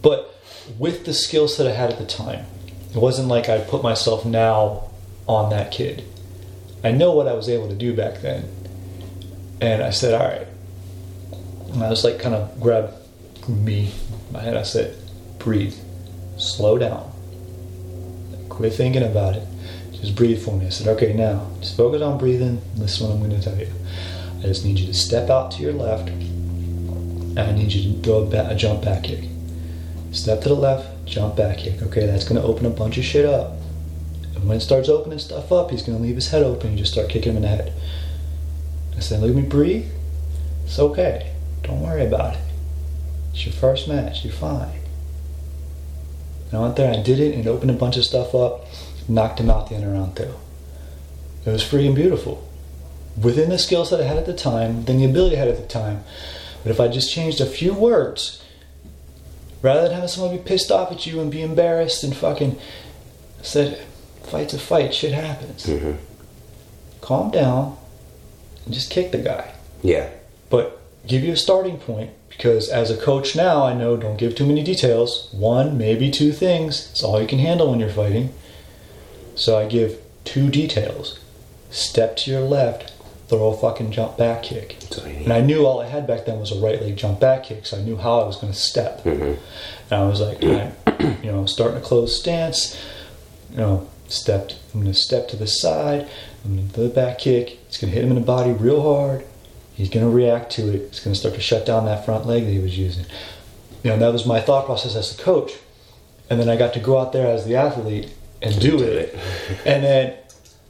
but 0.01 0.35
with 0.79 1.05
the 1.07 1.13
skill 1.15 1.49
set 1.49 1.67
I 1.67 1.73
had 1.73 1.91
at 1.91 1.99
the 1.99 2.05
time, 2.07 2.45
it 2.95 2.99
wasn't 2.99 3.29
like 3.29 3.49
I 3.49 3.59
put 3.59 3.83
myself 3.83 4.25
now 4.25 4.85
on 5.27 5.51
that 5.51 5.73
kid. 5.73 6.05
I 6.85 6.93
know 6.93 7.13
what 7.13 7.27
I 7.27 7.33
was 7.33 7.49
able 7.49 7.69
to 7.69 7.75
do 7.75 7.95
back 7.95 8.21
then, 8.21 8.45
and 9.61 9.83
I 9.83 9.91
said, 9.91 10.15
"All 10.15 10.29
right." 10.29 10.47
And 11.73 11.83
I 11.83 11.91
was 11.91 12.05
like, 12.05 12.21
kind 12.21 12.35
of 12.35 12.61
grabbed 12.61 12.95
me, 13.49 13.91
my 14.31 14.41
head. 14.41 14.57
I 14.57 14.63
said, 14.63 14.97
"Breathe, 15.39 15.75
slow 16.37 16.79
down, 16.79 17.11
quit 18.49 18.75
thinking 18.75 19.03
about 19.03 19.37
it. 19.37 19.47
Just 19.93 20.15
breathe 20.15 20.41
for 20.45 20.53
me." 20.53 20.67
I 20.67 20.69
said, 20.69 20.89
"Okay, 20.89 21.15
now 21.15 21.49
just 21.61 21.77
focus 21.77 22.03
on 22.03 22.19
breathing. 22.19 22.61
This 22.77 22.97
is 22.97 23.01
what 23.01 23.13
I'm 23.13 23.19
going 23.19 23.31
to 23.31 23.43
tell 23.43 23.59
you. 23.59 23.69
I 24.39 24.43
just 24.43 24.65
need 24.65 24.79
you 24.79 24.87
to 24.87 24.95
step 24.95 25.31
out 25.31 25.51
to 25.53 25.63
your 25.63 25.73
left, 25.73 26.09
and 26.11 27.39
I 27.41 27.53
need 27.53 27.73
you 27.73 27.83
to 27.83 27.99
do 27.99 28.15
a, 28.15 28.51
a 28.51 28.55
jump 28.55 28.85
back 28.85 29.05
kick." 29.05 29.25
Step 30.13 30.43
to 30.43 30.51
the 30.51 30.55
left, 30.55 30.87
jump 31.05 31.37
back 31.37 31.59
kick. 31.59 31.83
Okay, 31.83 32.07
that's 32.07 32.25
going 32.25 32.41
to 32.41 32.47
open 32.47 32.67
a 32.67 32.71
bunch 32.71 32.99
of 32.99 33.05
shit 33.05 33.25
up. 33.25 33.53
And 34.35 34.49
when 34.49 34.57
it 34.57 34.61
starts 34.61 34.89
opening 34.89 35.19
stuff 35.19 35.53
up, 35.53 35.71
he's 35.71 35.83
going 35.83 35.99
to 35.99 36.03
leave 36.03 36.17
his 36.17 36.31
head 36.31 36.43
open. 36.43 36.73
You 36.73 36.79
just 36.79 36.93
start 36.93 37.09
kicking 37.09 37.33
him 37.33 37.37
in 37.37 37.43
the 37.43 37.49
head. 37.49 37.73
I 38.97 39.01
said, 39.01 39.23
at 39.23 39.35
me 39.35 39.43
breathe. 39.43 39.91
It's 40.65 40.79
okay. 40.79 41.33
Don't 41.63 41.81
worry 41.81 42.07
about 42.07 42.35
it. 42.35 42.41
It's 43.33 43.45
your 43.45 43.55
first 43.55 43.89
match. 43.89 44.25
You're 44.25 44.33
fine. 44.33 44.81
And 46.47 46.59
I 46.59 46.61
went 46.61 46.77
there 46.77 46.91
and 46.91 47.01
I 47.01 47.03
did 47.03 47.19
it 47.19 47.35
and 47.35 47.45
it 47.45 47.49
opened 47.49 47.71
a 47.71 47.75
bunch 47.75 47.97
of 47.97 48.05
stuff 48.05 48.35
up. 48.35 48.67
Knocked 49.09 49.41
him 49.41 49.51
out 49.51 49.69
the 49.69 49.75
end 49.75 49.85
of 49.85 49.93
round 49.93 50.17
two. 50.17 50.35
It 51.45 51.51
was 51.51 51.63
freaking 51.63 51.95
beautiful. 51.95 52.49
Within 53.21 53.51
the 53.51 53.59
skills 53.59 53.91
that 53.91 54.01
I 54.01 54.05
had 54.05 54.17
at 54.17 54.27
the 54.27 54.35
time, 54.35 54.85
then 54.85 54.99
the 54.99 55.05
ability 55.05 55.37
I 55.37 55.41
had 55.41 55.49
at 55.49 55.57
the 55.57 55.67
time. 55.67 56.05
But 56.63 56.71
if 56.71 56.81
I 56.81 56.89
just 56.89 57.13
changed 57.13 57.41
a 57.41 57.47
few 57.47 57.75
words, 57.75 58.44
rather 59.65 59.83
than 59.85 59.93
having 59.93 60.09
someone 60.09 60.37
be 60.37 60.43
pissed 60.43 60.71
off 60.71 60.93
at 60.93 61.07
you 61.07 61.21
and 61.21 61.31
be 61.31 61.41
embarrassed 61.41 62.05
and 62.05 62.15
fucking 62.15 62.59
said, 63.41 63.79
fight's 64.23 64.53
a 64.53 64.59
fight, 64.59 64.93
shit 64.95 65.13
happens. 65.13 65.65
hmm 65.65 65.93
Calm 67.01 67.31
down 67.31 67.77
and 68.65 68.75
just 68.75 68.91
kick 68.91 69.11
the 69.11 69.19
guy. 69.19 69.55
Yeah. 69.83 70.11
But 70.51 70.81
give 71.07 71.23
you 71.25 71.33
a 71.33 71.37
starting 71.37 71.79
point 71.79 72.11
because 72.29 72.69
as 72.69 72.91
a 72.91 72.97
coach 72.97 73.35
now, 73.35 73.65
I 73.65 73.75
know 73.75 73.97
don't 73.97 74.19
give 74.19 74.35
too 74.35 74.47
many 74.47 74.63
details. 74.63 75.29
One, 75.33 75.77
maybe 75.79 76.11
two 76.11 76.33
things. 76.33 76.91
It's 76.91 77.03
all 77.03 77.21
you 77.21 77.27
can 77.27 77.39
handle 77.39 77.71
when 77.71 77.81
you're 77.81 77.89
fighting. 77.89 78.33
So 79.35 79.59
I 79.59 79.67
give 79.67 79.99
two 80.25 80.51
details. 80.51 81.19
Step 81.71 82.17
to 82.19 82.31
your 82.31 82.41
left, 82.41 82.93
throw 83.29 83.49
a 83.49 83.57
fucking 83.57 83.91
jump 83.91 84.17
back 84.17 84.43
kick. 84.43 84.77
That's 84.81 84.99
all 84.99 85.09
you 85.09 85.15
need. 85.15 85.25
And 85.25 85.33
I 85.33 85.41
knew 85.41 85.65
all 85.65 85.81
I 85.81 85.87
had 85.87 86.07
back 86.07 86.27
then 86.27 86.39
was 86.39 86.53
a 86.53 86.61
right 86.61 86.81
leg 86.81 86.97
jump 86.97 87.21
back 87.21 87.45
kick, 87.45 87.67
so 87.67 87.79
I 87.79 87.83
knew 87.83 87.97
how 87.97 88.21
I 88.21 88.27
was 88.27 88.37
going 88.37 88.53
to 88.53 88.59
step. 88.59 89.03
Mm-hmm. 89.05 89.41
And 89.91 89.93
I 89.93 90.07
was 90.07 90.21
like, 90.21 90.43
right, 90.43 90.73
you 91.25 91.33
know, 91.33 91.41
I'm 91.41 91.49
starting 91.49 91.79
a 91.79 91.81
closed 91.81 92.15
stance. 92.15 92.81
You 93.51 93.59
know, 93.59 93.89
stepped. 94.09 94.59
I'm 94.73 94.81
going 94.81 94.93
to 94.93 94.99
step 94.99 95.29
to 95.29 95.37
the 95.37 95.47
side. 95.47 96.09
I'm 96.45 96.57
going 96.57 96.69
to 96.69 96.75
do 96.75 96.89
the 96.89 96.95
back 96.95 97.19
kick. 97.19 97.59
It's 97.67 97.79
going 97.79 97.91
to 97.91 97.95
hit 97.95 98.05
him 98.05 98.11
in 98.11 98.17
the 98.17 98.27
body 98.27 98.53
real 98.53 98.83
hard. 98.83 99.25
He's 99.75 99.89
going 99.89 100.05
to 100.05 100.11
react 100.15 100.53
to 100.53 100.73
it. 100.73 100.83
It's 100.83 101.01
going 101.01 101.15
to 101.15 101.19
start 101.19 101.35
to 101.35 101.41
shut 101.41 101.67
down 101.67 101.87
that 101.87 102.05
front 102.05 102.27
leg 102.27 102.45
that 102.45 102.51
he 102.51 102.59
was 102.59 102.79
using. 102.79 103.07
You 103.83 103.91
know, 103.91 103.99
that 103.99 104.13
was 104.13 104.27
my 104.27 104.41
thought 104.41 104.67
process 104.67 104.95
as 104.95 105.17
the 105.17 105.23
coach. 105.23 105.53
And 106.31 106.41
then 106.41 106.49
I 106.49 106.57
got 106.57 106.75
to 106.75 106.81
go 106.81 106.99
out 106.99 107.13
there 107.13 107.27
as 107.27 107.45
the 107.45 107.57
athlete 107.57 108.13
and 108.41 108.59
do, 108.61 108.79
Do 108.79 108.85
it. 108.85 108.93
it. 108.93 109.19
and 109.67 109.85
then, 109.85 110.17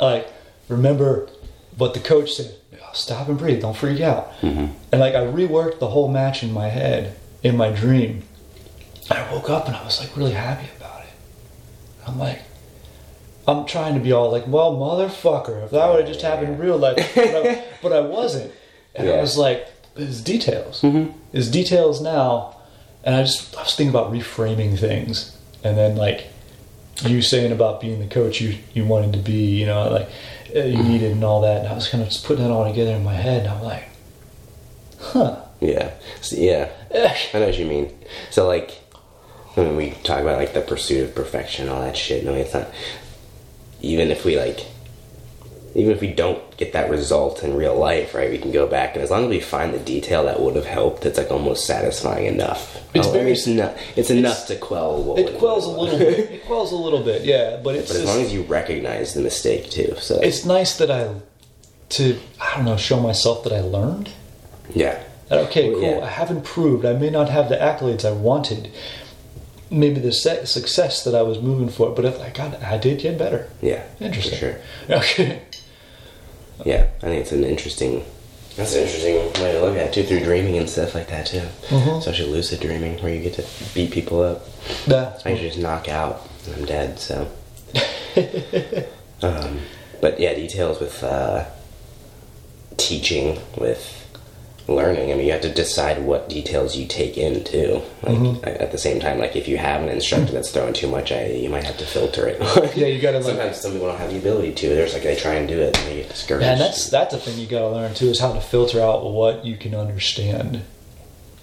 like, 0.00 0.28
remember 0.68 1.28
what 1.76 1.94
the 1.94 2.00
coach 2.00 2.34
said. 2.34 2.54
"Oh, 2.74 2.90
Stop 2.92 3.28
and 3.28 3.38
breathe. 3.38 3.62
Don't 3.62 3.76
freak 3.76 4.00
out. 4.00 4.32
Mm-hmm. 4.40 4.66
And 4.92 5.00
like, 5.00 5.14
I 5.14 5.24
reworked 5.24 5.78
the 5.78 5.88
whole 5.88 6.08
match 6.08 6.42
in 6.42 6.52
my 6.52 6.68
head, 6.68 7.16
in 7.42 7.56
my 7.56 7.70
dream. 7.70 8.22
I 9.10 9.30
woke 9.32 9.50
up 9.50 9.66
and 9.66 9.76
I 9.76 9.84
was 9.84 10.00
like 10.00 10.16
really 10.16 10.32
happy 10.32 10.68
about 10.78 11.02
it. 11.02 11.12
I'm 12.06 12.18
like, 12.18 12.40
I'm 13.46 13.66
trying 13.66 13.94
to 13.94 14.00
be 14.00 14.12
all 14.12 14.30
like, 14.30 14.46
well, 14.46 14.74
motherfucker, 14.76 15.64
if 15.64 15.70
that 15.72 15.90
would 15.90 16.00
have 16.00 16.08
just 16.08 16.22
happened 16.22 16.54
in 16.54 16.58
real 16.58 16.78
life, 16.78 16.96
but 17.14 17.46
I, 17.46 17.64
but 17.82 17.92
I 17.92 18.00
wasn't. 18.00 18.52
And 18.94 19.08
I 19.08 19.20
was 19.20 19.36
like, 19.36 19.68
it's 19.96 20.20
details. 20.20 20.80
Mm-hmm. 20.80 21.16
It's 21.32 21.48
details 21.48 22.00
now. 22.00 22.56
And 23.02 23.16
I 23.16 23.22
just, 23.22 23.54
I 23.56 23.62
was 23.62 23.74
thinking 23.74 23.90
about 23.90 24.12
reframing 24.12 24.78
things. 24.78 25.36
And 25.62 25.76
then 25.76 25.96
like, 25.96 26.28
you 27.02 27.20
saying 27.22 27.52
about 27.52 27.80
being 27.80 27.98
the 27.98 28.06
coach 28.06 28.40
you, 28.40 28.56
you 28.72 28.86
wanted 28.86 29.12
to 29.14 29.18
be, 29.18 29.58
you 29.58 29.66
know, 29.66 29.90
like 29.90 30.08
you 30.54 30.82
needed 30.82 31.12
and 31.12 31.24
all 31.24 31.40
that. 31.40 31.60
And 31.62 31.68
I 31.68 31.74
was 31.74 31.88
kind 31.88 32.02
of 32.02 32.08
just 32.08 32.24
putting 32.24 32.44
it 32.44 32.50
all 32.50 32.64
together 32.64 32.92
in 32.92 33.04
my 33.04 33.14
head. 33.14 33.46
And 33.46 33.50
I'm 33.50 33.62
like, 33.62 33.88
huh. 35.00 35.40
Yeah. 35.60 35.94
So, 36.20 36.36
yeah. 36.36 36.70
I 36.92 37.38
know 37.38 37.46
what 37.46 37.58
you 37.58 37.66
mean. 37.66 37.92
So 38.30 38.46
like 38.46 38.70
when 39.54 39.76
we 39.76 39.90
talk 40.02 40.20
about 40.20 40.38
like 40.38 40.54
the 40.54 40.60
pursuit 40.60 41.04
of 41.04 41.14
perfection, 41.14 41.68
all 41.68 41.80
that 41.80 41.96
shit. 41.96 42.24
No, 42.24 42.34
it's 42.34 42.54
not. 42.54 42.68
Even 43.80 44.10
if 44.10 44.24
we 44.24 44.38
like, 44.38 44.66
even 45.74 45.90
if 45.92 46.00
we 46.00 46.06
don't 46.12 46.56
get 46.56 46.72
that 46.72 46.88
result 46.88 47.42
in 47.42 47.56
real 47.56 47.76
life, 47.76 48.14
right? 48.14 48.30
We 48.30 48.38
can 48.38 48.52
go 48.52 48.66
back 48.66 48.94
and 48.94 49.02
as 49.02 49.10
long 49.10 49.24
as 49.24 49.30
we 49.30 49.40
find 49.40 49.74
the 49.74 49.78
detail 49.78 50.24
that 50.24 50.40
would 50.40 50.54
have 50.54 50.66
helped, 50.66 51.04
it's 51.04 51.18
like 51.18 51.30
almost 51.32 51.66
satisfying 51.66 52.26
enough. 52.26 52.76
It's 52.94 53.08
Oh, 53.08 53.10
very- 53.10 53.32
It's 53.32 53.46
enough. 53.48 53.74
It's 53.96 54.10
enough 54.10 54.46
to 54.46 54.56
quell. 54.56 55.02
What 55.02 55.18
It 55.18 55.36
quells 55.38 55.66
a 55.66 55.70
little 55.70 55.98
bit. 55.98 56.30
It 56.36 56.44
quells 56.46 56.70
a 56.72 56.76
little 56.76 57.02
bit, 57.02 57.22
yeah. 57.24 57.58
But 57.62 57.74
it's 57.74 57.88
But 57.88 57.96
as 57.96 58.02
just, 58.04 58.14
long 58.14 58.24
as 58.24 58.32
you 58.32 58.42
recognize 58.42 59.14
the 59.14 59.20
mistake 59.20 59.68
too, 59.70 59.94
so 60.00 60.20
it's 60.20 60.44
nice 60.44 60.76
that 60.78 60.90
I, 60.90 61.08
to 61.90 62.18
I 62.40 62.56
don't 62.56 62.64
know, 62.66 62.76
show 62.76 63.00
myself 63.00 63.42
that 63.44 63.52
I 63.52 63.60
learned. 63.60 64.10
yeah, 64.74 65.02
That, 65.28 65.40
okay, 65.46 65.70
cool. 65.72 65.82
yeah. 65.82 66.00
I 66.04 66.08
have 66.08 66.30
improved. 66.30 66.84
I 66.84 66.92
may 66.92 67.10
not 67.10 67.28
have 67.30 67.48
the 67.48 67.56
accolades 67.56 68.04
I 68.04 68.12
wanted, 68.12 68.70
maybe 69.70 69.98
the 70.00 70.12
success 70.12 71.02
that 71.04 71.14
I 71.16 71.22
was 71.22 71.40
moving 71.40 71.68
for, 71.68 71.90
but 71.90 72.04
if 72.04 72.20
I 72.20 72.30
got, 72.30 72.62
I 72.62 72.78
did 72.78 73.00
get 73.00 73.18
better. 73.18 73.48
yeah, 73.60 73.82
Interesting. 74.00 74.38
sure. 74.38 74.56
Okay. 74.90 75.42
Yeah, 76.64 76.86
I 77.02 77.06
think 77.06 77.20
it's 77.22 77.32
an 77.32 77.44
interesting. 77.44 78.04
That's 78.56 78.74
an 78.74 78.82
interesting 78.82 79.14
way 79.42 79.52
to 79.52 79.60
look 79.60 79.76
at 79.76 79.88
it 79.88 79.94
too, 79.94 80.04
through 80.04 80.20
dreaming 80.20 80.56
and 80.56 80.70
stuff 80.70 80.94
like 80.94 81.08
that 81.08 81.26
too. 81.26 81.42
Mhm. 81.68 81.98
Especially 81.98 82.26
lucid 82.30 82.60
dreaming, 82.60 82.98
where 83.02 83.12
you 83.12 83.20
get 83.20 83.34
to 83.34 83.44
beat 83.74 83.90
people 83.90 84.22
up. 84.22 84.46
That's 84.86 85.26
I 85.26 85.30
usually 85.30 85.48
just 85.48 85.60
knock 85.60 85.88
out 85.88 86.28
and 86.46 86.54
I'm 86.56 86.64
dead. 86.64 86.98
So, 87.00 87.28
um, 89.22 89.60
but 90.00 90.20
yeah, 90.20 90.34
details 90.34 90.78
with 90.80 91.02
uh, 91.02 91.44
teaching, 92.76 93.40
with 93.58 94.03
learning. 94.66 95.10
I 95.12 95.14
mean, 95.14 95.26
you 95.26 95.32
have 95.32 95.42
to 95.42 95.52
decide 95.52 96.02
what 96.02 96.28
details 96.28 96.74
you 96.76 96.86
take 96.86 97.18
in 97.18 97.44
too. 97.44 97.82
Like 98.02 98.14
Mm-hmm. 98.16 98.44
at 98.48 98.72
the 98.72 98.78
same 98.78 98.98
time, 99.00 99.18
like 99.18 99.36
if 99.36 99.46
you 99.48 99.58
have 99.58 99.82
an 99.82 99.88
instructor 99.90 100.32
that's 100.32 100.50
throwing 100.50 100.72
too 100.72 100.88
much 100.88 101.12
at 101.12 101.30
you, 101.30 101.36
you 101.42 101.50
might 101.50 101.64
have 101.64 101.76
to 101.78 101.84
filter 101.86 102.26
it. 102.26 102.40
Yeah, 102.76 102.86
you 102.86 103.00
gotta, 103.00 103.18
like- 103.18 103.26
Sometimes 103.26 103.60
some 103.60 103.72
people 103.72 103.88
don't 103.88 103.98
have 103.98 104.10
the 104.10 104.18
ability 104.18 104.54
to. 104.54 104.68
There's 104.68 104.94
like 104.94 105.02
they 105.02 105.16
try 105.16 105.34
and 105.34 105.46
do 105.46 105.58
it 105.60 105.76
and 105.78 105.86
they 105.88 105.96
get 105.96 106.08
discouraged. 106.08 106.46
Man, 106.46 106.58
that's 106.58 106.88
that's 106.88 107.12
a 107.14 107.18
thing 107.18 107.38
you 107.38 107.46
gotta 107.46 107.68
learn 107.68 107.94
too 107.94 108.06
is 108.06 108.20
how 108.20 108.32
to 108.32 108.40
filter 108.40 108.80
out 108.80 109.04
what 109.12 109.44
you 109.44 109.56
can 109.56 109.74
understand. 109.74 110.62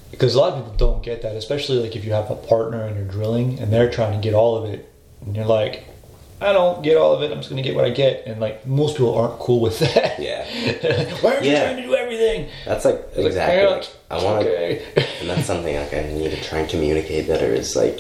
Because 0.10 0.36
a 0.36 0.40
lot 0.40 0.54
of 0.54 0.60
people 0.66 0.76
don't 0.78 1.04
get 1.04 1.22
that, 1.22 1.36
especially 1.36 1.78
like 1.78 1.96
if 1.96 2.04
you 2.04 2.12
have 2.14 2.30
a 2.32 2.36
partner 2.36 2.84
and 2.84 2.98
you're 2.98 3.06
drilling 3.08 3.60
and 3.60 3.72
they're 3.72 3.90
trying 3.90 4.14
to 4.14 4.20
get 4.24 4.34
all 4.34 4.58
of 4.58 4.70
it, 4.74 4.92
and 5.26 5.36
you're 5.36 5.46
like, 5.46 5.86
I 6.42 6.54
don't 6.54 6.82
get 6.82 6.98
all 6.98 7.14
of 7.14 7.22
it. 7.22 7.32
I'm 7.32 7.38
just 7.38 7.50
gonna 7.50 7.62
get 7.62 7.76
what 7.76 7.86
I 7.86 7.92
get, 7.92 8.26
and 8.26 8.42
like 8.42 8.66
most 8.66 8.98
people 8.98 9.14
aren't 9.16 9.40
cool 9.40 9.62
with 9.62 9.80
that. 9.80 10.20
Yeah. 10.20 10.44
Why 11.22 11.36
are 11.38 11.44
you 11.44 11.52
Yeah. 11.52 11.64
trying 11.66 11.78
to 11.78 11.84
do 11.84 11.96
everything? 11.96 12.50
That's 12.66 12.84
like 12.84 13.00
exactly. 13.16 13.66
Like, 13.76 13.88
I 14.10 14.24
want 14.24 14.44
to, 14.44 14.50
okay. 14.50 14.86
and 15.22 15.30
that's 15.30 15.46
something 15.46 15.76
like 15.76 15.94
I 15.94 16.02
need 16.04 16.32
to 16.32 16.42
try 16.44 16.60
and 16.60 16.70
communicate 16.70 17.28
better. 17.28 17.46
Is 17.46 17.76
like, 17.76 18.00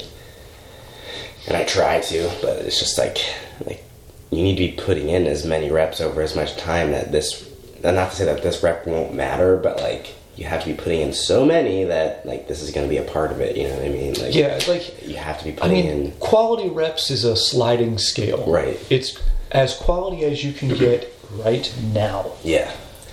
and 1.47 1.55
I 1.55 1.63
try 1.65 1.99
to, 2.01 2.31
but 2.41 2.57
it's 2.57 2.79
just 2.79 2.97
like, 2.97 3.17
like 3.65 3.83
you 4.31 4.41
need 4.43 4.55
to 4.55 4.67
be 4.71 4.81
putting 4.83 5.09
in 5.09 5.27
as 5.27 5.45
many 5.45 5.69
reps 5.71 6.01
over 6.01 6.21
as 6.21 6.35
much 6.35 6.57
time 6.57 6.91
that 6.91 7.11
this. 7.11 7.47
Not 7.83 8.11
to 8.11 8.15
say 8.15 8.25
that 8.25 8.43
this 8.43 8.61
rep 8.61 8.85
won't 8.85 9.13
matter, 9.15 9.57
but 9.57 9.77
like 9.81 10.13
you 10.35 10.45
have 10.45 10.63
to 10.63 10.69
be 10.69 10.75
putting 10.75 11.01
in 11.01 11.13
so 11.13 11.45
many 11.45 11.83
that 11.83 12.25
like 12.25 12.47
this 12.47 12.61
is 12.61 12.71
going 12.71 12.87
to 12.87 12.89
be 12.89 12.97
a 12.97 13.03
part 13.03 13.31
of 13.31 13.39
it. 13.41 13.55
You 13.57 13.67
know 13.67 13.75
what 13.75 13.85
I 13.85 13.89
mean? 13.89 14.13
Like 14.13 14.33
Yeah, 14.33 14.55
it's 14.55 14.67
like 14.67 15.07
you 15.07 15.17
have 15.17 15.37
to 15.39 15.45
be 15.45 15.51
putting 15.51 15.71
I 15.71 15.73
mean, 15.73 15.85
in. 16.05 16.11
quality 16.13 16.69
reps 16.69 17.11
is 17.11 17.23
a 17.23 17.35
sliding 17.35 17.97
scale. 17.97 18.45
Right. 18.49 18.79
It's 18.89 19.19
as 19.51 19.75
quality 19.75 20.23
as 20.25 20.43
you 20.43 20.53
can 20.53 20.69
get 20.69 21.13
right 21.31 21.73
now. 21.93 22.31
Yeah, 22.43 22.71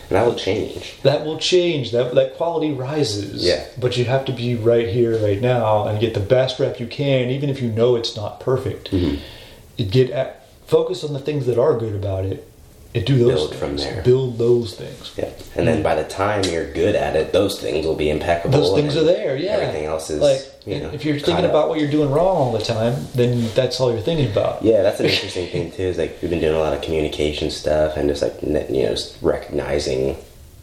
and 0.09 0.17
that 0.17 0.25
will 0.25 0.37
change. 0.37 1.01
That 1.03 1.25
will 1.27 1.39
change. 1.39 1.91
That 1.91 2.15
that 2.15 2.37
quality 2.37 2.73
rises. 2.73 3.45
Yeah. 3.45 3.67
But 3.79 3.97
you 3.97 4.05
have 4.07 4.25
to 4.27 4.33
be 4.33 4.55
right 4.55 4.89
here, 4.89 5.19
right 5.23 5.41
now, 5.41 5.87
and 5.87 6.01
get 6.01 6.15
the 6.15 6.21
best 6.21 6.59
rep 6.59 6.79
you 6.81 6.87
can, 6.87 7.31
even 7.31 7.51
if 7.51 7.61
you 7.61 7.71
know 7.71 7.97
it's 7.97 8.17
not 8.17 8.41
perfect. 8.41 8.91
Mm-hmm. 8.91 9.91
Get 9.91 10.11
at, 10.11 10.47
focus 10.67 11.05
on 11.05 11.13
the 11.13 11.21
things 11.21 11.47
that 11.47 11.59
are 11.59 11.77
good 11.79 11.95
about 11.95 12.25
it. 12.25 12.48
And 12.95 13.05
do 13.05 13.19
those 13.19 13.35
Build 13.35 13.51
things. 13.51 13.61
from 13.61 13.77
there. 13.77 14.03
Build 14.03 14.39
those 14.39 14.75
things. 14.75 15.13
Yeah, 15.17 15.31
and 15.55 15.69
then 15.69 15.83
by 15.83 15.95
the 15.95 16.09
time 16.09 16.45
you're 16.45 16.73
good 16.73 16.95
at 16.95 17.17
it, 17.17 17.33
those 17.33 17.61
things 17.61 17.85
will 17.85 17.95
be 17.95 18.09
impeccable. 18.09 18.59
Those 18.59 18.75
things 18.75 18.97
are 18.97 19.05
there. 19.05 19.37
Yeah. 19.37 19.51
Everything 19.51 19.85
else 19.85 20.09
is 20.09 20.21
like 20.21 20.41
you 20.67 20.81
know. 20.81 20.91
if 20.91 21.05
you're 21.05 21.19
thinking 21.19 21.45
up. 21.45 21.51
about 21.51 21.69
what 21.69 21.79
you're 21.81 21.91
doing 21.91 22.11
wrong 22.11 22.37
all 22.37 22.53
the 22.53 22.65
time, 22.65 22.95
then 23.15 23.51
that's 23.55 23.79
all 23.79 23.93
you're 23.93 24.01
thinking 24.01 24.31
about. 24.31 24.63
Yeah, 24.63 24.83
that's 24.83 25.01
an 25.01 25.07
interesting 25.11 25.49
thing 25.49 25.71
too. 25.71 25.83
Is 25.83 25.99
like 25.99 26.17
we've 26.23 26.31
been 26.31 26.41
doing 26.41 26.55
a 26.55 26.59
lot 26.59 26.73
of 26.73 26.81
communication 26.81 27.51
stuff 27.51 27.99
and 27.99 28.09
just 28.09 28.23
like 28.23 28.41
you 28.43 28.49
know 28.83 28.89
just 28.89 29.21
recognizing 29.23 30.17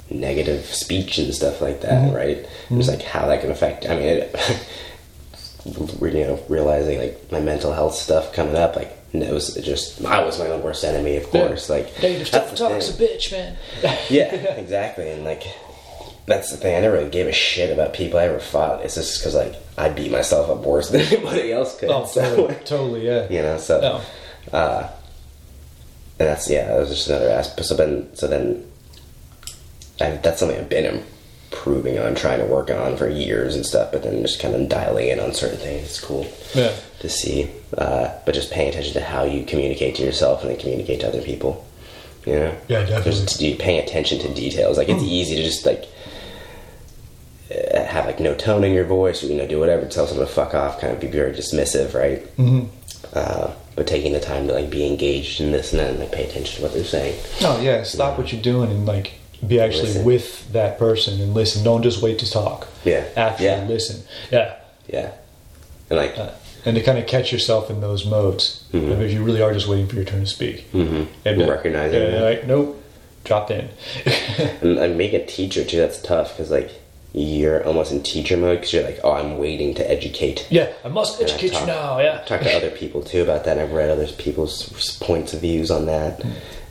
negative 0.10 0.66
speech 0.66 1.18
and 1.20 1.34
stuff 1.34 1.62
like 1.62 1.82
that, 1.82 2.06
mm-hmm. 2.06 2.16
right? 2.16 2.44
Just 2.44 2.70
mm-hmm. 2.70 2.90
like 2.90 3.02
how 3.04 3.28
that 3.28 3.42
can 3.42 3.52
affect. 3.52 3.88
I 3.88 3.96
mean, 3.96 4.04
it, 4.06 4.36
you 5.66 6.26
know, 6.26 6.44
realizing 6.50 7.00
like 7.00 7.32
my 7.32 7.40
mental 7.40 7.74
health 7.74 7.96
stuff 7.96 8.34
coming 8.34 8.56
up, 8.56 8.76
like 8.76 8.95
it 9.22 9.34
was 9.34 9.54
just 9.56 10.04
I 10.06 10.24
was 10.24 10.40
my 10.40 10.48
own 10.48 10.64
worst 10.64 10.84
enemy, 10.84 11.18
of 11.18 11.30
course. 11.30 11.70
Like 11.70 11.94
Negative 12.02 12.28
self-talk's 12.28 12.90
a 12.90 12.94
bitch, 12.94 13.32
man. 13.32 13.58
Yeah, 14.10 14.34
exactly, 14.34 15.10
and 15.10 15.24
like. 15.24 15.44
That's 16.28 16.50
the 16.50 16.58
thing. 16.58 16.76
I 16.76 16.80
never 16.80 16.96
really 16.96 17.12
gave 17.12 17.28
a 17.28 17.32
shit 17.32 17.72
about 17.72 17.94
people 17.94 18.18
I 18.18 18.24
ever 18.24 18.40
fought. 18.40 18.84
It's 18.84 18.96
just 18.96 19.20
because 19.20 19.36
like 19.36 19.54
I 19.78 19.90
beat 19.90 20.12
myself 20.12 20.50
up 20.50 20.66
worse 20.66 20.90
than 20.92 21.02
anybody 21.02 21.52
else 21.52 21.78
could. 21.80 21.90
Oh, 21.92 22.06
so- 22.08 22.22
totally, 22.24 22.56
totally, 22.66 23.06
yeah. 23.06 23.30
you 23.30 23.44
know 23.44 23.58
so 23.60 24.02
uh 24.52 24.90
and 26.20 26.30
that's 26.30 26.50
yeah 26.50 26.68
that 26.68 26.80
was 26.80 26.90
just 26.90 27.08
another 27.10 27.30
aspect 27.30 27.68
so 27.68 27.76
then 27.76 28.16
so 28.16 28.28
then 28.28 28.64
I, 30.00 30.12
that's 30.18 30.40
something 30.40 30.58
i've 30.58 30.70
been 30.70 31.04
improving 31.52 31.98
on 32.00 32.16
trying 32.16 32.40
to 32.40 32.46
work 32.46 32.70
on 32.70 32.98
for 32.98 33.08
years 33.08 33.56
and 33.56 33.66
stuff 33.66 33.92
but 33.92 34.04
then 34.04 34.22
just 34.22 34.40
kind 34.40 34.54
of 34.56 34.68
dialing 34.70 35.08
in 35.08 35.20
on 35.20 35.34
certain 35.34 35.58
things 35.58 35.84
it's 35.84 36.00
cool 36.02 36.28
Yeah. 36.54 36.74
to 37.00 37.10
see 37.10 37.50
uh, 37.78 38.10
but 38.26 38.36
just 38.36 38.52
paying 38.52 38.70
attention 38.70 38.94
to 38.94 39.02
how 39.02 39.24
you 39.24 39.44
communicate 39.46 39.96
to 39.96 40.04
yourself 40.04 40.42
and 40.42 40.50
then 40.52 40.58
communicate 40.60 41.00
to 41.02 41.08
other 41.08 41.22
people 41.22 41.66
you 42.26 42.34
know 42.34 42.56
Yeah, 42.68 42.84
definitely. 42.86 43.12
just 43.26 43.60
paying 43.60 43.80
attention 43.84 44.20
to 44.20 44.34
details 44.34 44.78
like 44.78 44.90
it's 44.90 45.04
easy 45.04 45.36
to 45.38 45.44
just 45.44 45.66
like 45.66 45.86
uh, 47.52 47.84
have 47.86 48.06
like 48.06 48.20
no 48.20 48.34
tone 48.36 48.64
in 48.64 48.74
your 48.74 48.86
voice 48.86 49.24
or 49.24 49.28
you 49.28 49.36
know 49.36 49.48
do 49.48 49.60
whatever 49.60 49.86
tell 49.86 50.08
someone 50.08 50.26
to 50.28 50.32
fuck 50.34 50.54
off 50.54 50.80
kind 50.82 50.92
of 50.94 51.00
be 51.00 51.08
very 51.08 51.32
dismissive 51.32 51.94
right 51.94 52.22
hmm 52.38 52.64
uh, 53.14 53.54
but 53.76 53.86
taking 53.88 54.12
the 54.14 54.20
time 54.20 54.48
to 54.48 54.54
like 54.54 54.70
be 54.70 54.86
engaged 54.86 55.40
in 55.40 55.52
this 55.52 55.72
and 55.72 55.80
then 55.80 56.00
like 56.00 56.12
pay 56.12 56.26
attention 56.28 56.58
to 56.58 56.62
what 56.64 56.74
they're 56.74 56.84
saying. 56.84 57.18
Oh, 57.42 57.62
yeah. 57.62 57.84
Stop 57.84 58.18
what 58.18 58.32
you're 58.34 58.42
doing 58.42 58.72
and 58.72 58.86
like 58.86 59.14
be 59.46 59.60
actually 59.60 59.84
Listen. 59.88 60.06
with 60.06 60.52
that 60.54 60.78
person 60.80 61.20
and 61.22 61.34
listen. 61.34 61.64
Don't 61.64 61.82
just 61.84 62.02
wait 62.02 62.20
to 62.20 62.30
talk. 62.30 62.68
Yeah. 62.84 63.04
Actually 63.16 63.46
Yeah. 63.46 63.66
listen. 63.68 64.04
Yeah. 64.32 64.54
Yeah, 64.88 65.12
and 65.90 65.98
like 65.98 66.18
Uh, 66.18 66.30
and 66.66 66.76
to 66.76 66.82
kind 66.84 66.98
of 66.98 67.08
catch 67.08 67.32
yourself 67.32 67.70
in 67.70 67.82
those 67.82 68.06
modes 68.06 68.64
Mhm. 68.74 69.02
if 69.02 69.12
you 69.12 69.24
really 69.24 69.42
are 69.42 69.54
just 69.54 69.68
waiting 69.68 69.88
for 69.88 69.96
your 69.96 70.06
turn 70.06 70.22
to 70.22 70.28
speak. 70.28 70.72
mhm, 70.74 71.08
And 71.26 71.38
be 71.38 71.44
like- 71.44 71.50
recognizing 71.50 72.02
yeah, 72.14 72.22
like 72.22 72.46
nope, 72.48 72.82
dropped 73.24 73.50
in. 73.52 73.70
and, 74.62 74.78
and 74.78 74.98
being 74.98 75.16
a 75.16 75.26
teacher 75.26 75.64
too. 75.64 75.78
That's 75.78 76.00
tough 76.02 76.36
because 76.38 76.52
like 76.52 76.70
you're 77.14 77.66
almost 77.66 77.92
in 77.94 78.04
teacher 78.04 78.36
mode 78.38 78.58
because 78.58 78.74
you're 78.74 78.84
like, 78.84 79.00
oh, 79.04 79.12
I'm 79.14 79.38
waiting 79.38 79.74
to 79.76 79.90
educate. 79.90 80.46
yeah, 80.50 80.68
I 80.84 80.90
must 80.90 81.20
And 81.20 81.30
I 81.30 81.34
educate 81.34 81.54
you 81.54 81.60
talk- 81.60 81.68
now. 81.68 82.00
Yeah. 82.00 82.18
Talk 82.26 82.42
to 82.42 82.54
other 82.56 82.70
people 82.72 83.02
too 83.02 83.22
about 83.24 83.46
that. 83.46 83.54
and 83.58 83.62
I've 83.62 83.72
read 83.74 83.90
other 83.90 84.06
people's 84.08 84.98
points 85.00 85.34
of 85.34 85.40
views 85.42 85.72
on 85.72 85.86
that. 85.88 86.22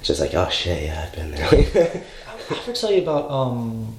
It's 0.01 0.09
just 0.09 0.21
like, 0.21 0.35
oh 0.35 0.49
shit, 0.51 0.83
yeah, 0.85 1.07
I've 1.07 1.17
been 1.17 1.31
there. 1.33 2.03
I 2.51 2.59
ever 2.59 2.73
tell 2.73 2.93
you 2.93 3.03
about 3.03 3.31
um 3.31 3.97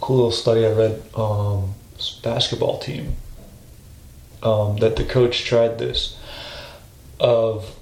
cool 0.00 0.16
little 0.16 0.30
study 0.32 0.64
I 0.66 0.72
read 0.72 1.02
um 1.14 1.74
basketball 2.22 2.78
team 2.78 3.16
um 4.42 4.76
that 4.78 4.96
the 4.96 5.04
coach 5.04 5.44
tried 5.44 5.78
this 5.78 6.16
of 7.20 7.74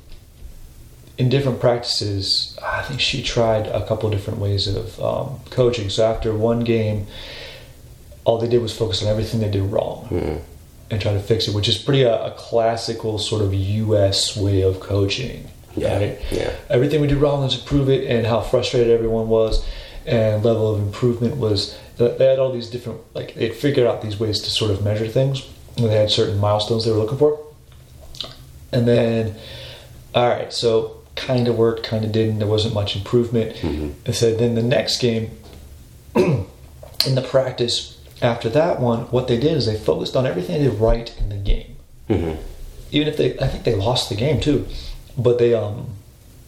in 1.19 1.29
different 1.31 1.61
practices. 1.61 2.59
I 2.63 2.83
think 2.83 3.01
she 3.01 3.23
tried 3.23 3.67
a 3.69 3.87
couple 3.87 4.11
different 4.11 4.39
ways 4.39 4.67
of 4.69 5.01
um, 5.01 5.41
coaching. 5.49 5.89
So 5.89 6.05
after 6.05 6.35
one 6.35 6.61
game, 6.61 7.07
all 8.25 8.37
they 8.37 8.49
did 8.49 8.61
was 8.61 8.77
focus 8.77 9.03
on 9.03 9.09
everything 9.09 9.41
they 9.41 9.51
did 9.51 9.63
wrong 9.63 10.09
Mhm. 10.11 10.41
and 10.91 11.01
try 11.01 11.15
to 11.15 11.21
fix 11.21 11.49
it, 11.49 11.55
which 11.55 11.69
is 11.69 11.79
pretty 11.79 12.03
a, 12.03 12.23
a 12.27 12.31
classical 12.33 13.19
sort 13.19 13.41
of 13.41 13.55
U.S. 13.55 14.37
way 14.37 14.61
of 14.61 14.79
coaching. 14.81 15.49
Yeah, 15.75 15.97
right? 15.97 16.19
yeah. 16.31 16.53
Everything 16.69 17.01
we 17.01 17.07
did 17.07 17.17
wrong, 17.17 17.41
let's 17.41 17.57
improve 17.57 17.89
it, 17.89 18.07
and 18.11 18.27
how 18.27 18.43
frustrated 18.43 18.91
everyone 18.91 19.29
was, 19.29 19.65
and 20.07 20.45
level 20.45 20.75
of 20.75 20.81
improvement 20.81 21.37
was. 21.37 21.77
that 21.99 22.19
They 22.19 22.27
had 22.27 22.39
all 22.39 22.53
these 22.53 22.69
different, 22.71 23.01
like 23.15 23.35
they'd 23.35 23.55
figured 23.55 23.87
out 23.87 24.03
these 24.03 24.19
ways 24.21 24.41
to 24.43 24.51
sort 24.51 24.71
of 24.71 24.85
measure 24.85 25.09
things, 25.09 25.47
and 25.77 25.87
they 25.87 25.97
had 25.97 26.11
certain 26.11 26.39
milestones 26.39 26.85
they 26.85 26.93
were 26.93 26.99
looking 26.99 27.19
for. 27.19 27.39
And 28.73 28.87
then, 28.87 29.35
all 30.15 30.29
right, 30.29 30.53
so 30.53 30.99
kind 31.15 31.49
of 31.49 31.57
worked, 31.57 31.83
kind 31.85 32.05
of 32.05 32.13
didn't. 32.13 32.39
There 32.39 32.49
wasn't 32.49 32.75
much 32.75 32.95
improvement. 32.97 33.57
And 33.63 34.15
so 34.15 34.35
then 34.35 34.55
the 34.55 34.63
next 34.63 34.99
game, 35.01 35.31
in 36.15 37.15
the 37.15 37.23
practice 37.23 37.99
after 38.23 38.49
that 38.51 38.81
one, 38.81 39.01
what 39.11 39.29
they 39.29 39.39
did 39.39 39.57
is 39.57 39.67
they 39.67 39.77
focused 39.79 40.17
on 40.17 40.27
everything 40.27 40.63
they 40.63 40.69
did 40.71 40.79
right 40.81 41.15
in 41.19 41.29
the 41.29 41.37
game. 41.37 41.77
Mhm. 42.09 42.37
Even 42.93 43.09
if 43.09 43.17
they, 43.17 43.39
I 43.39 43.47
think 43.49 43.65
they 43.65 43.75
lost 43.75 44.09
the 44.09 44.15
game 44.15 44.41
too, 44.41 44.67
but 45.19 45.39
they, 45.39 45.55
um, 45.55 45.89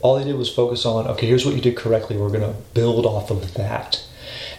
all 0.00 0.16
they 0.18 0.24
did 0.24 0.36
was 0.36 0.48
focus 0.52 0.86
on, 0.86 1.06
okay, 1.08 1.26
here's 1.26 1.44
what 1.44 1.54
you 1.54 1.60
did 1.60 1.76
correctly. 1.76 2.16
We're 2.16 2.28
going 2.30 2.42
to 2.42 2.54
build 2.74 3.04
off 3.06 3.30
of 3.30 3.54
that, 3.54 4.04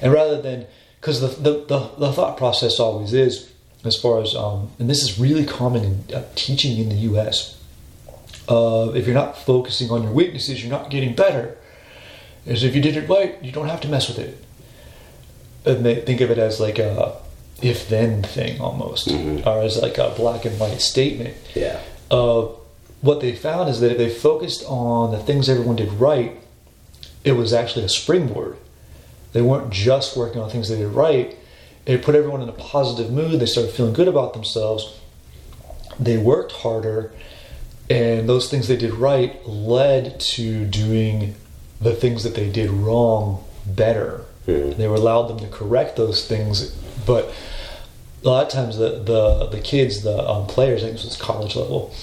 and 0.02 0.12
rather 0.14 0.42
than, 0.42 0.66
because 1.00 1.22
the, 1.22 1.28
the 1.28 1.66
the 1.66 1.90
the 1.98 2.12
thought 2.14 2.38
process 2.38 2.80
always 2.80 3.14
is, 3.14 3.52
as 3.86 3.96
far 4.00 4.22
as, 4.22 4.36
um, 4.36 4.72
and 4.80 4.90
this 4.90 5.02
is 5.04 5.20
really 5.20 5.46
common 5.46 5.84
in 5.84 6.16
uh, 6.16 6.24
teaching 6.36 6.78
in 6.78 6.90
the 6.90 6.96
U.S. 7.12 7.58
Uh, 8.50 8.92
if 8.96 9.06
you're 9.06 9.14
not 9.16 9.38
focusing 9.38 9.90
on 9.92 10.04
your 10.04 10.12
weaknesses, 10.12 10.62
you're 10.64 10.72
not 10.72 10.90
getting 10.90 11.16
better. 11.16 11.56
is 12.46 12.64
if 12.64 12.76
you 12.76 12.82
did 12.82 12.98
it 12.98 13.08
right, 13.08 13.42
you 13.44 13.52
don't 13.52 13.68
have 13.70 13.80
to 13.82 13.88
mess 13.88 14.08
with 14.10 14.18
it. 14.20 14.44
And 15.66 15.86
they 15.86 15.96
think 15.96 16.20
of 16.22 16.32
it 16.32 16.38
as 16.38 16.60
like 16.60 16.80
a 16.80 17.16
if-then 17.62 18.24
thing 18.24 18.60
almost, 18.60 19.08
Mhm. 19.10 19.46
or 19.46 19.62
as 19.62 19.78
like 19.82 19.98
a 19.98 20.10
black 20.18 20.46
and 20.46 20.58
white 20.60 20.82
statement. 20.82 21.36
Yeah. 21.54 21.80
Uh, 22.10 22.48
what 23.02 23.22
they 23.22 23.34
found 23.34 23.70
is 23.70 23.80
that 23.80 23.92
if 23.92 23.98
they 23.98 24.10
focused 24.10 24.64
on 24.68 25.12
the 25.12 25.20
things 25.20 25.50
everyone 25.50 25.76
did 25.76 25.92
right, 25.94 26.40
it 27.24 27.34
was 27.34 27.54
actually 27.54 27.86
a 27.86 27.90
springboard. 27.90 28.58
They 29.34 29.42
weren't 29.42 29.72
just 29.72 30.18
working 30.18 30.42
on 30.42 30.50
things 30.50 30.70
they 30.70 30.78
did 30.78 30.88
right. 30.88 31.38
It 31.86 32.04
put 32.04 32.16
everyone 32.16 32.42
in 32.42 32.50
a 32.50 32.54
positive 32.54 33.12
mood. 33.12 33.40
They 33.40 33.46
started 33.46 33.72
feeling 33.74 33.94
good 33.94 34.08
about 34.08 34.34
themselves. 34.34 35.00
They 36.00 36.18
worked 36.18 36.52
harder, 36.52 37.12
and 37.90 38.28
those 38.28 38.50
things 38.50 38.68
they 38.68 38.78
did 38.78 38.94
right 38.94 39.46
led 39.48 40.20
to 40.20 40.66
doing 40.66 41.36
the 41.82 41.94
things 41.94 42.24
that 42.24 42.36
they 42.36 42.50
did 42.50 42.70
wrong 42.70 43.44
better. 43.66 44.22
Mhm. 44.48 44.78
They 44.78 44.88
were 44.88 44.96
allowed 44.96 45.28
them 45.28 45.40
to 45.40 45.48
correct 45.48 45.96
those 45.96 46.26
things, 46.26 46.72
but 47.06 47.32
a 48.24 48.28
lot 48.28 48.46
of 48.46 48.52
times 48.52 48.78
the 48.78 49.02
the, 49.04 49.48
the 49.48 49.60
kids, 49.60 50.04
the 50.04 50.30
um, 50.30 50.48
players, 50.48 50.82
I 50.82 50.88
think 50.88 50.98
this 50.98 51.06
was 51.06 51.18
college 51.18 51.56
level, 51.56 51.94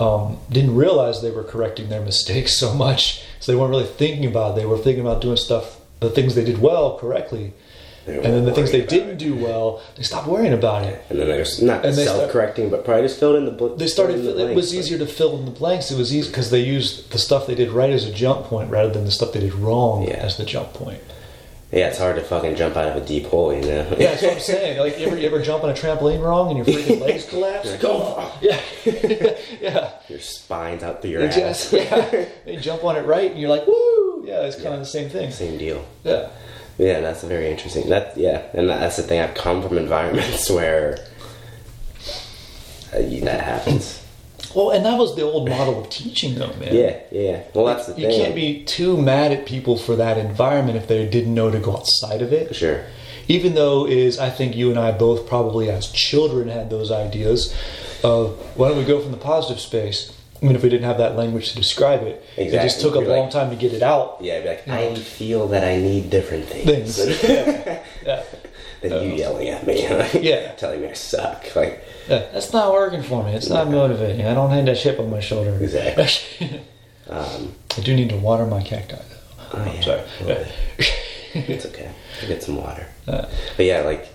um, 0.00 0.38
didn't 0.50 0.74
realize 0.76 1.22
they 1.22 1.30
were 1.30 1.44
correcting 1.44 1.88
their 1.88 2.00
mistakes 2.12 2.58
so 2.58 2.74
much, 2.74 3.22
so 3.40 3.52
they 3.52 3.56
weren't 3.58 3.70
really 3.70 3.84
thinking 3.86 4.26
about 4.26 4.52
it. 4.52 4.60
They 4.60 4.66
were 4.66 4.78
thinking 4.78 5.00
about 5.06 5.20
doing 5.22 5.36
stuff, 5.36 5.80
the 6.00 6.10
things 6.10 6.34
they 6.34 6.44
did 6.44 6.58
well 6.60 6.98
correctly, 6.98 7.52
and 8.06 8.22
then 8.24 8.44
the 8.44 8.52
things 8.52 8.70
they 8.70 8.86
didn't 8.86 9.16
do 9.16 9.34
well, 9.34 9.82
they 9.96 10.04
stopped 10.04 10.28
worrying 10.28 10.52
about 10.52 10.84
it. 10.84 11.02
And 11.10 11.18
then 11.18 11.26
there's 11.26 11.60
not 11.60 11.84
And 11.84 11.92
they 11.96 12.04
start- 12.04 12.18
self-correcting, 12.18 12.70
but 12.70 12.84
probably 12.84 13.02
just 13.02 13.18
filled 13.18 13.34
in 13.34 13.44
the 13.46 13.50
bl- 13.50 13.74
They 13.74 13.88
started. 13.88 14.22
the 14.22 14.48
It 14.50 14.54
was 14.54 14.72
easier 14.72 14.96
to 14.98 15.06
fill 15.06 15.36
in 15.36 15.44
the 15.44 15.50
blanks. 15.50 15.90
It 15.90 15.98
was 15.98 16.14
easy 16.14 16.28
because 16.28 16.50
they 16.50 16.60
used 16.60 17.10
the 17.10 17.18
stuff 17.18 17.48
they 17.48 17.56
did 17.56 17.70
right 17.70 17.90
as 17.90 18.04
a 18.06 18.12
jump 18.12 18.44
point 18.46 18.70
rather 18.70 18.90
than 18.90 19.06
the 19.06 19.10
stuff 19.10 19.32
they 19.32 19.40
did 19.40 19.54
wrong 19.54 20.04
Yeah. 20.06 20.14
as 20.18 20.36
the 20.36 20.44
jump 20.44 20.72
point. 20.72 21.00
Yeah, 21.72 21.88
it's 21.88 21.98
hard 21.98 22.14
to 22.16 22.22
fucking 22.22 22.54
jump 22.54 22.76
out 22.76 22.88
of 22.96 23.02
a 23.02 23.04
deep 23.04 23.26
hole, 23.26 23.52
you 23.52 23.60
know. 23.62 23.88
Yeah, 23.98 24.10
that's 24.12 24.22
what 24.22 24.32
I'm 24.34 24.38
saying. 24.40 24.78
Like, 24.78 24.98
you 25.00 25.06
ever, 25.06 25.16
you 25.18 25.26
ever 25.26 25.42
jump 25.42 25.64
on 25.64 25.70
a 25.70 25.74
trampoline 25.74 26.22
wrong 26.22 26.48
and 26.48 26.56
your 26.58 26.64
freaking 26.66 27.00
legs 27.00 27.24
collapse? 27.28 27.68
Like, 27.70 27.80
oh. 27.84 28.38
Yeah, 28.40 28.60
yeah. 29.60 29.90
Your 30.08 30.20
spine's 30.20 30.84
out 30.84 31.02
through 31.02 31.10
your 31.10 31.22
It 31.22 31.36
ass. 31.36 31.70
just, 31.70 31.72
yeah. 31.72 32.26
You 32.46 32.60
jump 32.60 32.84
on 32.84 32.94
it 32.96 33.02
right, 33.02 33.30
and 33.32 33.40
you're 33.40 33.50
like, 33.50 33.66
woo! 33.66 34.24
Yeah, 34.24 34.42
it's 34.42 34.54
kind 34.56 34.66
Yeah. 34.66 34.72
of 34.74 34.78
the 34.80 34.86
same 34.86 35.08
thing. 35.10 35.30
Same 35.32 35.58
deal. 35.58 35.84
Yeah. 36.04 36.28
Yeah, 36.78 37.00
that's 37.00 37.24
very 37.24 37.50
interesting. 37.50 37.88
That 37.88 38.16
yeah, 38.16 38.42
and 38.52 38.68
that's 38.68 38.96
the 38.96 39.02
thing. 39.02 39.18
I've 39.20 39.34
come 39.34 39.62
from 39.66 39.78
environments 39.78 40.48
where 40.50 40.98
uh, 42.92 42.98
that 43.24 43.40
happens. 43.40 44.05
Well, 44.56 44.70
and 44.70 44.84
that 44.86 44.98
was 44.98 45.14
the 45.14 45.22
old 45.22 45.48
model 45.48 45.78
of 45.82 45.90
teaching, 45.90 46.34
though, 46.36 46.52
man. 46.54 46.74
Yeah, 46.74 46.98
yeah. 47.12 47.42
Well, 47.54 47.66
that's 47.66 47.86
the 47.86 47.92
You 48.00 48.08
thing. 48.08 48.18
You 48.18 48.24
can't 48.24 48.34
be 48.34 48.64
too 48.64 48.96
mad 48.96 49.30
at 49.30 49.44
people 49.46 49.76
for 49.76 49.94
that 49.96 50.16
environment 50.16 50.78
if 50.78 50.88
they 50.88 51.06
didn't 51.06 51.34
know 51.34 51.50
to 51.50 51.58
go 51.58 51.76
outside 51.76 52.22
of 52.22 52.32
it. 52.32 52.56
sure. 52.56 52.84
Even 53.28 53.54
though 53.54 53.86
is 53.86 54.18
I 54.20 54.30
think 54.30 54.54
you 54.56 54.70
and 54.70 54.78
I 54.78 54.92
both 54.92 55.28
probably 55.28 55.68
as 55.68 55.90
children 55.90 56.48
had 56.48 56.70
those 56.70 56.90
ideas 56.92 57.52
of 58.04 58.38
why 58.56 58.68
don't 58.68 58.78
we 58.78 58.84
go 58.84 59.00
from 59.00 59.10
the 59.10 59.16
positive 59.18 59.60
space, 59.60 60.12
I 60.40 60.46
mean, 60.46 60.54
if 60.54 60.62
we 60.62 60.68
didn't 60.68 60.84
have 60.86 60.98
that 60.98 61.16
language 61.16 61.48
to 61.50 61.56
describe 61.56 62.02
it. 62.02 62.24
It 62.36 62.50
just 62.52 62.80
took 62.80 62.94
a 62.94 63.00
You're 63.00 63.08
long 63.08 63.22
like- 63.24 63.30
time 63.32 63.50
to 63.50 63.56
get 63.56 63.72
it 63.72 63.82
out. 63.82 64.18
Yeah, 64.20 64.38
like, 64.46 64.68
I 64.68 64.94
feel 64.94 65.48
that 65.48 65.64
I 65.64 65.76
need 65.78 66.08
different 66.08 66.44
things. 66.46 66.96
Things. 66.96 67.22
yeah. 68.06 68.22
Yeah. 68.90 68.98
than 68.98 69.10
you 69.10 69.16
yelling 69.16 69.48
at 69.48 69.66
me. 69.66 69.82
Yeah. 70.20 70.52
telling 70.52 70.80
me 70.80 70.88
I 70.88 70.92
suck. 70.94 71.54
Like, 71.54 71.84
Yeah, 72.08 72.26
that's 72.32 72.52
not 72.52 72.72
working 72.72 73.02
for 73.02 73.22
me. 73.24 73.32
It's 73.32 73.48
not 73.48 73.68
motivating. 73.70 74.26
I 74.26 74.34
don't 74.34 74.50
have 74.50 74.66
that 74.66 74.76
chip 74.76 74.98
on 74.98 75.10
my 75.10 75.20
shoulder. 75.20 75.56
Exactly. 75.60 76.60
um, 77.10 77.52
I 77.76 77.80
do 77.82 77.94
need 77.94 78.10
to 78.10 78.16
water 78.16 78.46
my 78.46 78.62
cacti. 78.62 78.96
Though. 78.96 79.34
oh, 79.54 79.58
I'm 79.58 79.74
yeah. 79.74 79.80
sorry. 79.80 80.02
Well, 80.24 80.46
it's 81.34 81.66
okay. 81.66 81.90
I'll 82.22 82.28
get 82.28 82.42
some 82.42 82.56
water. 82.56 82.86
Uh, 83.06 83.26
But 83.56 83.66
yeah, 83.66 83.80
like 83.82 84.08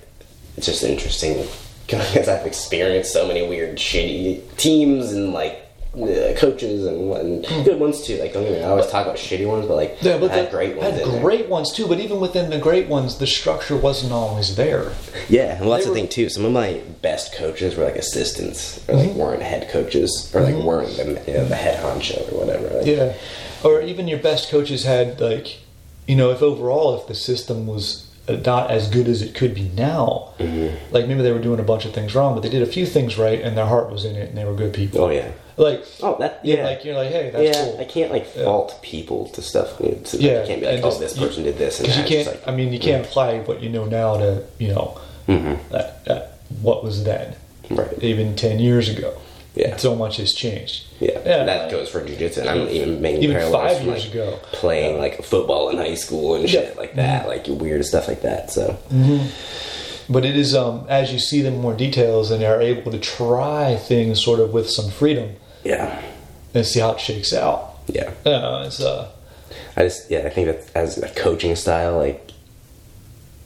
it's 0.58 0.66
just 0.66 0.84
interesting 0.84 1.46
because 1.86 2.28
I've 2.28 2.46
experienced 2.46 3.14
so 3.14 3.28
many 3.28 3.48
weird, 3.48 3.78
shitty 3.78 4.58
teams 4.58 5.12
and 5.12 5.34
like 5.34 5.71
uh, 5.94 6.34
coaches 6.38 6.86
and, 6.86 7.12
and 7.14 7.66
good 7.66 7.80
ones 7.80 8.02
too. 8.06 8.18
Like 8.18 8.32
don't 8.34 8.44
get 8.44 8.54
me 8.54 8.60
I 8.64 8.70
always 8.70 8.88
talk 8.88 9.06
about 9.06 9.18
shitty 9.18 9.46
ones, 9.48 9.66
but 9.68 9.76
like 9.76 9.98
yeah, 10.02 10.18
but 10.18 10.32
I 10.32 10.36
had 10.36 10.48
the- 10.48 10.52
great 10.52 10.78
ones. 10.78 10.92
had 10.94 11.02
in 11.02 11.12
there. 11.12 11.22
great 11.22 11.50
ones 11.50 11.74
too. 11.74 11.88
But 11.88 12.00
even 12.00 12.20
within 12.22 12.50
the 12.50 12.58
great 12.60 12.88
ones, 12.88 13.18
the 13.18 13.28
structure 13.28 13.76
wasn't 13.76 14.14
always 14.14 14.56
there. 14.56 14.94
Yeah, 15.28 15.60
well 15.60 15.72
that's 15.72 15.84
They 15.84 15.90
the 15.90 15.92
were- 15.92 15.96
thing 15.98 16.08
too. 16.10 16.30
Some 16.30 16.46
of 16.46 16.54
my 16.54 16.82
best 17.02 17.36
coaches 17.36 17.76
were 17.76 17.84
like 17.84 17.96
assistants, 17.98 18.88
or 18.88 18.96
like 18.96 19.10
Mm-hmm. 19.10 19.18
weren't 19.20 19.42
head 19.42 19.70
coaches, 19.70 20.32
or 20.34 20.42
like 20.42 20.56
weren't 20.56 20.96
the 20.96 21.22
you 21.28 21.34
know, 21.38 21.46
the 21.46 21.56
head 21.56 21.84
honcho 21.84 22.32
or 22.32 22.46
whatever. 22.46 22.70
Like, 22.78 22.86
Yeah, 22.86 23.14
or 23.64 23.82
even 23.82 24.08
your 24.08 24.20
best 24.20 24.50
coaches 24.50 24.86
had 24.86 25.20
like, 25.20 25.60
you 26.08 26.16
know, 26.16 26.32
if 26.32 26.42
overall 26.42 27.00
if 27.02 27.08
the 27.08 27.16
system 27.16 27.68
was 27.68 28.08
not 28.28 28.70
as 28.72 28.90
good 28.90 29.08
as 29.08 29.22
it 29.22 29.34
could 29.36 29.54
be 29.54 29.70
now, 29.76 30.30
Mm-hmm. 30.40 30.94
like 30.94 31.08
maybe 31.08 31.22
they 31.22 31.32
were 31.32 31.40
doing 31.40 31.60
a 31.60 31.64
bunch 31.64 31.86
of 31.86 31.94
things 31.94 32.16
wrong, 32.16 32.34
but 32.34 32.42
they 32.42 32.50
did 32.50 32.62
a 32.64 32.66
few 32.66 32.86
things 32.86 33.18
right, 33.18 33.40
and 33.42 33.56
their 33.58 33.66
heart 33.68 33.92
was 33.92 34.06
in 34.06 34.16
it, 34.16 34.30
and 34.30 34.38
they 34.38 34.46
were 34.46 34.56
good 34.56 34.74
people. 34.74 35.02
Oh 35.02 35.10
yeah. 35.10 35.32
Like, 35.58 35.84
Oh 36.02 36.16
that 36.20 36.40
yeah, 36.44 36.56
yeah. 36.56 36.64
like 36.66 36.86
you're 36.86 36.96
like, 36.96 37.12
hey, 37.12 37.30
that's 37.30 37.58
yeah, 37.58 37.66
cool. 37.66 37.78
I 37.80 37.84
can't 37.86 38.12
like 38.12 38.28
Yeah. 38.36 38.46
fault 38.46 38.80
people 38.82 39.28
to 39.30 39.42
stuff. 39.42 39.78
To, 39.78 39.84
like, 39.84 40.08
Yeah, 40.14 40.42
I 40.44 40.48
can't 40.48 40.60
be 40.62 40.66
like, 40.66 40.76
and 40.78 40.84
oh, 40.86 40.88
just- 40.88 41.00
this 41.00 41.18
you- 41.18 41.28
person 41.28 41.44
did 41.44 41.58
this, 41.58 41.80
Because 41.80 41.98
you 41.98 42.04
can't. 42.06 42.28
Like, 42.28 42.48
I 42.48 42.52
mean, 42.52 42.74
you 42.74 42.80
can't 42.80 43.06
apply 43.06 43.40
what 43.42 43.62
you 43.62 43.70
know 43.70 43.86
now 43.86 44.18
to 44.18 44.44
you 44.58 44.70
know 44.70 44.98
Mhm. 45.28 45.58
that, 45.70 46.04
that 46.06 46.38
what 46.62 46.84
was 46.84 47.04
then, 47.04 47.36
right. 47.70 48.02
even 48.02 48.36
ten 48.36 48.58
years 48.60 48.90
ago. 48.90 49.14
Yeah. 49.56 49.76
so 49.78 49.96
much 49.96 50.18
has 50.18 50.34
changed. 50.34 50.86
Yeah, 51.02 51.20
Yeah. 51.26 51.44
that 51.44 51.70
goes 51.72 51.90
for 51.90 52.00
jujitsu. 52.02 52.38
And 52.38 52.50
I'm 52.50 52.70
even 52.70 53.02
making 53.02 53.24
Even 53.24 53.36
parallels 53.38 53.74
five 53.78 53.86
years 53.86 54.06
like, 54.06 54.14
ago. 54.14 54.40
playing 54.54 54.98
like 54.98 55.24
football 55.24 55.70
in 55.70 55.78
high 55.78 55.96
school 55.96 56.36
and 56.36 56.50
shit 56.50 56.74
Yeah. 56.74 56.80
like 56.80 56.96
that, 56.96 57.28
like 57.28 57.46
weird 57.48 57.84
stuff 57.86 58.08
like 58.08 58.22
that. 58.22 58.50
So 58.52 58.78
But 60.10 60.26
it 60.26 60.36
is 60.38 60.56
um, 60.56 60.86
as 60.90 61.12
you 61.12 61.20
see 61.20 61.42
them 61.42 61.58
more 61.60 61.74
details 61.74 62.32
and 62.32 62.44
are 62.44 62.62
able 62.62 62.92
to 62.92 63.00
try 63.00 63.76
things 63.76 64.22
sort 64.24 64.40
of 64.40 64.54
with 64.54 64.70
some 64.70 64.90
freedom 64.90 65.36
yeah, 65.64 66.02
and 66.54 66.66
see 66.66 66.80
how 66.80 66.92
it 66.92 67.00
shakes 67.00 67.34
out. 67.34 67.76
yeah. 67.88 68.12
Uh, 68.26 68.64
it's 68.68 68.80
uh, 68.82 69.10
I 69.78 69.84
just 69.84 70.10
yeah, 70.10 70.20
I 70.26 70.30
think 70.30 70.48
that 70.48 70.64
as 70.76 70.98
a 70.98 71.08
coaching 71.10 71.56
style, 71.56 71.98
like, 71.98 72.32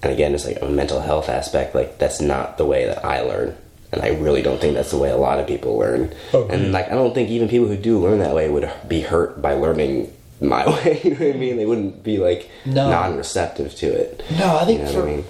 and 0.03 0.11
again, 0.13 0.33
it's 0.35 0.45
like 0.45 0.61
a 0.61 0.69
mental 0.69 1.01
health 1.01 1.29
aspect. 1.29 1.75
Like 1.75 1.97
that's 1.97 2.21
not 2.21 2.57
the 2.57 2.65
way 2.65 2.85
that 2.85 3.03
I 3.05 3.21
learn, 3.21 3.55
and 3.95 4.03
I 4.03 4.09
really 4.19 4.41
don't 4.41 4.59
think 4.61 4.75
that's 4.75 4.91
the 4.91 4.97
way 4.97 5.09
a 5.09 5.17
lot 5.17 5.39
of 5.39 5.47
people 5.47 5.77
learn. 5.77 6.13
Agreed. 6.33 6.51
And 6.51 6.71
like, 6.71 6.87
I 6.87 6.95
don't 6.95 7.13
think 7.13 7.29
even 7.29 7.49
people 7.49 7.67
who 7.67 7.77
do 7.77 7.97
learn 7.99 8.19
that 8.19 8.35
way 8.35 8.49
would 8.49 8.69
be 8.87 9.01
hurt 9.01 9.41
by 9.41 9.53
learning 9.53 10.11
my 10.41 10.67
way. 10.85 11.01
you 11.03 11.11
know 11.11 11.25
what 11.25 11.35
I 11.35 11.39
mean? 11.39 11.57
They 11.57 11.65
wouldn't 11.65 12.03
be 12.03 12.17
like 12.17 12.49
No. 12.65 12.89
non-receptive 12.89 13.73
to 13.75 13.87
it. 13.87 14.23
no, 14.37 14.57
I 14.57 14.65
think 14.65 14.79
You 14.79 14.85
know 14.85 14.91
for, 14.91 14.99
what 15.01 15.09
I 15.09 15.15
mean? 15.15 15.25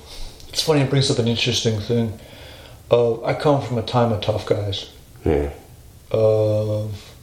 it's 0.50 0.62
funny. 0.64 0.82
It 0.82 0.90
brings 0.90 1.10
up 1.12 1.20
an 1.20 1.28
interesting 1.28 1.80
thing. 1.80 2.20
Uh, 2.92 3.24
I 3.24 3.34
come 3.34 3.62
from 3.62 3.78
a 3.78 3.82
time 3.84 4.12
of 4.12 4.22
tough 4.22 4.46
guys. 4.46 4.90
Yeah. 5.24 5.52
Of 6.12 7.14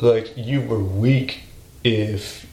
like 0.00 0.32
you 0.36 0.60
were 0.62 0.78
weak 0.82 1.42
if 1.84 2.46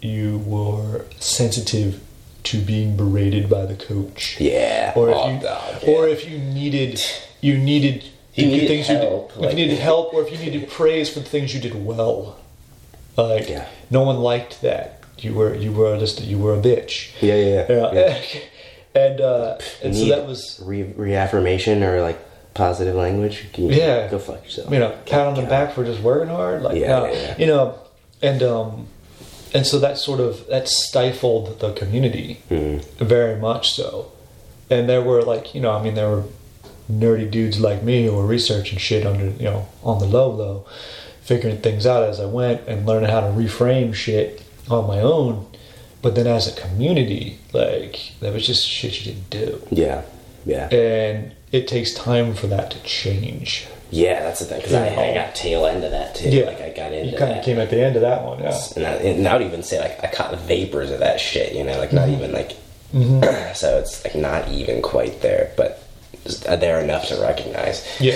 you 0.00 0.38
were 0.38 1.04
sensitive 1.18 2.00
to 2.44 2.58
being 2.60 2.96
berated 2.96 3.50
by 3.50 3.66
the 3.66 3.74
coach. 3.74 4.40
Yeah. 4.40 4.92
Or 4.96 5.10
if 5.10 5.16
Oh, 5.16 5.30
you, 5.34 5.40
God, 5.42 5.84
or 5.86 6.08
if 6.08 6.28
you 6.30 6.38
needed, 6.38 7.02
you 7.40 7.56
needed 7.58 8.04
You 8.34 8.46
needed 8.46 8.68
things 8.68 8.88
you 8.88 8.96
help, 8.96 9.28
did, 9.28 9.36
if 9.36 9.42
like- 9.42 9.50
you 9.50 9.56
needed 9.66 9.78
help, 9.80 10.14
or 10.14 10.22
if 10.22 10.30
you 10.32 10.38
needed 10.38 10.68
praise 10.70 11.08
for 11.10 11.20
the 11.20 11.28
things 11.28 11.52
you 11.54 11.60
did 11.60 11.74
well. 11.84 12.36
Like 13.16 13.48
Yeah. 13.48 13.66
no 13.90 14.02
one 14.02 14.18
liked 14.20 14.62
that. 14.62 15.00
You 15.18 15.34
were 15.34 15.54
you 15.54 15.72
were 15.72 15.98
just 15.98 16.22
you 16.22 16.38
were 16.38 16.54
a 16.54 16.58
bitch. 16.62 17.10
Yeah, 17.20 17.34
yeah, 17.34 17.66
yeah. 17.68 17.92
Yeah. 17.92 18.18
and 18.94 19.20
uh, 19.20 19.58
and 19.84 19.94
so 19.96 20.04
that 20.06 20.26
was 20.26 20.60
re- 20.64 20.94
reaffirmation 20.96 21.82
or 21.82 22.00
like 22.00 22.18
positive 22.54 22.94
language. 22.94 23.46
Can 23.52 23.64
you 23.66 23.72
Yeah. 23.76 24.08
go 24.08 24.18
fuck 24.18 24.42
yourself. 24.44 24.70
you 24.72 24.78
know 24.78 24.92
pat 25.06 25.26
on 25.26 25.34
the 25.34 25.42
back 25.42 25.74
for 25.74 25.84
just 25.84 26.00
working 26.00 26.28
hard 26.28 26.62
like 26.62 26.76
Yeah, 26.76 26.88
no, 26.88 27.04
yeah, 27.06 27.12
yeah. 27.12 27.34
you 27.38 27.46
know 27.46 27.74
and 28.22 28.42
um 28.42 28.86
and 29.52 29.66
so 29.66 29.78
that 29.80 29.98
sort 29.98 30.20
of 30.20 30.46
that 30.48 30.68
stifled 30.68 31.58
the 31.60 31.72
community 31.72 32.38
Mhm. 32.50 32.82
very 32.98 33.36
much 33.36 33.72
so 33.72 34.12
and 34.70 34.88
there 34.88 35.02
were 35.02 35.22
like 35.22 35.54
you 35.54 35.60
know 35.60 35.70
i 35.72 35.82
mean 35.82 35.94
there 35.94 36.08
were 36.10 36.24
nerdy 36.90 37.30
dudes 37.30 37.60
like 37.60 37.82
me 37.82 38.06
who 38.06 38.14
were 38.14 38.26
researching 38.26 38.78
shit 38.78 39.06
under 39.06 39.26
you 39.26 39.44
know 39.44 39.66
on 39.82 39.98
the 39.98 40.06
low 40.06 40.30
low 40.30 40.66
figuring 41.22 41.58
things 41.58 41.86
out 41.86 42.02
as 42.02 42.20
i 42.20 42.24
went 42.24 42.60
and 42.66 42.86
learning 42.86 43.08
how 43.08 43.20
to 43.20 43.28
reframe 43.28 43.94
shit 43.94 44.42
on 44.68 44.86
my 44.86 45.00
own 45.00 45.46
but 46.02 46.14
then 46.14 46.26
as 46.26 46.46
a 46.48 46.60
community 46.60 47.38
like 47.52 48.12
that 48.20 48.32
was 48.32 48.46
just 48.46 48.66
shit 48.66 48.98
you 48.98 49.12
didn't 49.12 49.30
do 49.30 49.62
Yeah, 49.70 50.02
yeah, 50.44 50.68
and 50.74 51.32
it 51.52 51.68
takes 51.68 51.92
time 51.94 52.34
for 52.34 52.46
that 52.48 52.70
to 52.72 52.82
change 52.82 53.66
yeah. 53.90 54.20
That's 54.20 54.40
the 54.40 54.46
thing 54.46 54.58
because. 54.58 54.72
I, 54.72 55.10
I 55.10 55.14
got 55.14 55.34
tail 55.34 55.66
end 55.66 55.84
of 55.84 55.90
that 55.90 56.14
too. 56.14 56.30
Yeah. 56.30 56.44
like 56.44 56.60
I 56.60 56.70
got 56.70 56.92
into 56.92 57.10
you 57.10 57.18
kind 57.18 57.38
of 57.38 57.44
came 57.44 57.58
at 57.58 57.70
the 57.70 57.84
end 57.84 57.96
of 57.96 58.02
that 58.02 58.24
one 58.24 58.40
yeah 58.40 58.58
and 58.76 58.86
I, 58.86 58.90
and 58.92 59.26
I 59.26 59.36
would 59.36 59.46
even 59.46 59.62
say 59.62 59.80
like 59.80 60.02
I 60.02 60.14
caught 60.14 60.30
the 60.30 60.36
vapors 60.36 60.90
of 60.90 61.00
that 61.00 61.20
shit, 61.20 61.54
you 61.54 61.64
know, 61.64 61.78
like 61.78 61.92
not 61.92 62.08
even 62.08 62.32
like. 62.32 62.52
Mm-hmm. 62.94 63.52
so 63.54 63.78
it's 63.78 64.02
like 64.04 64.16
not 64.16 64.48
even 64.48 64.82
quite 64.82 65.20
there, 65.22 65.52
but 65.56 65.79
there 66.46 66.80
enough 66.80 67.06
to 67.08 67.20
recognize. 67.20 67.86
Yeah, 68.00 68.14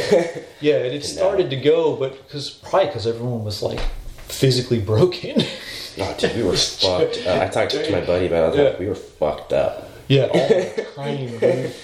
yeah. 0.61 0.77
and 0.77 0.95
It 0.95 1.05
started 1.05 1.51
to 1.51 1.57
go, 1.57 1.97
but 1.97 2.13
because 2.27 2.51
probably 2.51 2.87
because 2.89 3.07
everyone 3.07 3.45
was 3.45 3.63
like 3.63 3.81
physically 4.29 4.81
broken. 4.81 5.43
Oh, 5.97 6.13
dude, 6.19 6.35
we 6.35 6.43
were 6.43 6.57
fucked. 6.57 7.23
Uh, 7.25 7.39
I 7.41 7.47
talked 7.47 7.71
to 7.71 7.93
my 7.93 8.01
buddy 8.01 8.27
about 8.27 8.53
it. 8.55 8.59
Yeah. 8.59 8.65
like, 8.71 8.79
we 8.81 8.87
were 8.89 8.97
fucked 8.97 9.53
up. 9.53 9.89
yeah, 10.09 10.25
all 10.25 10.49
the 10.49 10.87
time, 10.97 11.39
dude. 11.39 11.75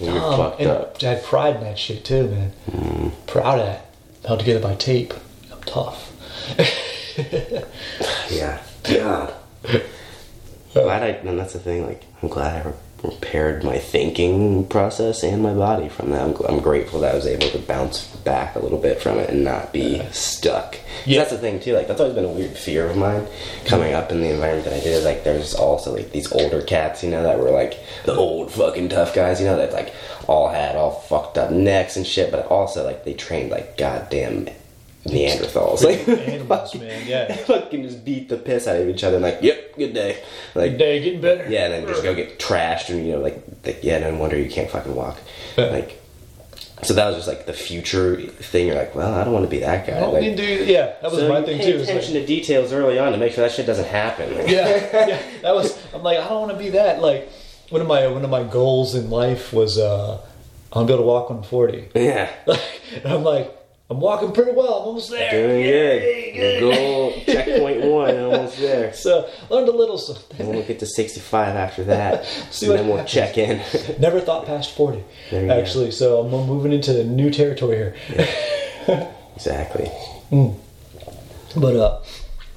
We 0.00 0.06
were 0.10 0.18
Um, 0.20 0.36
fucked 0.38 0.60
and 0.62 0.70
up. 0.70 0.96
I 1.02 1.06
had 1.08 1.22
pride 1.22 1.56
in 1.56 1.64
that 1.64 1.78
shit 1.78 2.02
too, 2.02 2.28
man. 2.28 2.52
Mm. 2.70 3.12
Proud 3.26 3.58
of 3.58 3.66
that. 3.66 3.90
Held 4.26 4.38
together 4.40 4.60
by 4.60 4.74
tape. 4.76 5.12
I'm 5.52 5.60
tough. 5.64 6.10
Yeah. 8.30 8.62
God. 8.84 9.34
glad 10.72 11.02
I, 11.02 11.08
and 11.08 11.38
that's 11.38 11.52
the 11.52 11.58
thing, 11.58 11.86
like, 11.86 12.04
I'm 12.22 12.30
glad 12.30 12.54
I 12.66 12.72
repaired 13.02 13.62
my 13.62 13.78
thinking 13.78 14.66
process 14.66 15.22
and 15.22 15.42
my 15.42 15.54
body 15.54 15.88
from 15.88 16.10
that. 16.10 16.22
I'm, 16.22 16.36
I'm 16.48 16.60
grateful 16.60 17.00
that 17.00 17.12
I 17.12 17.16
was 17.16 17.26
able 17.26 17.48
to 17.50 17.58
bounce 17.58 18.06
back 18.18 18.56
a 18.56 18.58
little 18.58 18.78
bit 18.78 19.00
from 19.00 19.18
it 19.18 19.30
and 19.30 19.44
not 19.44 19.72
be 19.72 20.02
stuck. 20.10 20.76
Yeah. 21.06 21.20
That's 21.20 21.30
the 21.30 21.38
thing, 21.38 21.60
too. 21.60 21.74
Like, 21.74 21.86
that's 21.86 22.00
always 22.00 22.14
been 22.14 22.24
a 22.24 22.28
weird 22.28 22.56
fear 22.56 22.86
of 22.86 22.96
mine 22.96 23.26
coming 23.64 23.94
up 23.94 24.10
in 24.10 24.20
the 24.20 24.30
environment 24.30 24.64
that 24.64 24.74
I 24.74 24.80
did. 24.80 24.94
Is 24.94 25.04
like, 25.04 25.24
there's 25.24 25.54
also, 25.54 25.94
like, 25.94 26.10
these 26.10 26.30
older 26.32 26.60
cats, 26.60 27.04
you 27.04 27.10
know, 27.10 27.22
that 27.22 27.38
were, 27.38 27.50
like, 27.50 27.78
the 28.04 28.14
old 28.14 28.50
fucking 28.50 28.88
tough 28.88 29.14
guys, 29.14 29.40
you 29.40 29.46
know, 29.46 29.56
that, 29.56 29.72
like, 29.72 29.94
all 30.26 30.48
had 30.48 30.76
all 30.76 30.90
fucked 30.90 31.38
up 31.38 31.50
necks 31.50 31.96
and 31.96 32.06
shit, 32.06 32.30
but 32.30 32.46
also, 32.46 32.84
like, 32.84 33.04
they 33.04 33.14
trained, 33.14 33.50
like, 33.50 33.78
goddamn 33.78 34.48
Neanderthals. 35.06 35.82
Like, 35.82 36.06
Animals, 36.08 36.74
man. 36.74 37.06
Yeah. 37.06 37.34
fucking 37.46 37.82
just 37.82 38.04
beat 38.04 38.28
the 38.28 38.36
piss 38.36 38.66
out 38.66 38.76
of 38.76 38.88
each 38.88 39.04
other 39.04 39.16
and 39.16 39.22
like, 39.24 39.38
yep, 39.42 39.74
good 39.76 39.94
day. 39.94 40.22
Like, 40.54 40.76
Day 40.76 41.02
getting 41.02 41.20
better. 41.20 41.48
yeah, 41.48 41.64
and 41.66 41.72
then 41.74 41.86
just 41.86 42.02
go 42.02 42.14
get 42.14 42.38
trashed 42.38 42.90
and 42.90 43.06
you 43.06 43.12
know, 43.12 43.20
like, 43.20 43.42
like 43.64 43.82
yeah, 43.82 43.98
no 43.98 44.14
wonder 44.16 44.38
you 44.38 44.50
can't 44.50 44.70
fucking 44.70 44.94
walk. 44.94 45.18
Like, 45.56 46.00
so 46.82 46.94
that 46.94 47.06
was 47.08 47.16
just 47.16 47.28
like 47.28 47.46
the 47.46 47.52
future 47.52 48.20
thing. 48.20 48.66
You're 48.68 48.76
like, 48.76 48.94
well, 48.94 49.12
I 49.14 49.24
don't 49.24 49.32
want 49.32 49.44
to 49.44 49.50
be 49.50 49.58
that 49.60 49.86
guy. 49.86 49.96
I 49.96 50.00
don't 50.00 50.12
Like, 50.14 50.22
mean, 50.22 50.36
dude. 50.36 50.68
Yeah, 50.68 50.94
that 51.00 51.10
was 51.10 51.20
so 51.20 51.28
my 51.28 51.42
thing 51.42 51.58
pay 51.58 51.72
too. 51.72 51.78
Attention 51.80 52.14
like, 52.14 52.22
to 52.22 52.26
details 52.26 52.72
early 52.72 52.98
on 52.98 53.10
to 53.12 53.18
make 53.18 53.32
sure 53.32 53.42
that 53.44 53.52
shit 53.54 53.66
doesn't 53.66 53.88
happen. 53.88 54.32
Like, 54.36 54.48
yeah, 54.50 55.06
yeah. 55.08 55.22
That 55.42 55.54
was. 55.54 55.76
I'm 55.94 56.02
like, 56.02 56.18
I 56.18 56.28
don't 56.28 56.40
want 56.48 56.52
to 56.52 56.58
be 56.58 56.70
that. 56.70 57.00
Like, 57.00 57.28
one 57.70 57.80
of 57.80 57.88
my 57.88 58.06
one 58.08 58.22
of 58.24 58.30
my 58.30 58.44
goals 58.44 58.94
in 58.94 59.10
life 59.10 59.52
was 59.52 59.76
uh, 59.78 60.20
I 60.72 60.76
want 60.78 60.86
to 60.88 60.92
be 60.92 60.94
able 60.94 61.04
to 61.04 61.08
walk 61.08 61.30
140. 61.30 61.88
yeah. 62.00 62.30
and 63.02 63.12
I'm 63.12 63.24
like, 63.24 63.52
I'm 63.90 64.00
walking 64.00 64.32
pretty 64.32 64.52
well. 64.52 64.74
I'm 64.80 64.86
almost 64.88 65.10
there. 65.10 65.30
Doing 65.30 65.60
Yay, 65.64 66.32
good. 66.34 66.60
Goal 66.60 67.12
checkpoint 67.24 67.84
one, 67.86 68.18
almost 68.18 68.58
there. 68.58 68.92
So 68.94 69.30
learned 69.48 69.68
a 69.68 69.72
little 69.72 69.96
something. 69.96 70.38
And 70.38 70.50
we'll 70.50 70.66
get 70.66 70.78
to 70.80 70.86
65 70.86 71.56
after 71.56 71.84
that. 71.84 72.24
See 72.50 72.66
and 72.66 72.74
then 72.78 72.86
we'll 72.88 72.96
happens. 72.98 73.12
check 73.12 73.38
in. 73.38 73.62
Never 74.00 74.20
thought 74.20 74.44
past 74.46 74.76
40. 74.76 75.02
There 75.30 75.40
you 75.42 75.48
go. 75.48 75.58
actually, 75.58 75.90
so 75.90 76.20
I'm 76.20 76.30
moving 76.46 76.72
into 76.72 77.02
new 77.04 77.30
territory 77.30 77.76
here. 77.76 79.08
exactly. 79.34 79.90
But 81.56 81.76
uh, 81.76 82.02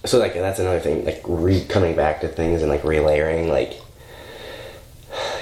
So 0.05 0.19
like 0.19 0.33
that's 0.33 0.59
another 0.59 0.79
thing, 0.81 1.05
like 1.05 1.21
re 1.25 1.63
coming 1.65 1.95
back 1.95 2.21
to 2.21 2.27
things 2.27 2.61
and 2.61 2.69
like 2.69 2.81
relayering, 2.83 3.47
like 3.49 3.80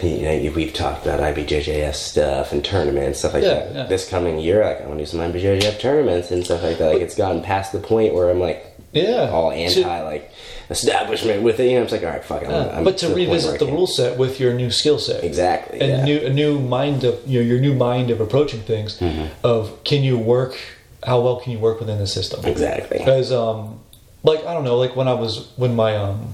you 0.04 0.22
know 0.24 0.32
you- 0.32 0.52
we've 0.52 0.74
talked 0.74 1.06
about 1.06 1.20
IBJJF 1.20 1.94
stuff 1.96 2.52
and 2.52 2.64
tournaments 2.64 3.20
stuff 3.20 3.34
like 3.34 3.44
Yeah, 3.44 3.50
that. 3.56 3.76
yeah. 3.76 3.84
This 3.86 4.08
coming 4.08 4.40
year, 4.40 4.64
like 4.64 4.82
I 4.82 4.86
want 4.88 5.00
to 5.00 5.06
do 5.06 5.10
some 5.12 5.20
IBJJF 5.20 5.80
tournaments 5.80 6.32
and 6.32 6.44
stuff 6.46 6.64
like 6.64 6.78
that. 6.78 6.94
Like 6.94 7.02
it's 7.02 7.16
gotten 7.16 7.42
past 7.42 7.72
the 7.72 7.80
point 7.80 8.14
where 8.14 8.30
I'm 8.30 8.40
like 8.40 8.66
yeah, 8.92 9.30
all 9.32 9.52
To- 9.52 9.56
anti 9.58 10.02
like 10.04 10.32
establishment 10.70 11.44
with 11.44 11.60
it. 11.60 11.70
You 11.70 11.78
know, 11.78 11.84
it's 11.84 11.92
like 11.92 12.04
all 12.04 12.10
right, 12.10 12.24
fuck. 12.24 12.44
I'm, 12.44 12.50
yeah, 12.52 12.82
but 12.84 12.98
to 13.00 13.08
the 13.08 13.14
where 13.16 13.26
revisit 13.26 13.56
I 13.56 13.58
the 13.58 13.66
rule 13.72 13.88
set 13.88 14.18
with 14.18 14.40
your 14.40 14.54
new 14.54 14.72
skill 14.72 15.00
set. 15.00 15.24
exactly 15.24 15.80
and 15.82 16.04
new 16.06 16.20
a 16.26 16.30
new 16.30 16.60
mind 16.60 17.04
of 17.04 17.20
you 17.28 17.40
know 17.42 17.46
your 17.46 17.60
new 17.60 17.74
mind 17.74 18.10
of 18.12 18.20
approaching 18.22 18.62
things 18.62 18.98
Mm-hmm. 19.00 19.26
of 19.44 19.84
can 19.84 20.04
you 20.04 20.18
work 20.18 20.56
how 21.04 21.20
well 21.22 21.38
can 21.40 21.52
you 21.54 21.60
work 21.60 21.80
within 21.80 21.98
the 22.00 22.08
system 22.08 22.44
exactly. 22.46 22.98
because 22.98 23.32
um 23.32 23.80
like 24.24 24.44
i 24.46 24.54
don't 24.54 24.66
know 24.66 24.78
like 24.78 24.96
when 24.98 25.08
i 25.08 25.14
was 25.14 25.48
when 25.56 25.74
my 25.76 25.96
um 25.96 26.34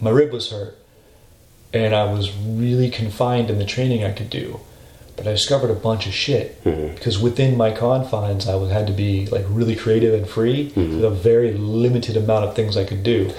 my 0.00 0.08
rib 0.10 0.32
was 0.32 0.50
hurt 0.50 0.78
and 1.84 1.94
i 1.94 2.04
was 2.12 2.32
really 2.36 2.90
confined 2.90 3.50
in 3.50 3.58
the 3.58 3.64
training 3.64 4.04
i 4.04 4.12
could 4.12 4.30
do 4.30 4.60
but 5.16 5.26
i 5.26 5.30
discovered 5.30 5.70
a 5.70 5.74
bunch 5.74 6.06
of 6.06 6.12
shit 6.14 6.62
Mm-hmm. 6.64 6.94
because 6.94 7.18
within 7.18 7.56
my 7.56 7.70
confines 7.70 8.46
i 8.48 8.56
had 8.72 8.86
to 8.86 8.92
be 8.92 9.26
like 9.26 9.44
really 9.48 9.76
creative 9.76 10.14
and 10.14 10.28
free 10.28 10.70
Mm-hmm. 10.70 10.96
with 10.96 11.04
a 11.04 11.10
very 11.10 11.52
limited 11.52 12.16
amount 12.16 12.44
of 12.44 12.54
things 12.54 12.76
i 12.76 12.84
could 12.84 13.02
do 13.02 13.32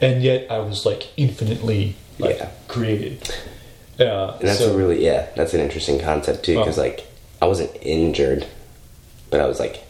and 0.00 0.22
yet 0.22 0.50
i 0.50 0.58
was 0.58 0.84
like 0.86 1.08
infinitely 1.16 1.94
like 2.18 2.38
Yeah. 2.38 2.50
created 2.68 3.30
uh, 4.00 4.36
And 4.40 4.48
that's 4.48 4.58
so, 4.58 4.72
a 4.72 4.76
really 4.76 5.04
yeah, 5.04 5.28
that's 5.36 5.54
an 5.54 5.60
interesting 5.60 6.00
concept 6.00 6.44
too 6.44 6.56
because 6.58 6.78
Oh. 6.78 6.82
like 6.82 7.06
I 7.40 7.46
wasn't 7.46 7.70
injured, 7.82 8.46
but 9.30 9.40
I 9.40 9.46
was 9.46 9.58
like 9.60 9.82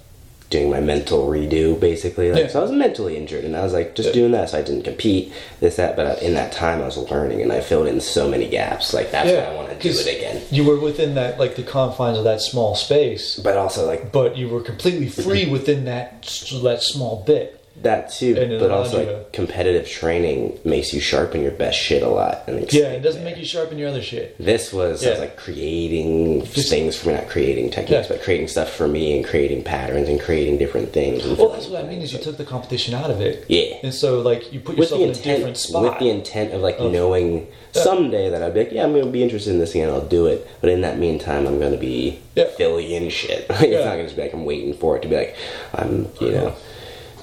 doing 0.52 0.70
my 0.70 0.78
mental 0.80 1.26
redo 1.26 1.78
basically. 1.80 2.30
Like 2.30 2.42
Yeah. 2.42 2.48
so 2.48 2.60
I 2.60 2.62
was 2.62 2.70
mentally 2.70 3.16
injured, 3.16 3.44
and 3.44 3.56
I 3.56 3.62
was 3.64 3.72
like 3.72 3.94
just 3.96 4.10
Yeah. 4.10 4.14
doing 4.14 4.32
that. 4.32 4.50
So 4.50 4.58
I 4.58 4.62
didn't 4.62 4.82
compete 4.82 5.32
this 5.60 5.76
that, 5.76 5.96
but 5.96 6.22
in 6.22 6.34
that 6.34 6.52
time 6.52 6.80
I 6.82 6.84
was 6.84 6.98
learning, 6.98 7.42
and 7.42 7.50
I 7.50 7.60
filled 7.60 7.88
in 7.88 8.00
so 8.00 8.28
many 8.28 8.46
gaps. 8.46 8.92
Like 8.94 9.10
that's 9.10 9.30
why 9.30 9.38
I 9.52 9.54
want 9.56 9.70
to 9.70 9.74
do 9.76 9.88
it 9.98 10.06
again. 10.06 10.42
You 10.50 10.64
were 10.64 10.78
within 10.78 11.14
that, 11.14 11.40
like 11.40 11.56
the 11.56 11.62
confines 11.62 12.18
of 12.18 12.24
that 12.24 12.40
small 12.40 12.74
space, 12.74 13.36
But 13.42 13.56
also 13.56 13.86
like 13.86 14.12
but 14.12 14.36
you 14.36 14.48
were 14.48 14.60
completely 14.60 15.08
free 15.08 15.46
within 15.56 15.86
that 15.86 16.22
that 16.62 16.82
small 16.82 17.24
bit. 17.26 17.58
That 17.82 18.12
too. 18.12 18.36
And 18.38 18.60
But 18.60 18.70
also 18.70 19.04
like 19.04 19.32
competitive 19.32 19.88
training 19.88 20.58
makes 20.64 20.92
you 20.92 21.00
sharpen 21.00 21.42
your 21.42 21.50
best 21.52 21.78
shit 21.78 22.02
a 22.02 22.08
lot. 22.08 22.44
And 22.46 22.70
Yeah, 22.72 22.90
it 22.92 23.00
doesn't 23.00 23.24
make 23.24 23.36
you 23.38 23.44
sharpen 23.44 23.78
your 23.78 23.88
other 23.88 24.02
shit. 24.02 24.36
This 24.38 24.72
was, 24.72 25.04
I 25.04 25.10
was 25.10 25.18
like 25.18 25.36
creating 25.36 26.44
Just- 26.44 26.68
things 26.68 26.96
for 26.96 27.08
me, 27.08 27.14
not 27.14 27.28
creating 27.28 27.70
techniques, 27.70 28.08
Yeah. 28.08 28.16
but 28.16 28.22
creating 28.22 28.48
stuff 28.48 28.70
for 28.72 28.86
me 28.86 29.16
and 29.16 29.24
creating 29.24 29.64
patterns 29.64 30.08
and 30.08 30.20
creating 30.20 30.58
different 30.58 30.92
things. 30.92 31.24
Well, 31.24 31.48
that's 31.50 31.66
what 31.66 31.84
I 31.84 31.88
mean 31.88 32.02
is 32.02 32.12
you 32.12 32.18
took 32.18 32.36
the 32.36 32.44
competition 32.44 32.94
out 32.94 33.10
of 33.10 33.20
it. 33.20 33.44
Yeah. 33.48 33.76
And 33.82 33.92
so 33.94 34.20
like 34.20 34.52
you 34.52 34.60
put 34.60 34.76
yourself 34.76 35.00
in 35.00 35.10
a 35.10 35.14
different 35.14 35.56
spot. 35.56 35.82
with 35.82 35.98
the 35.98 36.08
intent 36.10 36.52
of 36.52 36.60
like 36.60 36.78
Of- 36.78 36.92
knowing 36.92 37.48
Yeah. 37.74 37.82
someday 37.82 38.28
that 38.28 38.42
I'd 38.42 38.54
be 38.54 38.60
like, 38.60 38.72
yeah, 38.72 38.84
I'm 38.84 38.92
going 38.92 39.04
to 39.06 39.10
be 39.10 39.22
interested 39.22 39.50
in 39.50 39.58
this 39.58 39.70
again, 39.70 39.88
I'll 39.88 40.00
do 40.06 40.26
it. 40.26 40.46
But 40.60 40.70
in 40.70 40.82
that 40.82 40.98
meantime, 40.98 41.46
I'm 41.46 41.58
going 41.58 41.72
to 41.72 41.78
be 41.78 42.18
Yeah. 42.36 42.44
filling 42.56 42.90
in 42.90 43.08
shit. 43.10 43.46
Like, 43.50 43.70
Yeah. 43.70 43.78
Uh-huh. 43.78 43.78
It's 43.78 43.84
not 43.86 43.92
going 43.94 43.98
to 43.98 44.04
just 44.04 44.16
be 44.16 44.22
like 44.22 44.34
I'm 44.34 44.44
waiting 44.44 44.74
for 44.74 44.96
it 44.96 45.02
to 45.02 45.08
be 45.08 45.16
like 45.16 45.34
I'm, 45.74 46.08
you 46.20 46.30
know, 46.32 46.54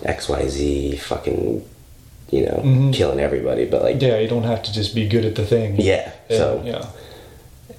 X 0.04 0.30
Y 0.30 0.48
Z 0.48 0.98
fucking, 0.98 1.66
you 2.32 2.46
know, 2.46 2.92
killing 2.94 3.20
everybody. 3.20 3.66
But 3.66 3.82
like, 3.84 3.96
Mm-hmm. 3.98 4.06
yeah, 4.06 4.20
you 4.20 4.28
don't 4.28 4.44
have 4.44 4.64
to 4.64 4.74
just 4.74 4.94
be 4.96 5.08
good 5.08 5.26
at 5.26 5.36
the 5.36 5.46
thing. 5.46 5.76
yeah. 5.80 6.12
And, 6.30 6.38
So 6.38 6.62
yeah. 6.66 6.86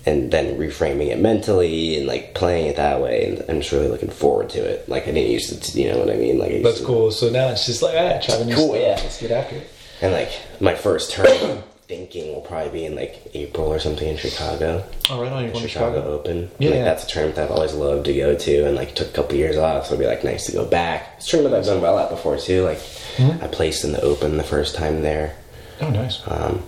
and 0.07 0.31
then 0.31 0.57
reframing 0.59 1.09
it 1.09 1.19
mentally 1.21 1.97
and 1.99 2.07
like 2.07 2.35
playing 2.35 2.67
it 2.67 2.77
that 2.77 3.01
way, 3.01 3.25
and 3.27 3.45
I'm 3.49 3.61
just 3.61 3.73
really 3.73 3.89
looking 3.89 4.11
forward 4.11 4.51
to 4.51 4.59
it. 4.61 4.89
Like 4.89 5.05
I 5.05 5.13
didn't 5.13 5.31
used 5.31 5.63
to, 5.63 5.81
you 5.81 5.91
know 5.93 5.99
what 5.99 6.11
I 6.11 6.17
mean? 6.17 6.39
Like 6.39 6.53
I 6.53 6.63
That's 6.63 6.81
to- 6.81 6.87
cool. 6.87 7.11
So 7.11 7.31
now 7.31 7.49
it's 7.49 7.67
just 7.67 7.83
like, 7.83 7.95
ah, 7.97 8.19
try 8.21 8.43
new 8.45 8.55
Cool, 8.55 8.71
stuff. 8.75 8.81
yeah. 8.83 8.97
Let's 9.03 9.21
get 9.21 9.31
after 9.31 9.57
it. 9.57 9.71
And 10.03 10.13
like 10.13 10.31
my 10.61 10.75
first 10.75 11.11
turn, 11.13 11.63
thinking 11.91 12.33
will 12.33 12.41
probably 12.41 12.71
be 12.71 12.85
in 12.85 12.95
like 12.95 13.21
April 13.35 13.67
or 13.67 13.81
something 13.81 14.07
in 14.09 14.17
Chicago. 14.17 14.85
All 15.11 15.21
right, 15.21 15.33
on 15.33 15.45
you're 15.45 15.55
Chicago, 15.55 15.67
Chicago. 15.97 16.03
Open. 16.13 16.51
Yeah. 16.61 16.71
Like 16.71 16.85
that's 16.85 17.05
a 17.05 17.09
tournament 17.09 17.37
that 17.37 17.45
I've 17.47 17.51
always 17.51 17.75
loved 17.75 18.05
to 18.07 18.15
go 18.15 18.37
to, 18.37 18.67
and 18.67 18.77
like 18.77 18.95
took 18.95 19.09
a 19.09 19.13
couple 19.13 19.35
years 19.37 19.57
off, 19.57 19.87
so 19.87 19.95
it'd 19.95 20.05
be 20.05 20.07
like 20.07 20.23
nice 20.25 20.47
to 20.47 20.53
go 20.53 20.65
back. 20.65 21.15
It's 21.17 21.27
a 21.27 21.31
tournament 21.33 21.57
I've 21.57 21.67
done 21.67 21.83
well 21.83 21.99
at 21.99 22.09
before 22.09 22.39
too. 22.39 22.63
Like 22.63 22.79
Mm-hmm. 23.17 23.45
I 23.45 23.49
placed 23.49 23.85
in 23.85 23.93
the 23.93 24.01
Open 24.01 24.37
the 24.39 24.45
first 24.45 24.77
time 24.77 25.03
there. 25.03 25.37
Oh, 25.83 25.91
nice. 25.91 26.23
Um, 26.27 26.63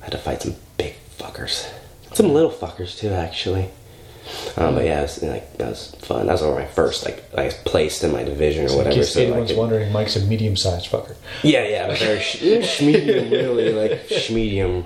I 0.00 0.04
had 0.06 0.12
to 0.12 0.18
fight 0.18 0.40
some 0.42 0.54
big 0.78 0.94
fuckers. 1.18 1.70
Some 2.14 2.32
little 2.32 2.50
fuckers 2.50 2.98
too, 2.98 3.10
actually. 3.10 3.68
Um, 4.56 4.74
but 4.76 4.84
yeah, 4.84 5.00
it 5.00 5.02
was, 5.02 5.22
like 5.22 5.58
that 5.58 5.68
was 5.70 5.94
fun. 5.96 6.26
That 6.26 6.32
was 6.32 6.42
one 6.42 6.52
of 6.52 6.58
my 6.58 6.66
first 6.66 7.04
like 7.04 7.24
I 7.36 7.44
was 7.46 7.54
placed 7.54 8.04
in 8.04 8.12
my 8.12 8.22
division 8.22 8.66
or 8.66 8.68
In 8.70 8.76
whatever. 8.76 8.96
case 8.96 9.12
So 9.14 9.20
anyone's 9.22 9.50
could- 9.50 9.58
wondering, 9.58 9.92
Mike's 9.92 10.16
a 10.16 10.20
medium-sized 10.24 10.88
fucker. 10.90 11.14
yeah, 11.42 11.66
yeah, 11.66 11.94
very 11.96 12.20
sh- 12.20 12.80
medium, 12.82 13.30
really 13.30 13.72
like 13.72 14.08
medium, 14.30 14.84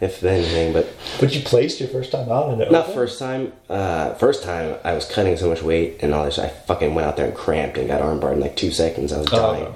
if 0.00 0.22
anything. 0.22 0.72
But 0.72 0.88
But 1.20 1.34
you 1.34 1.40
placed 1.42 1.80
your 1.80 1.88
first 1.88 2.12
time 2.12 2.30
out 2.30 2.52
in 2.52 2.60
it. 2.60 2.70
not 2.70 2.92
first 2.92 3.18
time. 3.18 3.52
Uh, 3.70 4.14
first 4.14 4.42
time 4.42 4.76
I 4.84 4.92
was 4.94 5.04
cutting 5.06 5.36
so 5.36 5.48
much 5.48 5.62
weight 5.62 5.98
and 6.00 6.14
all 6.14 6.24
this. 6.24 6.38
I 6.38 6.48
fucking 6.48 6.94
went 6.94 7.06
out 7.06 7.16
there 7.16 7.26
and 7.26 7.34
cramped 7.34 7.78
and 7.78 7.88
got 7.88 8.02
armbarred 8.02 8.34
in 8.34 8.40
like 8.40 8.56
two 8.56 8.70
seconds. 8.70 9.12
I 9.12 9.18
was 9.18 9.28
Oh. 9.32 9.36
dying. 9.36 9.74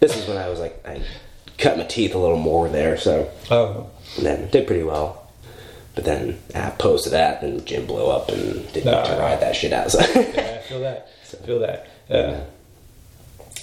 This 0.00 0.16
is 0.16 0.26
when 0.28 0.36
I 0.38 0.48
was 0.48 0.58
like 0.60 0.84
I 0.86 1.00
cut 1.56 1.78
my 1.78 1.84
teeth 1.84 2.14
a 2.14 2.18
little 2.18 2.36
more 2.38 2.68
there, 2.68 2.96
so 2.98 3.30
Oh, 3.50 3.88
and 4.16 4.26
then 4.26 4.50
did 4.50 4.66
pretty 4.66 4.82
well. 4.82 5.23
But 5.94 6.04
then 6.04 6.38
uh, 6.54 6.70
post 6.72 7.04
to 7.04 7.10
that, 7.10 7.40
then 7.40 7.56
the 7.56 7.62
gym 7.62 7.86
blew 7.86 8.06
up 8.06 8.28
and 8.28 8.54
didn't 8.72 8.84
get 8.84 9.06
to 9.06 9.16
ride 9.16 9.40
that 9.40 9.54
shit 9.54 9.72
out. 9.72 9.90
So 9.92 10.00
yeah, 10.00 10.06
I 10.58 10.68
feel 10.68 10.80
that. 10.80 11.08
feel 11.46 11.58
that. 11.60 11.86
Yeah. 12.08 12.44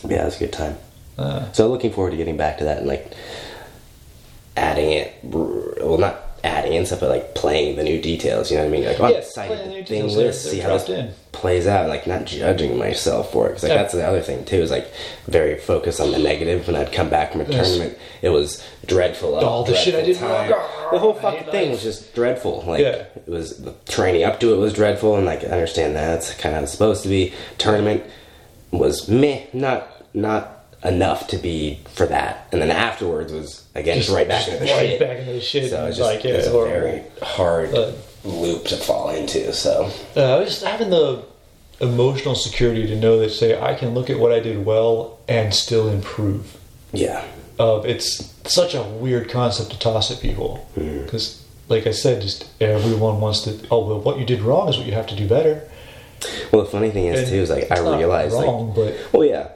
yeah, 0.07 0.21
it 0.21 0.25
was 0.25 0.35
a 0.37 0.39
good 0.39 0.53
time. 0.53 0.77
Uh, 1.17 1.51
So 1.51 1.69
looking 1.69 1.91
forward 1.91 2.11
to 2.11 2.17
getting 2.17 2.37
back 2.37 2.57
to 2.59 2.63
that 2.63 2.77
and 2.79 2.87
like 2.87 3.11
adding 4.55 4.91
it. 4.91 5.13
Well, 5.23 5.97
not 5.97 6.30
adding 6.43 6.73
in 6.73 6.85
stuff, 6.85 6.99
but 7.01 7.09
like 7.09 7.35
playing 7.35 7.75
the 7.75 7.83
new 7.83 8.01
details. 8.01 8.49
You 8.49 8.57
know 8.57 8.63
what 8.63 8.69
I 8.69 8.71
mean? 8.71 8.85
Like, 8.85 8.99
oh, 8.99 9.05
I'm 9.05 9.11
Yeah, 9.11 9.17
excited 9.19 9.59
the 9.59 9.69
new 9.69 9.83
to 9.83 9.83
details, 9.83 10.15
they're- 10.15 10.27
this, 10.27 10.49
see 10.51 10.59
how 10.59 10.77
this 10.77 10.89
in. 10.89 11.11
plays 11.31 11.67
out. 11.67 11.87
Like 11.89 12.07
not 12.07 12.25
judging 12.25 12.77
myself 12.77 13.31
for 13.31 13.45
it 13.45 13.49
because 13.49 13.63
like 13.63 13.71
Yeah. 13.71 13.77
that's 13.77 13.93
the 13.93 14.05
other 14.07 14.21
thing 14.21 14.43
too. 14.45 14.57
Is 14.61 14.71
like 14.71 14.87
very 15.27 15.57
focused 15.57 15.99
on 16.01 16.11
the 16.11 16.17
negative. 16.19 16.65
When 16.67 16.75
I'd 16.75 16.91
come 16.91 17.09
back 17.09 17.31
from 17.31 17.41
a 17.41 17.43
Yes. 17.45 17.67
tournament, 17.69 17.97
it 18.21 18.29
was 18.29 18.63
dreadful. 18.85 19.35
All 19.35 19.63
the 19.63 19.75
shit 19.75 19.93
I 19.95 20.01
did 20.01 20.17
time. 20.17 20.49
The 20.91 20.99
whole 20.99 21.13
fucking 21.13 21.51
thing 21.51 21.69
life. 21.69 21.71
was 21.71 21.83
just 21.83 22.13
dreadful. 22.15 22.63
Like 22.65 22.81
Yeah. 22.81 23.03
it 23.15 23.27
was 23.29 23.57
the 23.57 23.73
training 23.87 24.23
up 24.23 24.39
to 24.39 24.53
it 24.53 24.57
was 24.57 24.73
dreadful, 24.73 25.15
and 25.17 25.25
like 25.25 25.43
I 25.43 25.47
understand 25.49 25.95
that 25.95 26.17
it's 26.17 26.33
kind 26.33 26.55
of 26.55 26.67
supposed 26.69 27.03
to 27.03 27.09
be. 27.09 27.33
Tournament 27.57 28.03
was 28.71 29.07
meh, 29.07 29.41
not 29.53 29.87
not 30.13 30.60
enough 30.83 31.27
to 31.27 31.37
be 31.37 31.79
for 31.93 32.05
that, 32.07 32.47
and 32.51 32.61
then 32.61 32.71
afterwards 32.71 33.31
was 33.31 33.63
again 33.75 33.97
just, 33.97 34.09
right 34.09 34.27
back 34.27 34.47
into 34.47 34.59
the 34.59 34.71
right 34.71 34.89
shit. 34.89 34.99
back 34.99 35.17
into 35.19 35.33
the 35.33 35.41
shit. 35.41 35.69
So 35.69 35.85
it's 35.85 35.97
just 35.97 36.09
like, 36.13 36.23
yeah, 36.23 36.31
it's 36.31 36.47
a 36.47 36.51
very 36.51 37.03
hard 37.21 37.73
Uh, 37.73 37.91
loop 38.23 38.65
to 38.65 38.77
fall 38.77 39.09
into. 39.09 39.51
So 39.53 39.91
Uh, 40.15 40.35
I 40.37 40.39
was 40.39 40.49
just 40.49 40.63
having 40.63 40.89
the 40.89 41.23
emotional 41.79 42.35
security 42.35 42.85
to 42.87 42.95
know 42.95 43.19
that, 43.19 43.31
say, 43.31 43.59
I 43.59 43.73
can 43.75 43.93
look 43.95 44.09
at 44.09 44.19
what 44.19 44.31
I 44.31 44.39
did 44.39 44.65
well 44.65 45.19
and 45.27 45.53
still 45.53 45.87
improve. 45.89 46.57
yeah, 46.93 47.23
Uh, 47.59 47.81
it's 47.85 48.33
such 48.45 48.73
a 48.75 48.81
weird 48.83 49.29
concept 49.29 49.71
to 49.71 49.79
toss 49.79 50.11
at 50.11 50.19
people 50.19 50.67
Mm-hmm. 50.77 51.05
because, 51.05 51.43
like 51.69 51.85
I 51.87 51.91
said, 51.91 52.21
just 52.21 52.45
everyone 52.59 53.21
wants 53.21 53.41
to. 53.41 53.51
Oh 53.71 53.85
well, 53.85 53.99
what 53.99 54.17
you 54.19 54.25
did 54.25 54.41
wrong 54.41 54.67
is 54.69 54.77
what 54.77 54.85
you 54.87 54.93
have 54.93 55.07
to 55.07 55.15
do 55.15 55.27
better. 55.27 55.61
well 56.51 56.63
the 56.63 56.69
funny 56.69 56.91
thing 56.91 57.05
is 57.05 57.19
And 57.19 57.29
too 57.29 57.35
is 57.37 57.49
like 57.49 57.71
I 57.71 57.79
realized 57.79 58.35
like 58.35 58.75
but 58.75 58.93
Well, 59.13 59.25
yeah. 59.25 59.47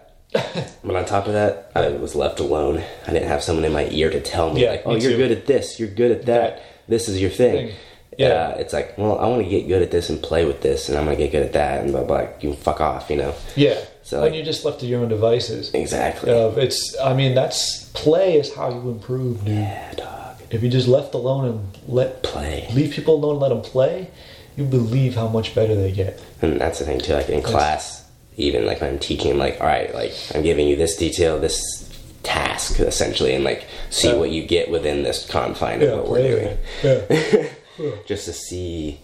But 0.83 0.95
on 0.95 1.05
top 1.05 1.27
of 1.27 1.33
that, 1.33 1.71
I 1.75 1.89
was 1.89 2.15
left 2.15 2.39
alone. 2.39 2.83
I 3.07 3.11
didn't 3.13 3.27
have 3.27 3.41
someone 3.43 3.65
in 3.65 3.73
my 3.73 3.88
ear 3.89 4.09
to 4.09 4.21
tell 4.21 4.53
me, 4.53 4.63
Yeah, 4.63 4.71
like, 4.71 4.83
"Oh, 4.86 4.91
you're 4.95 5.11
too. 5.11 5.17
good 5.17 5.31
at 5.31 5.45
this. 5.47 5.79
You're 5.79 5.89
good 5.89 6.11
at 6.11 6.25
that. 6.25 6.57
That 6.57 6.63
This 6.88 7.07
is 7.09 7.21
your 7.21 7.29
thing." 7.31 7.67
thing. 7.67 7.75
Yeah. 8.17 8.27
Uh, 8.27 8.55
it's 8.59 8.71
like, 8.71 8.97
well, 8.97 9.19
I 9.19 9.27
want 9.27 9.43
to 9.43 9.49
get 9.49 9.67
good 9.67 9.81
at 9.81 9.91
this 9.91 10.09
and 10.09 10.21
play 10.23 10.45
with 10.45 10.61
this, 10.61 10.88
and 10.88 10.97
I'm 10.97 11.03
gonna 11.03 11.17
get 11.17 11.31
good 11.33 11.43
at 11.43 11.53
that, 11.53 11.81
and 11.81 11.91
blah 11.91 12.03
blah. 12.03 12.21
blah. 12.21 12.27
You 12.39 12.53
fuck 12.53 12.79
off, 12.79 13.09
you 13.09 13.17
know. 13.17 13.33
yeah, 13.57 13.77
So, 14.03 14.21
when 14.21 14.29
like- 14.31 14.36
you're 14.38 14.45
just 14.45 14.63
left 14.63 14.79
to 14.81 14.86
your 14.86 15.01
own 15.01 15.09
devices. 15.09 15.71
Exactly. 15.73 16.31
Uh, 16.31 16.49
it's. 16.51 16.95
I 17.03 17.13
mean, 17.13 17.36
that's 17.36 17.86
play 17.93 18.36
is 18.39 18.53
how 18.55 18.69
you 18.69 18.89
improve, 18.89 19.43
dude. 19.43 19.55
yeah, 19.55 19.93
dog. 19.95 20.36
If 20.49 20.63
you 20.63 20.69
just 20.69 20.88
left 20.88 21.13
alone 21.13 21.45
and 21.45 21.59
let 21.88 22.23
Play. 22.23 22.67
leave 22.73 22.91
people 22.93 23.15
alone, 23.15 23.33
and 23.33 23.41
let 23.41 23.49
them 23.49 23.61
play, 23.61 24.09
you 24.55 24.63
believe 24.63 25.15
how 25.15 25.27
much 25.27 25.53
better 25.53 25.75
they 25.75 25.91
get. 25.91 26.17
And 26.41 26.61
that's 26.61 26.79
the 26.79 26.86
thing 26.86 26.99
too. 27.01 27.13
Like 27.15 27.27
in 27.29 27.41
class, 27.41 27.94
even 28.38 28.65
like 28.65 28.81
when 28.81 28.91
I'm 28.91 28.99
teaching, 28.99 29.38
like, 29.38 29.59
all 29.61 29.67
right, 29.67 29.93
like 29.93 30.13
I'm 30.33 30.41
giving 30.43 30.67
you 30.67 30.75
this 30.75 30.95
detail, 30.97 31.39
this 31.39 31.81
task 32.23 32.79
essentially, 32.79 33.33
and 33.36 33.43
like 33.43 33.65
see 33.89 34.09
Yeah. 34.09 34.15
what 34.15 34.31
you 34.31 34.45
get 34.45 34.69
within 34.71 35.03
this 35.03 35.25
confine 35.29 35.81
of 35.83 35.97
what 35.99 36.09
we're 36.09 36.27
doing. 36.27 36.57
Yeah. 37.77 37.91
just 38.05 38.25
to 38.25 38.33
see. 38.33 38.99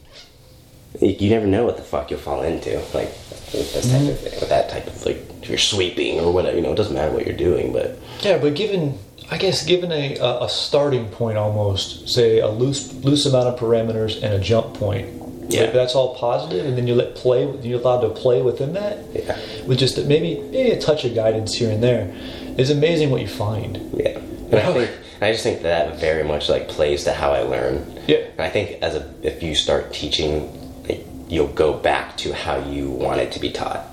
You 1.02 1.30
never 1.30 1.46
know 1.46 1.66
what 1.66 1.76
the 1.78 1.84
fuck 1.84 2.10
you'll 2.12 2.20
fall 2.20 2.42
into, 2.42 2.78
like 2.94 3.10
with 3.54 3.74
this 3.74 3.90
type 3.92 4.02
of 4.10 4.20
thing, 4.20 4.40
with 4.40 4.50
that 4.50 4.70
type 4.70 4.88
of 4.88 5.06
like 5.06 5.18
if 5.42 5.50
you're 5.50 5.58
sweeping 5.58 6.20
or 6.20 6.32
whatever. 6.34 6.56
You 6.58 6.64
know, 6.64 6.72
it 6.74 6.76
doesn't 6.76 6.94
matter 6.94 7.12
what 7.14 7.26
you're 7.26 7.36
doing, 7.36 7.72
but 7.74 7.98
Yeah, 8.22 8.38
but 8.38 8.56
given, 8.56 8.98
I 9.30 9.38
guess, 9.38 9.66
given 9.66 9.92
a, 9.92 10.16
a 10.20 10.48
starting 10.50 11.08
point 11.10 11.38
almost, 11.38 12.08
say 12.10 12.40
a 12.40 12.48
loose 12.50 12.94
loose 12.94 13.26
amount 13.26 13.48
of 13.48 13.60
parameters 13.60 14.16
and 14.22 14.34
a 14.34 14.40
jump 14.40 14.74
point, 14.74 15.08
Yeah. 15.50 15.64
if 15.64 15.74
that's 15.74 15.96
all 15.96 16.16
positive, 16.16 16.66
and 16.66 16.78
then 16.78 16.88
you 16.88 16.96
let 16.96 17.16
play, 17.16 17.42
you're 17.62 17.80
allowed 17.82 18.02
to 18.02 18.10
play 18.10 18.42
within 18.42 18.74
that, 18.74 19.00
Yeah. 19.14 19.38
with 19.66 19.80
just 19.80 19.98
a, 19.98 20.04
maybe 20.04 20.40
maybe 20.52 20.72
a 20.72 20.80
touch 20.80 21.04
of 21.06 21.14
guidance 21.16 21.54
here 21.56 21.72
and 21.72 21.84
there, 21.84 22.14
it's 22.58 22.70
amazing 22.70 23.10
what 23.10 23.22
you 23.22 23.28
find. 23.28 23.80
yeah. 23.94 24.18
And 24.52 24.56
I 24.60 24.74
think 24.74 24.90
I 25.22 25.32
just 25.32 25.44
think 25.44 25.62
that 25.64 25.98
very 26.00 26.24
much 26.24 26.50
like 26.50 26.68
plays 26.68 27.04
to 27.06 27.14
how 27.14 27.32
I 27.32 27.42
learn. 27.44 27.86
Yeah. 28.08 28.18
And 28.38 28.42
I 28.42 28.50
think 28.50 28.82
as 28.82 28.96
a 28.96 29.10
if 29.24 29.42
you 29.44 29.56
start 29.56 29.94
teaching, 29.94 30.50
like, 30.88 31.06
you'll 31.30 31.48
go 31.48 31.74
back 31.74 32.18
to 32.18 32.34
how 32.34 32.58
you 32.70 32.90
want 32.90 33.22
it 33.22 33.32
to 33.34 33.40
be 33.40 33.52
taught. 33.52 33.86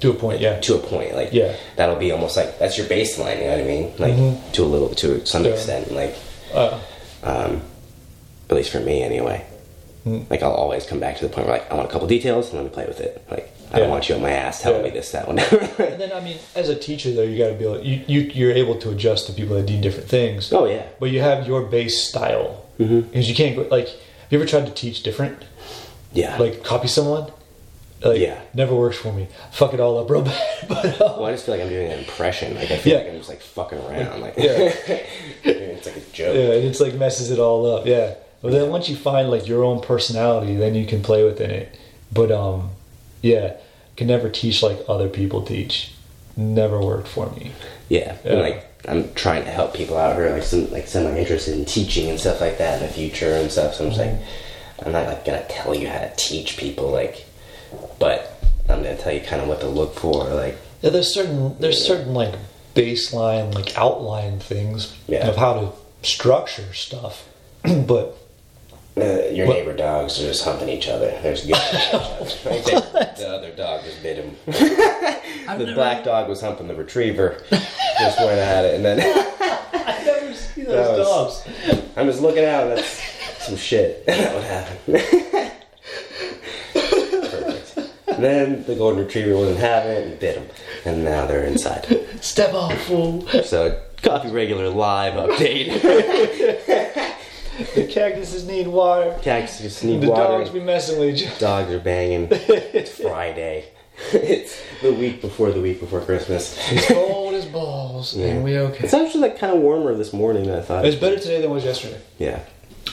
To 0.00 0.10
a 0.10 0.14
point, 0.14 0.40
yeah. 0.42 0.60
to 0.60 0.74
a 0.74 0.78
point. 0.78 1.14
Like 1.14 1.30
Yeah. 1.32 1.54
that'll 1.76 1.96
be 1.96 2.12
almost 2.12 2.36
like 2.36 2.58
that's 2.58 2.76
your 2.76 2.86
baseline. 2.86 3.38
You 3.38 3.44
know 3.44 3.50
what 3.56 3.60
I 3.60 3.64
mean? 3.64 3.92
Like 3.98 4.52
to 4.52 4.62
a 4.62 4.64
little, 4.64 4.90
to 4.96 5.24
some 5.24 5.44
Yeah. 5.44 5.52
extent. 5.52 5.92
Like 5.92 6.14
Uh, 6.54 6.78
um, 7.22 7.62
at 8.50 8.56
least 8.56 8.70
for 8.70 8.80
me, 8.80 9.02
anyway. 9.02 9.44
Hmm. 10.06 10.20
Like 10.30 10.40
I'll 10.44 10.52
always 10.52 10.86
come 10.86 11.00
back 11.00 11.16
to 11.18 11.26
the 11.26 11.34
point 11.34 11.48
where 11.48 11.56
like 11.58 11.68
I 11.70 11.74
want 11.74 11.88
a 11.88 11.92
couple 11.92 12.06
details 12.06 12.46
and 12.50 12.58
let 12.58 12.64
me 12.64 12.70
play 12.70 12.86
with 12.86 13.00
it. 13.00 13.26
Like 13.28 13.52
I 13.72 13.78
Yeah. 13.78 13.80
don't 13.80 13.90
want 13.90 14.08
you 14.08 14.14
on 14.14 14.22
my 14.22 14.30
ass 14.30 14.62
telling 14.62 14.78
Yeah. 14.84 14.90
me 14.90 14.90
this, 14.90 15.10
that, 15.10 15.26
whatever. 15.26 15.56
and 15.82 16.00
then 16.00 16.12
I 16.12 16.20
mean, 16.20 16.38
as 16.54 16.68
a 16.68 16.76
teacher 16.76 17.12
though, 17.12 17.22
you 17.22 17.36
got 17.36 17.48
to 17.48 17.54
be 17.54 17.64
able, 17.64 17.80
you, 17.82 18.04
you 18.06 18.20
you're 18.32 18.52
able 18.52 18.76
to 18.76 18.90
adjust 18.90 19.26
to 19.26 19.32
people 19.32 19.56
that 19.56 19.66
do 19.66 19.80
different 19.80 20.08
things. 20.08 20.52
oh 20.52 20.66
yeah, 20.66 20.86
But 21.00 21.10
you 21.10 21.20
have 21.22 21.48
your 21.48 21.62
base 21.62 22.00
style 22.08 22.64
because 22.78 23.28
you 23.28 23.34
can't 23.34 23.56
go 23.56 23.62
like. 23.62 23.88
Have 23.88 24.32
you 24.32 24.38
ever 24.40 24.46
tried 24.48 24.66
to 24.66 24.72
teach 24.72 25.02
different? 25.02 25.44
yeah. 26.12 26.36
like 26.38 26.62
copy 26.62 26.86
someone 26.88 27.30
like 28.04 28.20
Yeah. 28.20 28.40
never 28.54 28.74
works 28.74 28.96
for 28.96 29.12
me 29.12 29.26
fuck 29.52 29.74
it 29.74 29.80
all 29.80 29.98
up 29.98 30.08
real 30.10 30.22
bad 30.30 30.68
but 30.68 30.84
uh, 31.00 31.14
well, 31.18 31.26
I 31.26 31.32
just 31.32 31.44
feel 31.46 31.54
like 31.56 31.62
I'm 31.64 31.68
doing 31.70 31.90
an 31.92 31.98
impression. 31.98 32.54
Like 32.54 32.70
I 32.70 32.76
feel 32.78 32.92
Yeah. 32.94 32.98
like 33.00 33.08
I'm 33.12 33.18
just 33.18 33.28
like 33.28 33.40
fucking 33.42 33.78
around. 33.78 34.20
Like 34.20 34.34
Yeah. 34.36 34.54
it's 35.44 35.86
like 35.86 35.96
a 35.96 36.00
joke. 36.12 36.34
yeah 36.36 36.52
and 36.54 36.64
it's 36.64 36.80
like 36.80 36.94
messes 36.94 37.30
it 37.30 37.38
all 37.38 37.66
up 37.76 37.86
yeah 37.86 38.14
but 38.46 38.52
then 38.58 38.70
once 38.70 38.88
you 38.88 38.96
find 38.96 39.30
like 39.30 39.46
your 39.46 39.64
own 39.64 39.80
personality 39.80 40.56
then 40.56 40.74
you 40.74 40.86
can 40.86 41.02
play 41.02 41.24
within 41.24 41.50
it 41.50 41.78
but 42.12 42.30
um 42.30 42.70
yeah 43.22 43.54
can 43.96 44.06
never 44.06 44.28
teach 44.28 44.62
like 44.62 44.78
other 44.88 45.08
people 45.08 45.42
teach 45.42 45.92
never 46.36 46.80
worked 46.80 47.08
for 47.08 47.30
me 47.30 47.50
Yeah, 47.88 48.16
Yeah. 48.24 48.32
And 48.32 48.40
like 48.40 48.62
I'm 48.88 49.12
trying 49.14 49.44
to 49.44 49.50
help 49.50 49.74
people 49.74 49.96
out 49.96 50.14
who 50.16 50.22
are 50.22 50.30
like 50.30 50.42
some 50.44 50.70
like 50.70 50.86
semi 50.86 51.18
interested 51.18 51.56
in 51.58 51.64
teaching 51.64 52.08
and 52.10 52.20
stuff 52.20 52.40
like 52.40 52.58
that 52.58 52.80
in 52.80 52.86
the 52.86 52.92
future 52.92 53.34
and 53.34 53.50
stuff. 53.50 53.74
So 53.74 53.84
I'm 53.84 53.90
just 53.90 54.00
like, 54.00 54.14
I'm 54.84 54.92
not 54.92 55.06
like 55.08 55.24
gonna 55.24 55.44
tell 55.48 55.74
you 55.74 55.88
how 55.88 55.98
to 55.98 56.12
teach 56.16 56.56
people, 56.56 56.90
like, 56.92 57.26
but 57.98 58.40
I'm 58.68 58.82
gonna 58.84 58.96
tell 58.96 59.12
you 59.12 59.22
kind 59.22 59.42
of 59.42 59.48
what 59.48 59.60
to 59.60 59.66
look 59.66 59.94
for, 59.94 60.22
like, 60.24 60.56
yeah 60.82 60.90
there's 60.90 61.12
certain 61.12 61.56
there's 61.58 61.84
certain 61.84 62.14
like 62.14 62.34
baseline 62.76 63.52
like 63.54 63.76
outline 63.76 64.38
things 64.38 64.94
Yeah. 65.08 65.26
of 65.26 65.36
how 65.36 65.52
to 65.54 65.72
structure 66.06 66.72
stuff 66.74 67.26
but 67.86 68.16
uh, 68.98 69.28
your 69.30 69.46
What? 69.46 69.54
neighbor 69.58 69.74
dogs 69.76 70.18
are 70.20 70.26
just 70.26 70.44
humping 70.44 70.68
each 70.68 70.88
other. 70.88 71.10
There's 71.22 71.42
good. 71.44 71.52
like 72.44 72.64
they, 72.64 72.74
the 72.74 73.28
other 73.28 73.52
dog 73.52 73.84
just 73.84 74.02
bit 74.02 74.16
him. 74.16 74.36
the 74.46 75.72
black 75.74 76.04
dog 76.04 76.28
was 76.28 76.40
humping 76.40 76.66
the 76.68 76.74
retriever. 76.74 77.42
just 77.50 78.18
went 78.20 78.38
at 78.38 78.64
it, 78.64 78.74
and 78.76 78.84
then 78.84 79.00
i 79.72 80.02
never 80.04 80.32
see 80.34 80.62
That 80.62 80.68
those 80.72 80.98
was- 81.06 81.44
dogs 81.44 81.86
I'm 81.96 82.06
just 82.06 82.20
looking 82.20 82.44
out. 82.44 82.66
and 82.68 82.78
That's 82.78 83.46
some 83.46 83.56
shit. 83.56 84.04
that 84.06 84.34
would 84.34 84.44
happen. 84.44 84.76
Perfect. 86.74 87.78
And 88.08 88.24
then 88.24 88.64
the 88.64 88.74
golden 88.74 89.04
retriever 89.04 89.34
wasn't 89.36 89.58
having 89.58 89.90
it 89.92 90.06
and 90.06 90.18
bit 90.18 90.36
him, 90.36 90.46
and 90.84 91.04
now 91.04 91.26
they're 91.26 91.44
inside. 91.44 91.86
step 92.22 92.54
off 92.54 92.74
fool 92.84 93.26
So, 93.44 93.80
coffee 94.02 94.30
regular 94.30 94.68
live 94.70 95.14
update. 95.14 95.68
The 97.74 97.86
cactuses 97.90 98.46
need 98.46 98.66
water 98.66 99.16
Cactus 99.22 99.82
need 99.82 100.00
the 100.02 100.08
water. 100.10 100.22
The 100.22 100.38
dogs 100.38 100.50
be 100.50 100.60
messing 100.60 100.98
with 100.98 101.18
you 101.18 101.28
Dogs 101.38 101.70
are 101.70 101.78
banging. 101.80 102.28
It's 102.30 102.90
Friday. 103.00 103.64
it's 104.12 104.60
the 104.82 104.92
week 104.92 105.20
before 105.22 105.50
the 105.52 105.60
week 105.60 105.80
before 105.80 106.00
Christmas. 106.02 106.58
It's 106.70 106.86
cold 106.88 107.34
as 107.34 107.46
balls, 107.46 108.14
and 108.14 108.44
we 108.44 108.58
okay. 108.58 108.84
It's 108.84 108.92
actually 108.92 109.22
like 109.22 109.38
kind 109.38 109.54
of 109.56 109.62
warmer 109.62 109.94
this 109.94 110.12
morning 110.12 110.44
than 110.44 110.58
I 110.58 110.62
thought. 110.62 110.84
It's 110.84 111.00
better 111.00 111.16
today 111.18 111.40
than 111.40 111.50
it 111.50 111.54
was 111.54 111.64
yesterday. 111.64 112.00
Yeah. 112.18 112.40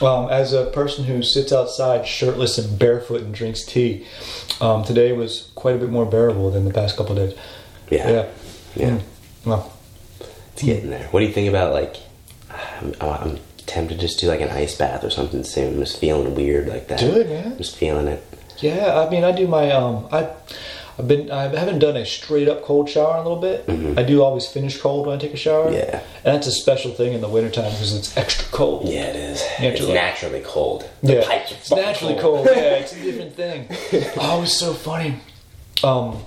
Um, 0.00 0.28
as 0.30 0.52
a 0.54 0.66
person 0.70 1.04
who 1.04 1.22
sits 1.22 1.52
outside 1.52 2.06
shirtless 2.06 2.56
and 2.58 2.78
barefoot 2.78 3.20
and 3.20 3.34
drinks 3.34 3.64
tea, 3.64 4.06
um, 4.60 4.82
today 4.82 5.12
was 5.12 5.52
quite 5.54 5.76
a 5.76 5.78
bit 5.78 5.90
more 5.90 6.06
bearable 6.06 6.50
than 6.50 6.64
the 6.64 6.72
past 6.72 6.96
couple 6.96 7.18
of 7.18 7.30
days. 7.30 7.38
Yeah. 7.90 8.10
Yeah. 8.10 8.28
Yeah. 8.74 8.88
Mm. 8.90 9.02
Well, 9.44 9.72
It's 10.54 10.62
getting 10.62 10.90
there. 10.90 11.06
What 11.08 11.20
do 11.20 11.26
you 11.26 11.32
think 11.32 11.48
about 11.48 11.72
like? 11.74 11.96
I'm, 12.50 12.94
I'm 13.00 13.38
tempted 13.66 13.94
to 13.96 14.00
just 14.00 14.18
do 14.20 14.28
like 14.28 14.40
an 14.40 14.50
ice 14.50 14.74
bath 14.76 15.04
or 15.04 15.10
something 15.10 15.44
soon. 15.44 15.74
I'm 15.74 15.80
just 15.80 15.98
feeling 15.98 16.34
weird 16.34 16.68
like 16.68 16.88
that. 16.88 16.98
Do 17.00 17.12
it, 17.16 17.28
man. 17.28 17.56
Just 17.56 17.76
feeling 17.76 18.08
it. 18.08 18.22
Yeah, 18.58 19.00
I 19.00 19.10
mean, 19.10 19.24
I 19.24 19.32
do 19.32 19.46
my 19.48 19.70
um, 19.72 20.06
I, 20.12 20.28
I've 20.98 21.08
been 21.08 21.30
I 21.30 21.48
haven't 21.48 21.80
done 21.80 21.96
a 21.96 22.06
straight 22.06 22.48
up 22.48 22.62
cold 22.62 22.88
shower 22.88 23.14
in 23.20 23.26
a 23.26 23.28
little 23.28 23.40
bit. 23.40 23.98
I 23.98 24.04
do 24.04 24.22
always 24.22 24.46
finish 24.46 24.80
cold 24.80 25.06
when 25.06 25.16
I 25.16 25.20
take 25.20 25.34
a 25.34 25.36
shower. 25.36 25.64
Mm-hmm. 25.66 25.74
Yeah. 25.74 26.02
and 26.24 26.36
that's 26.36 26.46
a 26.46 26.52
special 26.52 26.92
thing 26.92 27.14
in 27.14 27.20
the 27.20 27.28
wintertime 27.28 27.72
because 27.72 27.94
it's 27.94 28.16
extra 28.16 28.46
cold. 28.52 28.88
Yeah, 28.88 29.06
it 29.06 29.16
is. 29.16 29.42
It's 29.58 29.80
like- 29.82 29.94
naturally 29.94 30.40
cold. 30.44 30.88
The 31.02 31.14
Yeah, 31.14 31.32
it's 31.50 31.70
naturally 31.70 32.14
cold. 32.20 32.46
Yeah, 32.46 32.76
it's 32.76 32.92
a 32.94 33.00
different 33.02 33.34
thing. 33.34 33.66
oh, 34.18 34.38
it 34.38 34.40
was 34.42 34.56
so 34.56 34.72
funny. 34.72 35.16
Um, 35.82 36.18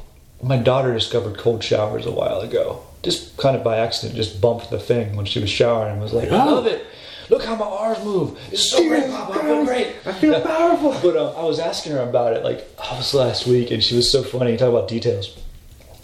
my 0.43 0.57
daughter 0.57 0.93
discovered 0.93 1.37
cold 1.37 1.63
showers 1.63 2.05
a 2.05 2.11
while 2.11 2.41
ago, 2.41 2.83
just 3.03 3.37
kind 3.37 3.55
of 3.55 3.63
by 3.63 3.77
accident. 3.77 4.15
Just 4.17 4.41
bumped 4.41 4.69
the 4.69 4.79
thing 4.79 5.15
when 5.15 5.25
she 5.25 5.39
was 5.39 5.49
showering 5.49 5.93
and 5.93 6.01
was 6.01 6.11
like, 6.13 6.29
"I 6.31 6.45
Oh. 6.45 6.55
love 6.55 6.67
it. 6.67 6.85
Look 7.29 7.43
how 7.43 7.55
my 7.55 7.65
arms 7.65 8.03
move. 8.03 8.39
It's 8.51 8.69
so 8.71 8.87
great, 8.87 9.09
Papa. 9.09 9.33
I 9.39 9.41
feel 9.43 9.65
great." 9.65 9.87
I 10.05 10.13
feel 10.13 10.41
powerful. 10.41 10.95
But 11.01 11.17
um, 11.17 11.35
I 11.35 11.43
was 11.43 11.59
asking 11.59 11.91
her 11.93 12.01
about 12.01 12.33
it 12.33 12.43
like 12.43 12.65
oh, 12.79 12.93
it 12.93 12.97
was 12.97 13.13
last 13.13 13.45
week, 13.47 13.71
and 13.71 13.83
she 13.83 13.95
was 13.95 14.11
so 14.11 14.23
funny. 14.23 14.55
Talk 14.57 14.69
about 14.69 14.87
details. 14.87 15.37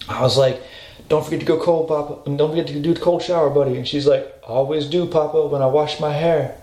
I 0.09 0.21
was 0.21 0.37
like, 0.37 0.61
"Don't 1.07 1.23
forget 1.23 1.39
to 1.39 1.45
go 1.45 1.57
cold, 1.59 1.87
Papa, 1.87 2.19
and 2.25 2.37
don't 2.37 2.49
forget 2.49 2.67
to 2.67 2.79
do 2.79 2.93
the 2.93 2.99
cold 2.99 3.21
shower, 3.21 3.49
buddy." 3.49 3.77
And 3.77 3.87
she's 3.87 4.05
like, 4.05 4.25
"I 4.43 4.47
"Always 4.51 4.85
do, 4.87 5.05
Papa, 5.05 5.47
when 5.47 5.61
I 5.61 5.67
wash 5.67 5.99
my 5.99 6.11
hair." 6.11 6.55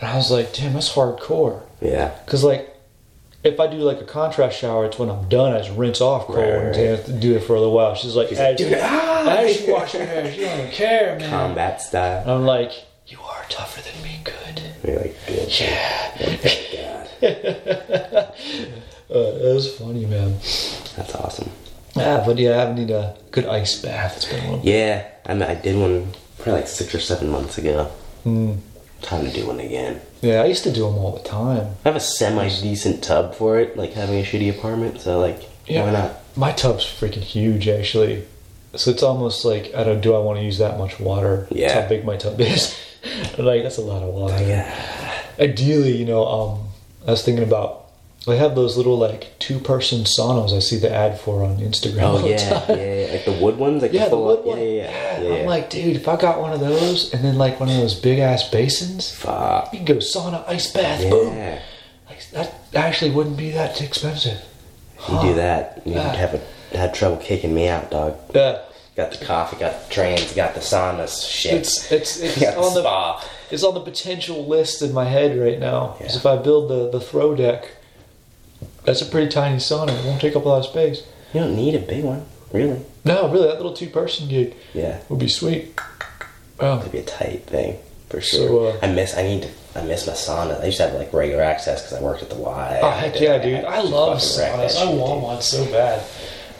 And 0.00 0.10
I 0.10 0.16
was 0.16 0.30
like, 0.30 0.52
"Damn, 0.52 0.74
that's 0.74 0.92
hardcore." 0.92 1.62
Yeah. 1.80 2.10
Cause 2.26 2.44
like, 2.44 2.74
if 3.44 3.58
I 3.60 3.66
do 3.68 3.78
like 3.78 4.00
a 4.00 4.04
contrast 4.04 4.58
shower, 4.58 4.84
it's 4.86 4.98
when 4.98 5.08
I'm 5.08 5.28
done. 5.28 5.52
I 5.54 5.58
just 5.62 5.76
rinse 5.76 6.00
off 6.02 6.26
cold 6.26 6.38
Right, 6.38 6.48
and 6.48 6.66
right. 6.76 6.86
have 6.88 7.06
to 7.06 7.12
do 7.12 7.34
it 7.36 7.40
for 7.44 7.54
a 7.54 7.58
little 7.60 7.74
while. 7.74 7.94
She's 7.94 8.14
like, 8.16 8.28
She's 8.28 8.38
as, 8.38 8.48
like, 8.48 8.56
"Dude, 8.58 8.78
ah!" 8.82 9.36
as 9.38 9.66
you 9.66 9.72
wash 9.72 9.94
your 9.94 10.04
hair, 10.04 10.30
she 10.32 10.40
don't 10.40 10.58
even 10.58 10.70
care, 10.72 11.18
man. 11.18 11.30
Combat 11.30 11.72
And 11.74 11.82
style. 11.82 12.30
I'm 12.30 12.44
like, 12.44 12.72
you 12.72 12.82
are 13.46 13.50
tougher 13.50 13.82
than 13.82 14.02
me, 14.02 14.20
good. 14.24 14.62
Like, 14.84 15.16
good. 15.26 15.60
Yeah. 15.60 16.10
Thank 16.36 17.22
God. 17.22 18.32
Uh, 19.08 19.18
it 19.18 19.54
was 19.54 19.72
funny, 19.78 20.04
man. 20.04 20.32
That's 20.96 21.14
awesome. 21.14 21.48
Yeah, 21.94 22.24
but 22.26 22.38
yeah, 22.38 22.64
I 22.64 22.72
need 22.74 22.90
a 22.90 23.16
good 23.30 23.46
ice 23.46 23.80
bath. 23.80 24.16
It's 24.16 24.24
been 24.24 24.44
a 24.44 24.50
little. 24.50 24.66
Yeah, 24.66 25.06
I 25.24 25.34
mean, 25.34 25.44
I 25.44 25.54
did 25.54 25.76
one 25.76 26.12
probably 26.38 26.54
like 26.54 26.66
six 26.66 26.92
or 26.92 26.98
seven 26.98 27.30
months 27.30 27.56
ago. 27.56 27.88
Mm. 28.24 28.58
Time 29.02 29.24
to 29.24 29.32
do 29.32 29.46
one 29.46 29.60
again. 29.60 30.00
Yeah, 30.22 30.42
I 30.42 30.46
used 30.46 30.64
to 30.64 30.72
do 30.72 30.86
them 30.86 30.98
all 30.98 31.12
the 31.12 31.22
time. 31.22 31.76
I 31.84 31.88
have 31.88 31.94
a 31.94 32.00
semi 32.00 32.48
decent 32.48 33.04
tub 33.04 33.36
for 33.36 33.60
it, 33.60 33.76
like 33.76 33.92
having 33.92 34.18
a 34.18 34.24
shitty 34.24 34.50
apartment. 34.58 35.00
So 35.00 35.20
like, 35.20 35.40
Yeah. 35.68 35.84
why 35.84 35.92
not? 35.92 36.20
My 36.36 36.50
tub's 36.50 36.84
freaking 36.84 37.22
huge, 37.22 37.68
actually. 37.68 38.24
So 38.76 38.90
it's 38.90 39.02
almost 39.02 39.44
like 39.44 39.74
I 39.74 39.84
don't. 39.84 40.00
Do 40.00 40.14
I 40.14 40.18
want 40.18 40.38
to 40.38 40.44
use 40.44 40.58
that 40.58 40.78
much 40.78 40.98
water? 41.00 41.46
That's 41.50 41.52
Yeah. 41.60 41.82
how 41.82 41.88
big 41.88 42.04
my 42.04 42.16
tub 42.16 42.40
is. 42.40 42.76
like 43.38 43.62
that's 43.62 43.78
a 43.78 43.82
lot 43.82 44.02
of 44.02 44.12
water. 44.14 44.42
Yeah. 44.42 44.74
Ideally, 45.38 45.96
you 45.96 46.04
know, 46.06 46.26
um, 46.26 46.68
I 47.06 47.10
was 47.12 47.22
thinking 47.24 47.44
about. 47.44 47.82
They 48.26 48.38
have 48.38 48.56
those 48.56 48.76
little 48.76 48.98
like 48.98 49.38
two-person 49.38 50.00
saunas. 50.00 50.52
I 50.52 50.58
see 50.58 50.78
the 50.78 50.90
ad 50.92 51.20
for 51.20 51.44
on 51.44 51.58
Instagram. 51.58 52.02
all 52.02 52.16
Oh 52.16 52.22
the 52.22 52.30
yeah, 52.30 52.36
time. 52.66 52.76
yeah, 52.78 52.94
yeah, 53.06 53.12
like 53.12 53.24
the 53.24 53.32
wood 53.40 53.56
ones, 53.56 53.82
like 53.82 53.92
Yeah, 53.92 54.04
the 54.06 54.10
full 54.10 54.24
wood 54.24 54.38
up- 54.40 54.44
one. 54.46 54.58
Yeah, 54.58 54.64
yeah, 54.64 54.72
yeah. 54.82 55.20
yeah, 55.20 55.28
I'm 55.34 55.40
yeah. 55.42 55.46
like, 55.48 55.70
dude, 55.70 55.94
if 55.94 56.08
I 56.08 56.16
got 56.16 56.40
one 56.40 56.52
of 56.52 56.58
those 56.58 57.14
and 57.14 57.22
then 57.24 57.38
like 57.38 57.60
one 57.60 57.68
of 57.68 57.76
those 57.76 57.94
big 57.94 58.18
ass 58.18 58.50
basins, 58.50 59.12
fuck. 59.14 59.72
you 59.72 59.78
can 59.78 59.84
go 59.86 59.94
sauna, 59.98 60.42
ice 60.48 60.72
bath, 60.72 61.08
boom. 61.08 61.36
Like, 62.08 62.28
that 62.32 62.52
actually 62.74 63.12
wouldn't 63.12 63.36
be 63.36 63.52
that 63.52 63.80
expensive. 63.80 64.40
You 65.08 65.20
do 65.22 65.34
that, 65.34 65.82
you'd 65.84 65.96
Ah. 65.98 66.10
have 66.10 66.34
a, 66.34 66.76
had 66.76 66.94
trouble 66.94 67.18
kicking 67.18 67.54
me 67.54 67.68
out, 67.68 67.92
dog. 67.92 68.16
Yeah, 68.34 68.58
Got 68.96 69.10
the 69.12 69.24
coffee, 69.24 69.56
got 69.58 69.88
the 69.88 69.92
trains, 69.94 70.32
got 70.32 70.54
the 70.54 70.60
saunas, 70.60 71.28
shit. 71.30 71.52
it's 71.52 71.92
it's 71.92 72.16
it's 72.20 72.42
on 72.56 72.72
the 72.74 72.80
spa. 72.80 73.22
it's 73.50 73.62
on 73.62 73.74
the 73.74 73.80
potential 73.80 74.46
list 74.46 74.80
in 74.80 74.92
my 74.94 75.04
head 75.04 75.38
right 75.38 75.58
now. 75.58 75.96
Because 75.98 76.14
Yeah. 76.14 76.20
if 76.20 76.26
I 76.26 76.36
build 76.42 76.70
the 76.70 76.90
the 76.90 77.00
throw 77.00 77.34
deck, 77.34 77.68
that's 78.84 79.02
a 79.02 79.06
pretty 79.06 79.28
tiny 79.28 79.56
sauna. 79.58 79.90
It 79.98 80.04
won't 80.06 80.20
take 80.20 80.34
up 80.34 80.46
a 80.46 80.48
lot 80.48 80.58
of 80.60 80.64
space. 80.66 81.02
You 81.34 81.40
don't 81.40 81.54
need 81.56 81.74
a 81.74 81.78
big 81.80 82.04
one, 82.04 82.24
really. 82.52 82.80
No, 83.04 83.28
really, 83.30 83.48
that 83.48 83.56
little 83.56 83.74
two 83.74 83.88
person 83.90 84.28
gig 84.28 84.54
Yeah, 84.72 84.98
would 85.10 85.18
be 85.20 85.28
sweet. 85.28 85.78
Oh, 86.58 86.80
it'd 86.80 86.90
be 86.92 86.98
a 86.98 87.02
tight 87.04 87.44
thing 87.46 87.76
for 88.08 88.22
So, 88.22 88.46
sure. 88.46 88.72
uh, 88.72 88.78
I 88.82 88.90
miss. 88.92 89.14
I 89.14 89.22
need 89.24 89.42
to. 89.42 89.48
I 89.74 89.82
miss 89.82 90.06
my 90.06 90.14
sauna. 90.14 90.58
I 90.62 90.64
used 90.66 90.78
to 90.78 90.84
have 90.88 90.94
like 90.94 91.12
regular 91.12 91.42
access 91.42 91.82
because 91.82 91.98
I 91.98 92.02
worked 92.02 92.22
at 92.22 92.30
the 92.30 92.36
Y. 92.36 92.80
Oh 92.82 92.90
heck 92.92 93.20
yeah, 93.20 93.36
dude! 93.36 93.62
I 93.66 93.82
love 93.82 94.22
fucking 94.22 94.58
saunas. 94.58 94.80
I 94.80 94.90
want 94.90 95.20
one 95.20 95.42
so 95.42 95.66
bad. 95.66 96.02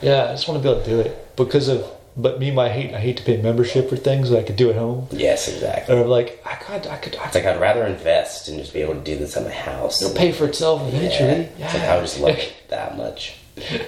Yeah, 0.03 0.24
I 0.24 0.32
just 0.32 0.47
want 0.47 0.62
to 0.62 0.68
be 0.68 0.70
able 0.70 0.82
to 0.84 0.91
do 0.91 1.01
it 1.01 1.34
because 1.37 1.68
of. 1.68 1.91
But 2.19 2.39
me, 2.39 2.51
my 2.51 2.71
hate. 2.71 2.95
I 2.95 2.99
hate 3.01 3.19
to 3.19 3.23
pay 3.23 3.41
membership 3.43 3.91
for 3.91 3.97
things 3.97 4.31
that 4.31 4.39
I 4.39 4.43
could 4.43 4.57
do 4.57 4.71
at 4.71 4.77
home. 4.77 5.07
Yes, 5.11 5.49
exactly. 5.49 5.95
Or 5.95 6.07
like 6.07 6.43
I 6.47 6.55
could, 6.55 6.87
I 6.87 6.97
could, 6.97 7.17
I 7.17 7.29
could 7.29 7.35
like 7.45 7.45
I'd 7.45 7.61
rather 7.61 7.85
invest 7.85 8.49
and 8.49 8.59
just 8.59 8.73
be 8.73 8.81
able 8.81 8.95
to 8.95 9.01
do 9.01 9.17
this 9.17 9.37
at 9.37 9.45
my 9.45 9.51
house. 9.53 10.01
it'll 10.01 10.17
pay 10.17 10.33
for 10.33 10.47
itself 10.47 10.81
eventually. 10.89 11.49
Yeah. 11.59 11.67
It's 11.67 11.75
like 11.75 11.83
I 11.83 11.97
would 11.97 12.03
just 12.03 12.21
love 12.21 12.37
it 12.37 12.55
that 12.69 12.97
much. 12.97 13.37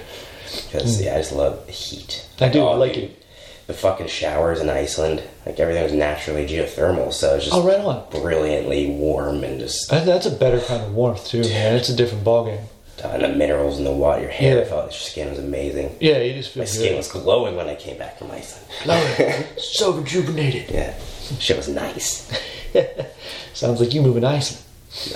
Because 0.71 0.97
hmm. 0.97 1.03
yeah, 1.03 1.13
I 1.13 1.17
just 1.19 1.31
love 1.31 1.65
the 1.67 1.71
heat. 1.71 2.25
I 2.41 2.49
do, 2.49 2.59
I 2.61 2.73
Oh, 2.73 2.77
like 2.77 2.93
dude. 2.95 3.03
it. 3.03 3.25
The 3.67 3.73
fucking 3.75 4.07
showers 4.07 4.59
in 4.59 4.67
Iceland, 4.67 5.21
like 5.45 5.59
everything 5.59 5.83
was 5.83 5.93
naturally 5.93 6.47
geothermal, 6.47 7.13
so 7.13 7.35
it's 7.35 7.45
just 7.45 7.55
Oh, 7.55 7.61
right 7.63 7.79
on. 7.79 8.03
brilliantly 8.09 8.89
warm 8.89 9.43
and 9.43 9.59
just 9.59 9.91
And 9.93 10.07
that's 10.07 10.25
a 10.25 10.31
better 10.31 10.59
kind 10.59 10.81
of 10.81 10.95
warmth 10.95 11.27
too, 11.27 11.41
man. 11.43 11.75
It's 11.75 11.89
a 11.89 11.95
different 11.95 12.23
ballgame. 12.23 12.63
And 13.03 13.23
the 13.23 13.29
minerals 13.29 13.77
in 13.77 13.83
the 13.83 13.91
water. 13.91 14.21
Your 14.21 14.29
hair 14.31 14.57
Yeah. 14.59 14.63
felt 14.65 14.83
your 14.85 14.91
skin 14.91 15.29
was 15.29 15.39
amazing. 15.39 15.95
Yeah, 15.99 16.19
you 16.19 16.33
just 16.33 16.51
feel 16.51 16.61
My 16.61 16.65
skin 16.65 16.97
was 16.97 17.07
glowing 17.07 17.55
when 17.55 17.67
I 17.67 17.75
came 17.75 17.97
back 17.97 18.17
from 18.19 18.31
Iceland. 18.31 18.65
It. 19.19 19.59
so 19.59 19.91
rejuvenated. 19.93 20.69
Yeah, 20.71 20.93
shit 21.39 21.57
was 21.57 21.67
nice. 21.69 22.31
Sounds 23.53 23.79
like 23.81 23.93
you 23.93 24.01
moving 24.01 24.23
Iceland. 24.23 24.63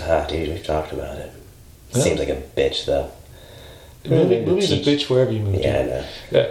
Ah, 0.01 0.25
dude, 0.27 0.49
we've 0.49 0.63
talked 0.65 0.91
about 0.93 1.17
it. 1.17 1.31
Yeah. 1.93 2.01
Seems 2.03 2.19
like 2.19 2.29
a 2.29 2.41
bitch 2.57 2.85
though. 2.85 3.09
Movie, 4.05 4.43
to 4.43 4.45
movie's 4.45 4.71
a 4.71 4.77
bitch 4.77 5.09
wherever 5.09 5.31
you 5.31 5.39
move. 5.39 5.61
Yeah, 5.61 5.79
I 5.79 5.83
know. 5.83 6.05
Yeah, 6.31 6.47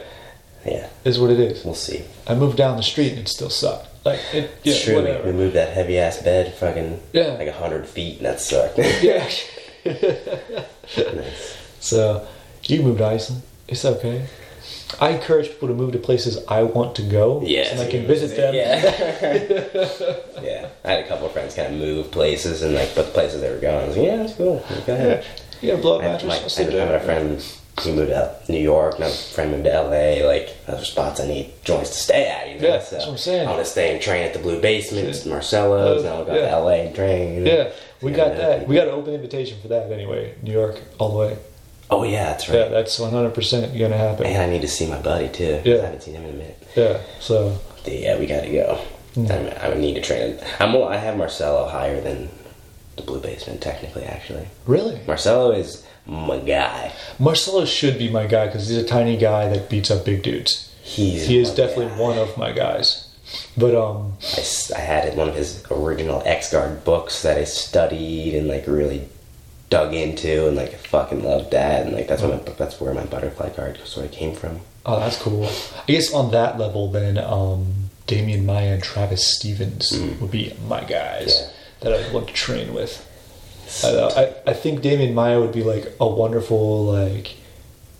Yeah, 0.64 0.88
is 1.04 1.18
what 1.20 1.30
it 1.30 1.38
is. 1.38 1.64
we'll 1.64 1.74
see. 1.74 2.02
I 2.26 2.34
moved 2.34 2.56
down 2.56 2.76
the 2.78 2.82
street 2.82 3.10
and 3.12 3.20
it 3.20 3.28
still 3.28 3.50
sucked. 3.50 3.88
Like 4.06 4.20
it, 4.32 4.50
yeah, 4.64 4.72
it's 4.72 4.84
true. 4.84 4.96
whatever. 4.96 5.26
We 5.26 5.32
moved 5.32 5.54
that 5.54 5.72
heavy 5.74 5.98
ass 5.98 6.22
bed, 6.22 6.54
fucking 6.54 7.00
Yeah. 7.12 7.34
like 7.34 7.46
a 7.48 7.52
hundred 7.52 7.86
feet, 7.86 8.16
and 8.18 8.26
that 8.26 8.40
sucked. 8.40 8.78
Yeah. 9.02 9.28
Nice. 9.84 11.58
So 11.80 12.24
you 12.64 12.80
moved 12.82 12.98
to 12.98 13.06
Iceland. 13.06 13.42
It's 13.66 13.84
okay. 13.84 14.28
I 15.00 15.10
encourage 15.10 15.48
people 15.48 15.66
to 15.66 15.74
move 15.74 15.92
to 15.92 15.98
places 15.98 16.44
I 16.46 16.62
want 16.62 16.94
to 16.96 17.02
go. 17.02 17.42
Yeah, 17.44 17.62
and 17.70 17.78
so 17.80 17.86
I 17.86 17.90
can 17.90 18.06
visit 18.06 18.36
them. 18.36 18.54
Yeah. 18.54 18.76
yeah. 20.42 20.68
I 20.84 20.90
had 20.92 21.04
a 21.04 21.08
couple 21.08 21.26
of 21.26 21.32
friends 21.32 21.56
kind 21.56 21.74
of 21.74 21.80
move 21.80 22.10
places, 22.12 22.62
and 22.62 22.74
like, 22.74 22.94
but 22.94 23.06
the 23.06 23.12
places 23.12 23.40
they 23.40 23.50
were 23.50 23.58
going, 23.58 23.84
I 23.84 23.88
was 23.88 23.96
like, 23.96 24.06
yeah, 24.06 24.16
that's 24.18 24.34
cool. 24.34 24.64
Go 24.86 24.94
ahead. 24.94 25.26
Yeah, 25.60 25.76
blow 25.76 25.96
up 25.96 26.02
mattress. 26.02 26.58
my, 26.58 26.64
I 26.64 26.70
had 26.70 26.94
a 26.94 27.00
friend 27.00 27.44
who 27.82 27.94
moved 27.94 28.10
to 28.10 28.52
New 28.52 28.60
York, 28.60 28.96
and 28.96 29.04
a 29.04 29.10
friend 29.10 29.50
moved 29.50 29.64
to 29.64 29.70
LA. 29.70 30.26
Like, 30.26 30.54
those 30.66 30.82
are 30.82 30.84
spots 30.84 31.20
I 31.20 31.26
need 31.26 31.52
joints 31.64 31.90
to 31.90 31.96
stay 31.96 32.28
at. 32.28 32.48
You 32.48 32.60
know? 32.60 32.68
Yeah, 32.68 32.76
that's 32.78 32.92
what 32.92 33.08
I'm 33.08 33.18
saying. 33.18 33.48
I'm 33.48 33.54
gonna 33.54 33.64
stay 33.64 33.92
and 33.92 34.02
train 34.02 34.24
at 34.26 34.34
the 34.34 34.40
Blue 34.40 34.60
Basement, 34.60 35.26
Marcelo's. 35.26 36.04
Uh, 36.04 36.08
Now 36.08 36.16
I'll 36.16 36.24
go 36.24 36.34
yeah. 36.34 36.50
to 36.50 36.58
LA 36.58 36.70
and 36.70 36.94
train. 36.94 37.46
Yeah, 37.46 37.70
we 38.02 38.12
got 38.12 38.36
that. 38.36 38.66
We 38.68 38.74
got 38.74 38.88
an 38.88 38.94
open 38.94 39.14
invitation 39.14 39.58
for 39.60 39.68
that 39.68 39.90
anyway. 39.92 40.34
New 40.42 40.52
York, 40.52 40.80
all 40.98 41.10
the 41.12 41.18
way. 41.18 41.38
Oh 41.90 42.04
yeah, 42.04 42.24
that's 42.24 42.48
right. 42.48 42.58
Yeah, 42.58 42.68
that's 42.68 42.98
100% 42.98 43.78
gonna 43.78 43.96
happen. 43.96 44.26
and 44.26 44.42
I 44.42 44.46
need 44.46 44.62
to 44.62 44.68
see 44.68 44.86
my 44.88 45.00
buddy 45.00 45.28
too. 45.28 45.60
Yeah. 45.64 45.76
I 45.76 45.84
haven't 45.86 46.02
seen 46.02 46.14
him 46.14 46.24
in 46.24 46.30
a 46.30 46.36
minute. 46.38 46.68
Yeah, 46.74 47.00
so 47.20 47.58
Yeah, 47.84 48.18
we 48.18 48.26
gotta 48.26 48.50
go. 48.50 48.80
Hmm. 49.14 49.26
I, 49.60 49.74
need 49.74 49.94
to 49.94 50.00
train. 50.00 50.38
I'm. 50.58 50.74
I 50.76 50.96
have 50.96 51.18
Marcelo 51.18 51.68
higher 51.68 52.00
than 52.00 52.30
the 52.96 53.02
Blue 53.02 53.20
Basement, 53.20 53.60
technically. 53.60 54.04
Actually, 54.04 54.48
really, 54.66 55.00
Marcelo 55.06 55.50
is 55.52 55.84
my 56.06 56.38
guy. 56.38 56.94
Marcelo 57.18 57.66
should 57.66 57.98
be 57.98 58.08
my 58.10 58.26
guy 58.26 58.46
because 58.46 58.68
he's 58.68 58.78
a 58.78 58.86
tiny 58.86 59.18
guy 59.18 59.48
that 59.50 59.68
beats 59.68 59.90
up 59.90 60.06
big 60.06 60.22
dudes. 60.22 60.74
He's 60.82 61.26
He 61.26 61.38
is 61.38 61.50
definitely 61.54 61.88
guy. 61.88 62.00
one 62.00 62.18
of 62.18 62.38
my 62.38 62.52
guys. 62.52 63.08
But 63.56 63.74
um, 63.74 64.14
I, 64.36 64.44
I 64.76 64.80
had 64.80 65.16
one 65.16 65.28
of 65.28 65.34
his 65.34 65.62
original 65.70 66.22
X 66.24 66.50
Guard 66.52 66.84
books 66.84 67.22
that 67.22 67.36
I 67.38 67.44
studied 67.44 68.34
and 68.34 68.48
like 68.48 68.66
really 68.66 69.08
dug 69.70 69.94
into 69.94 70.48
and 70.48 70.56
like 70.56 70.74
I 70.74 70.76
fucking 70.76 71.24
loved 71.24 71.50
that 71.52 71.86
and 71.86 71.94
like 71.96 72.06
that's 72.08 72.20
where 72.22 72.36
my, 72.36 72.42
that's 72.58 72.78
where 72.80 72.92
my 72.92 73.04
butterfly 73.04 73.48
guard 73.50 73.78
sort 73.86 74.04
of 74.06 74.12
came 74.12 74.34
from. 74.34 74.60
oh, 74.84 75.00
that's 75.00 75.20
cool. 75.20 75.46
I 75.46 75.82
guess 75.86 76.12
on 76.12 76.30
that 76.32 76.58
level, 76.58 76.90
then 76.90 77.16
um, 77.18 77.88
Demian 78.06 78.44
Maia 78.44 78.74
and 78.74 78.82
Travis 78.82 79.34
Stevens 79.34 79.90
would 80.20 80.30
be 80.30 80.52
my 80.68 80.84
guys 80.84 81.34
Yeah. 81.40 81.48
that 81.80 81.92
I'd 82.06 82.12
want 82.12 82.28
to 82.28 82.34
train 82.34 82.74
with. 82.74 83.08
I, 83.84 83.88
I, 84.46 84.50
I 84.50 84.52
think 84.52 84.80
Demian 84.82 85.14
Maia 85.14 85.40
would 85.40 85.52
be 85.52 85.62
like 85.62 85.94
a 85.98 86.06
wonderful 86.06 86.84
like 86.84 87.36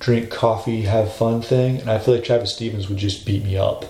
drink 0.01 0.29
coffee, 0.31 0.83
have 0.83 1.15
fun 1.15 1.41
thing, 1.41 1.81
and 1.81 1.91
I 1.91 1.99
feel 1.99 2.15
like 2.17 2.25
Travis 2.25 2.55
Stevens 2.55 2.89
would 2.91 2.99
just 2.99 3.25
beat 3.25 3.45
me 3.45 3.57
up. 3.57 3.87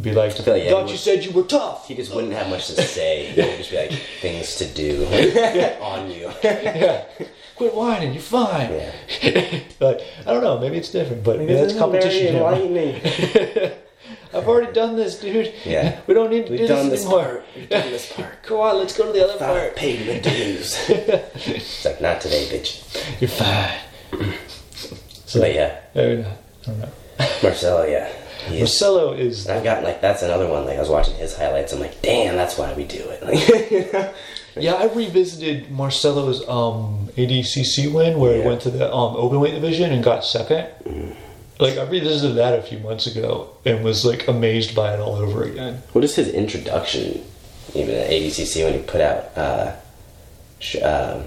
Be 0.00 0.12
like, 0.12 0.32
feel 0.32 0.54
like, 0.54 0.62
yeah, 0.62 0.70
thought 0.70 0.86
he 0.86 0.92
you 0.92 0.96
said 0.98 1.24
you 1.24 1.32
were 1.32 1.42
tough. 1.42 1.88
He 1.88 1.94
just 1.96 2.14
wouldn't 2.14 2.32
have 2.32 2.48
much 2.48 2.68
to 2.68 2.80
say. 2.82 3.26
He 3.32 3.40
would 3.40 3.56
just 3.58 3.70
be 3.70 3.76
like 3.78 3.92
things 4.20 4.54
to 4.56 4.66
do 4.66 5.04
on 5.80 6.08
you. 6.10 6.30
yeah, 6.44 7.04
quit 7.56 7.74
whining, 7.74 8.12
you're 8.12 8.22
fine. 8.22 8.70
Yeah. 8.70 9.60
like 9.80 10.00
I 10.24 10.32
don't 10.32 10.42
know, 10.44 10.58
maybe 10.60 10.76
it's 10.76 10.90
different, 10.92 11.24
but 11.24 11.40
yeah, 11.40 11.64
it's 11.64 11.76
competition. 11.76 12.34
here. 12.34 13.74
I've 14.32 14.46
already 14.46 14.72
done 14.72 14.94
this, 14.94 15.18
dude. 15.18 15.52
Yeah. 15.64 16.00
We 16.06 16.14
don't 16.14 16.30
need 16.30 16.46
to 16.46 16.52
We've 16.52 16.60
do 16.60 16.66
done 16.68 16.90
this 16.90 17.00
this 17.00 17.06
anymore. 17.06 17.24
part. 17.24 17.44
We've 17.56 17.68
done 17.68 17.90
this 17.90 18.12
part. 18.12 18.42
Come 18.44 18.58
on, 18.58 18.76
let's 18.78 18.96
go 18.96 19.06
to 19.06 19.12
the 19.12 19.24
other 19.24 19.32
Thought 19.38 19.48
part. 19.56 19.76
paid 19.76 20.06
the 20.06 20.20
dues. 20.30 20.76
it's 20.88 21.84
like 21.84 22.00
not 22.00 22.20
today, 22.20 22.46
bitch. 22.46 23.20
You're 23.20 23.28
fine. 23.30 24.34
So, 25.26 25.40
But 25.40 25.54
yeah, 25.54 25.80
I, 25.94 25.98
mean, 25.98 26.24
I 26.26 26.66
don't 26.66 26.78
know. 26.78 26.88
Marcelo, 27.42 27.84
yeah. 27.86 28.12
He 28.48 28.56
is- 28.56 28.60
Marcelo 28.62 29.12
is. 29.12 29.46
And 29.46 29.56
I've 29.58 29.64
gotten 29.64 29.84
like 29.84 30.00
that's 30.00 30.22
another 30.22 30.48
one. 30.48 30.64
Like 30.66 30.76
I 30.76 30.80
was 30.80 30.88
watching 30.88 31.14
his 31.14 31.36
highlights. 31.36 31.72
I'm 31.72 31.80
like, 31.80 32.00
damn, 32.02 32.36
that's 32.36 32.56
why 32.58 32.72
we 32.74 32.84
do 32.84 32.98
it. 32.98 33.22
Like, 33.22 33.70
you 33.70 33.92
know? 33.92 34.12
Yeah, 34.56 34.74
I 34.74 34.86
revisited 34.92 35.70
Marcelo's 35.70 36.40
um, 36.48 37.08
ADCC 37.16 37.92
win 37.92 38.18
where 38.18 38.40
he 38.42 38.46
went 38.48 38.60
to 38.62 38.70
the 38.70 38.92
um, 38.92 39.14
open 39.16 39.38
weight 39.38 39.54
division 39.54 39.92
and 39.92 40.02
got 40.02 40.22
2nd 40.22 41.14
Like 41.60 41.78
I 41.78 41.84
revisited 41.84 42.36
that 42.38 42.58
a 42.58 42.62
few 42.62 42.78
months 42.80 43.06
ago 43.06 43.50
and 43.64 43.84
was 43.84 44.04
like 44.04 44.26
amazed 44.26 44.74
by 44.74 44.94
it 44.94 45.00
all 45.00 45.14
over 45.14 45.44
again. 45.44 45.82
What 45.92 46.02
is 46.02 46.16
his 46.16 46.28
introduction? 46.30 47.22
Even 47.74 47.94
at 47.94 48.10
ADCC 48.10 48.64
when 48.64 48.72
he 48.74 48.80
put 48.80 49.00
out 49.00 49.36
uh, 49.36 49.76
Sh- 50.58 50.82
um, 50.82 51.24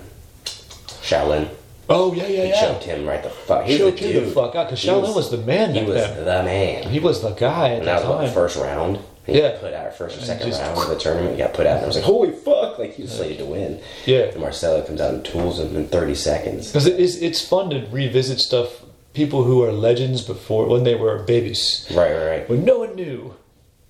Shaolin. 1.01 1.47
Oh 1.91 2.13
yeah, 2.13 2.23
yeah, 2.27 2.43
He 2.43 2.49
yeah. 2.49 2.61
choked 2.61 2.83
him 2.83 3.05
right 3.05 3.21
the 3.23 3.29
fuck. 3.29 3.65
He 3.65 3.77
Choked 3.77 3.99
him 3.99 4.25
the 4.25 4.31
fuck 4.31 4.55
out 4.55 4.67
because 4.67 4.83
Shaolin 4.83 5.15
was, 5.15 5.29
the 5.31 5.37
man 5.37 5.73
He 5.75 5.83
was 5.83 5.95
then. 5.95 6.17
the 6.25 6.43
man. 6.43 6.89
He 6.89 6.99
was 6.99 7.21
the 7.21 7.31
guy 7.31 7.69
at 7.71 7.77
And 7.79 7.87
that 7.87 8.03
was 8.03 8.09
what, 8.15 8.25
the 8.25 8.31
first 8.31 8.57
round. 8.57 8.99
He 9.25 9.37
Yeah. 9.39 9.57
put 9.59 9.73
out 9.73 9.95
first 9.95 10.17
or 10.17 10.21
second 10.21 10.47
just- 10.47 10.61
round 10.61 10.77
of 10.79 10.87
the 10.89 10.95
tournament. 10.97 11.33
He 11.33 11.37
got 11.37 11.53
put 11.53 11.67
out, 11.67 11.75
and 11.77 11.83
I 11.83 11.87
was 11.87 11.95
like, 11.95 12.05
"Holy 12.05 12.31
fuck!" 12.31 12.79
Like 12.79 12.95
he 12.95 13.03
was 13.03 13.11
slated 13.11 13.37
to 13.37 13.45
win. 13.45 13.79
Yeah. 14.05 14.21
And 14.31 14.39
Marcelo 14.39 14.81
comes 14.81 14.99
out 14.99 15.13
and 15.13 15.23
tools 15.23 15.59
him 15.59 15.75
in 15.75 15.87
30 15.87 16.15
seconds. 16.15 16.67
Because 16.67 16.87
it 16.87 16.99
is, 16.99 17.21
it's 17.21 17.39
fun 17.45 17.69
to 17.69 17.85
revisit 17.91 18.39
stuff. 18.39 18.81
People 19.13 19.43
who 19.43 19.61
are 19.63 19.71
legends 19.73 20.21
before 20.21 20.65
when 20.67 20.83
they 20.85 20.95
were 20.95 21.19
babies, 21.19 21.85
Right, 21.91 22.13
right, 22.15 22.25
right. 22.27 22.49
when 22.49 22.63
no 22.65 22.79
one 22.79 22.95
knew, 22.95 23.35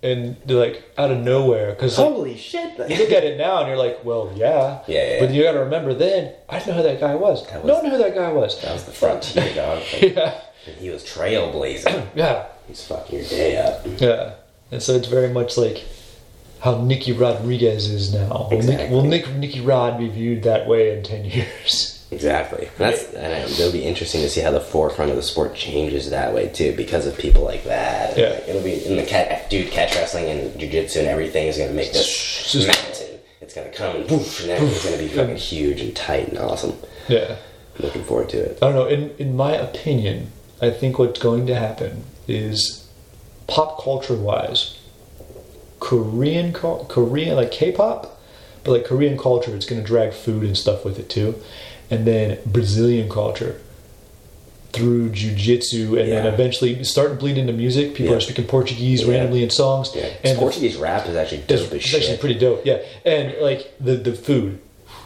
and 0.03 0.35
they're 0.45 0.57
like 0.57 0.83
out 0.97 1.11
of 1.11 1.19
nowhere. 1.19 1.71
Because 1.73 1.97
like, 1.97 2.07
Holy 2.07 2.37
shit! 2.37 2.71
you 2.89 2.97
look 2.97 3.11
at 3.11 3.23
it 3.23 3.37
now 3.37 3.59
and 3.59 3.67
you're 3.67 3.77
like, 3.77 4.03
well, 4.03 4.31
yeah. 4.35 4.81
Yeah, 4.87 5.13
yeah, 5.15 5.19
But 5.19 5.31
you 5.33 5.43
got 5.43 5.51
to 5.53 5.59
remember 5.59 5.93
then, 5.93 6.33
I 6.49 6.57
didn't 6.59 6.69
know 6.69 6.73
who 6.81 6.83
that 6.83 6.99
guy 6.99 7.15
was. 7.15 7.47
That 7.49 7.63
was- 7.63 7.67
no 7.67 7.75
one 7.75 7.83
knew 7.85 7.91
who 7.91 7.97
that 7.99 8.15
guy 8.15 8.31
was. 8.31 8.59
that 8.61 8.73
was 8.73 8.85
the 8.85 8.91
frontier 8.91 9.53
dog. 9.55 9.79
Like, 9.93 10.15
yeah, 10.15 10.41
and 10.67 10.75
he 10.77 10.89
was 10.89 11.03
trailblazing. 11.03 12.07
yeah, 12.15 12.45
He's 12.67 12.85
fucking 12.85 13.19
your 13.19 13.27
day 13.27 13.57
up. 13.57 13.81
yeah. 13.99 14.33
And 14.71 14.81
so 14.81 14.93
it's 14.95 15.07
very 15.07 15.29
much 15.29 15.57
like 15.57 15.83
how 16.61 16.77
Nicky 16.81 17.11
Rodriguez 17.11 17.89
is 17.89 18.13
now. 18.13 18.47
Will, 18.49 18.49
Nick, 18.49 18.59
Exactly. 18.59 18.89
will 18.95 19.03
Nick, 19.03 19.29
Nicky 19.35 19.59
Rod 19.61 19.97
be 19.97 20.07
viewed 20.09 20.43
that 20.43 20.67
way 20.67 20.95
in 20.97 21.03
10 21.03 21.25
years? 21.35 21.90
Exactly. 22.11 22.69
That's 22.77 23.05
and 23.13 23.31
it- 23.33 23.57
it'll 23.59 23.71
be 23.71 23.83
interesting 23.83 24.21
to 24.21 24.29
see 24.29 24.41
how 24.41 24.51
the 24.51 24.59
forefront 24.59 25.11
of 25.11 25.15
the 25.17 25.23
sport 25.23 25.55
changes 25.55 26.09
that 26.09 26.33
way 26.33 26.47
too, 26.49 26.73
because 26.75 27.07
of 27.07 27.17
people 27.17 27.43
like 27.43 27.63
that. 27.63 28.17
Yeah. 28.17 28.29
like, 28.31 28.47
it'll 28.49 28.61
be 28.61 28.85
in 28.85 28.97
the 28.97 29.03
cat, 29.03 29.49
dude, 29.49 29.71
catch 29.71 29.95
wrestling 29.95 30.25
and 30.25 30.59
jujitsu 30.59 30.97
and 30.97 31.07
everything 31.07 31.47
is 31.47 31.57
gonna 31.57 31.71
make 31.71 31.93
this 31.93 32.05
Just- 32.51 32.67
mountain. 32.67 33.19
It's 33.39 33.53
gonna 33.55 33.69
come 33.69 33.95
and 33.95 34.09
whoosh, 34.11 34.41
and 34.43 34.51
everything's 34.51 34.83
gonna 34.85 34.97
be 34.97 35.07
fucking 35.07 35.37
huge 35.37 35.81
and 35.81 35.95
tight 35.95 36.27
and 36.29 36.37
awesome. 36.37 36.73
Yeah. 37.07 37.35
I'm 37.79 37.85
looking 37.85 38.03
forward 38.03 38.29
to 38.29 38.37
it. 38.39 38.57
I 38.61 38.65
don't 38.67 38.75
know. 38.75 38.85
In 38.85 39.11
in 39.17 39.35
my 39.35 39.53
opinion, 39.55 40.31
I 40.61 40.69
think 40.69 40.99
what's 40.99 41.19
going 41.19 41.47
to 41.47 41.55
happen 41.55 42.03
is 42.27 42.85
pop 43.47 43.81
culture 43.81 44.15
wise, 44.15 44.75
Korean 45.79 46.53
Korean 46.53 47.35
like 47.35 47.51
K-pop, 47.51 48.19
but 48.63 48.71
like 48.71 48.85
Korean 48.85 49.17
culture, 49.17 49.55
it's 49.55 49.65
going 49.65 49.81
to 49.81 49.87
drag 49.87 50.13
food 50.13 50.43
and 50.43 50.57
stuff 50.57 50.85
with 50.85 50.99
it 50.99 51.09
too, 51.09 51.35
and 51.91 52.05
then 52.07 52.39
Brazilian 52.45 53.09
culture 53.09 53.59
through 54.71 55.09
jujitsu, 55.09 55.99
and 56.01 56.09
then 56.11 56.25
eventually 56.25 56.81
start 56.85 57.09
to 57.09 57.15
bleed 57.15 57.37
into 57.37 57.51
music. 57.51 57.93
People 57.93 58.11
Yeah. 58.13 58.17
are 58.17 58.21
speaking 58.21 58.45
Portuguese 58.45 59.03
Yeah. 59.03 59.11
randomly 59.11 59.43
in 59.43 59.49
songs, 59.49 59.91
Yeah, 59.93 60.05
and 60.23 60.37
the- 60.37 60.41
Portuguese 60.41 60.77
rap 60.77 61.07
is 61.09 61.15
actually 61.17 61.39
it's, 61.39 61.47
dope 61.47 61.67
as 61.67 61.73
it's 61.73 61.85
shit. 61.85 62.01
actually 62.01 62.17
pretty 62.17 62.35
dope. 62.39 62.65
Yeah, 62.65 62.77
and 63.05 63.33
like 63.41 63.73
the 63.81 63.95
the 63.97 64.13
food. 64.13 64.59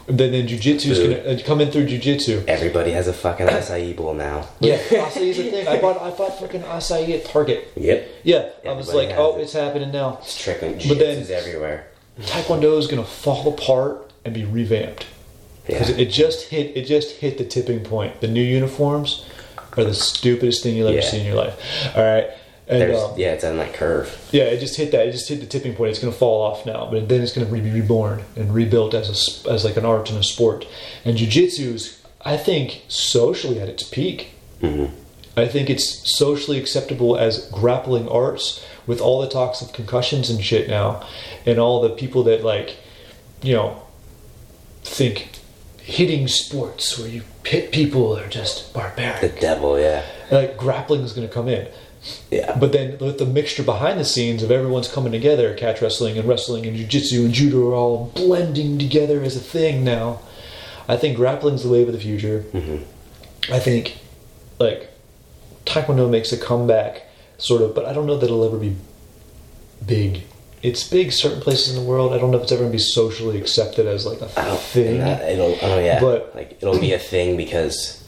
Then, 0.08 0.30
then 0.30 0.46
jujitsu 0.46 0.90
is 0.90 0.98
Food. 0.98 1.20
gonna 1.24 1.34
uh, 1.36 1.38
come 1.44 1.60
in 1.60 1.72
through 1.72 1.88
jujitsu. 1.88 2.44
Everybody 2.46 2.92
has 2.92 3.08
a 3.08 3.12
fucking 3.12 3.48
acai 3.48 3.96
bowl 3.96 4.14
now. 4.14 4.46
Yeah, 4.60 4.78
acai 4.90 5.22
is 5.30 5.38
a 5.40 5.50
thing. 5.50 5.66
I 5.66 5.78
bought 5.80 6.00
I 6.00 6.10
bought 6.10 6.38
fucking 6.38 6.60
acai 6.62 7.08
at 7.12 7.24
Target. 7.24 7.66
Yep. 7.74 8.08
Yeah, 8.22 8.44
I 8.64 8.72
was 8.72 8.94
like, 8.94 9.10
oh, 9.16 9.36
it. 9.36 9.42
it's 9.42 9.52
happening 9.52 9.90
now. 9.90 10.20
It's 10.22 10.40
trickling. 10.40 10.74
But 10.86 11.00
then- 11.00 11.16
Jiu-jitsu's 11.24 11.30
everywhere. 11.32 11.88
Taekwondo 12.22 12.78
is 12.78 12.86
gonna 12.86 13.02
fall 13.02 13.48
apart 13.48 14.08
and 14.24 14.32
be 14.32 14.44
revamped 14.44 15.06
because 15.66 15.90
Yeah. 15.90 15.96
it 15.98 16.06
just 16.06 16.48
hit 16.48 16.76
it 16.76 16.86
just 16.86 17.16
hit 17.16 17.38
the 17.38 17.44
tipping 17.44 17.80
point. 17.80 18.20
The 18.20 18.28
new 18.28 18.42
uniforms 18.42 19.24
are 19.76 19.84
the 19.84 19.94
stupidest 19.94 20.62
thing 20.62 20.76
you'll 20.76 20.88
ever 20.88 20.98
Yeah. 20.98 21.10
see 21.10 21.20
in 21.20 21.26
your 21.26 21.34
life. 21.36 21.54
All 21.94 22.02
right, 22.02 22.28
and 22.68 22.94
um, 22.94 23.12
yeah, 23.16 23.32
it's 23.32 23.44
on 23.44 23.58
that 23.58 23.74
curve. 23.74 24.16
yeah, 24.32 24.44
it 24.44 24.58
just 24.60 24.76
hit 24.76 24.90
that. 24.92 25.06
It 25.06 25.12
just 25.12 25.28
hit 25.28 25.40
the 25.40 25.46
tipping 25.46 25.74
point. 25.74 25.90
It's 25.90 25.98
gonna 25.98 26.12
fall 26.12 26.40
off 26.42 26.64
now, 26.66 26.88
but 26.90 27.08
then 27.08 27.20
it's 27.22 27.32
gonna 27.32 27.46
be 27.46 27.60
reborn 27.60 28.24
and 28.36 28.54
rebuilt 28.54 28.94
as 28.94 29.08
a 29.46 29.50
as 29.50 29.64
like 29.64 29.76
an 29.76 29.84
art 29.84 30.08
and 30.10 30.18
a 30.18 30.22
sport. 30.22 30.64
And 31.04 31.16
jujitsu 31.18 31.74
is, 31.74 31.98
I 32.24 32.36
think, 32.36 32.82
socially 32.88 33.60
at 33.60 33.68
its 33.68 33.82
peak. 33.82 34.28
Mhm. 34.62 34.90
I 35.36 35.46
think 35.46 35.68
it's 35.68 36.10
socially 36.18 36.58
acceptable 36.58 37.14
as 37.18 37.40
grappling 37.52 38.08
arts 38.08 38.60
with 38.86 39.02
all 39.02 39.20
the 39.20 39.28
talks 39.28 39.60
of 39.60 39.74
concussions 39.74 40.30
and 40.30 40.42
shit 40.42 40.66
now, 40.66 41.02
and 41.44 41.58
all 41.58 41.82
the 41.82 41.90
people 41.90 42.22
that 42.22 42.42
like, 42.42 42.76
you 43.42 43.52
know, 43.54 43.76
think 44.82 45.28
hitting 45.86 46.26
sports 46.26 46.98
where 46.98 47.06
you 47.06 47.22
hit 47.44 47.70
people 47.70 48.18
are 48.18 48.26
just 48.26 48.74
barbaric. 48.74 49.20
The 49.20 49.40
devil, 49.40 49.78
yeah. 49.78 50.04
Like 50.32 50.56
grappling 50.56 51.02
is 51.02 51.12
going 51.12 51.28
to 51.28 51.32
come 51.32 51.46
in. 51.46 51.68
Yeah. 52.28 52.58
But 52.58 52.72
then 52.72 52.98
with 52.98 53.18
the 53.18 53.24
mixture 53.24 53.62
behind 53.62 54.00
the 54.00 54.04
scenes 54.04 54.42
of 54.42 54.50
everyone's 54.50 54.88
coming 54.90 55.12
together, 55.12 55.54
catch 55.54 55.80
wrestling 55.80 56.18
and 56.18 56.28
wrestling 56.28 56.66
and 56.66 56.76
jiu-jitsu 56.76 57.24
and 57.24 57.32
judo 57.32 57.70
are 57.70 57.74
all 57.74 58.12
blending 58.16 58.78
together 58.78 59.22
as 59.22 59.36
a 59.36 59.40
thing 59.40 59.84
now. 59.84 60.18
I 60.88 60.96
think 60.96 61.16
grappling's 61.16 61.62
the 61.62 61.68
wave 61.68 61.86
of 61.86 61.94
the 61.94 62.00
future. 62.00 62.44
Mhm. 62.52 62.82
I 63.52 63.60
think 63.60 63.98
like 64.58 64.90
taekwondo 65.66 66.10
makes 66.10 66.32
a 66.32 66.36
comeback 66.36 67.02
sort 67.38 67.62
of, 67.62 67.76
but 67.76 67.84
I 67.84 67.92
don't 67.92 68.06
know 68.06 68.16
that 68.16 68.26
it'll 68.26 68.44
ever 68.44 68.58
be 68.58 68.74
big. 69.86 70.22
It's 70.68 70.82
big 70.98 71.12
certain 71.12 71.40
places 71.40 71.68
in 71.72 71.76
the 71.82 71.88
world. 71.90 72.12
I 72.12 72.18
don't 72.18 72.30
know 72.32 72.38
if 72.38 72.44
it's 72.44 72.52
ever 72.52 72.62
going 72.64 72.72
to 72.72 72.76
be 72.82 72.82
socially 73.00 73.38
accepted 73.38 73.86
as 73.86 74.04
like 74.10 74.20
a 74.20 74.28
I 74.40 74.44
don't 74.50 74.60
thing. 74.60 74.98
that 74.98 75.22
it'll. 75.32 75.56
Oh 75.62 75.78
yeah, 75.78 76.00
But- 76.00 76.34
like 76.34 76.50
it'll 76.60 76.80
be 76.80 76.92
a 76.92 76.98
thing 77.12 77.36
because 77.36 78.02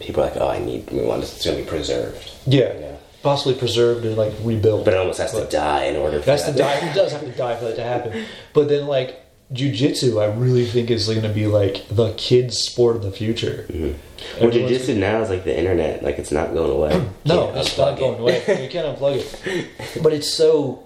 people 0.00 0.22
are 0.22 0.26
like, 0.28 0.36
oh, 0.36 0.48
I 0.48 0.58
need. 0.58 0.90
We 0.90 1.02
want. 1.02 1.22
It's 1.24 1.44
gonna 1.44 1.58
be 1.58 1.64
preserved. 1.64 2.30
yeah. 2.46 2.72
You 2.74 2.80
know? 2.80 2.98
Possibly 3.22 3.54
preserved 3.54 4.04
and 4.04 4.16
like 4.16 4.32
rebuilt. 4.42 4.84
But 4.84 4.94
it 4.94 4.98
almost 4.98 5.18
has 5.20 5.32
to 5.32 5.44
die 5.46 5.84
in 5.84 5.96
order 5.96 6.18
for 6.20 6.26
That's 6.26 6.44
that. 6.44 6.52
the 6.52 6.58
die. 6.58 6.74
It 6.90 6.94
does 6.94 7.12
have 7.12 7.20
to 7.22 7.30
die 7.32 7.56
for 7.56 7.66
that 7.66 7.76
to 7.76 7.82
happen. 7.84 8.24
But 8.52 8.68
then, 8.68 8.86
like 8.86 9.10
jujitsu, 9.52 10.20
I 10.22 10.26
really 10.44 10.66
think 10.66 10.90
is 10.90 11.06
going 11.06 11.22
to 11.22 11.28
be 11.28 11.46
like 11.46 11.86
the 11.88 12.12
kids' 12.14 12.58
sport 12.58 12.96
of 12.96 13.02
the 13.02 13.12
future. 13.12 13.66
Mhm. 13.70 13.94
Well, 14.40 14.50
jiu-jitsu 14.50 14.94
now 14.96 15.20
is 15.22 15.30
like 15.30 15.44
the 15.44 15.56
internet. 15.56 16.02
Like 16.02 16.18
it's 16.18 16.32
not 16.32 16.54
going 16.54 16.70
away. 16.70 16.92
No, 17.24 17.52
it's 17.54 17.76
not 17.78 17.98
going 17.98 18.18
away. 18.20 18.38
You 18.62 18.68
can't 18.70 18.86
unplug 18.96 19.16
it. 19.22 19.68
But 20.02 20.12
it's 20.12 20.28
so 20.32 20.84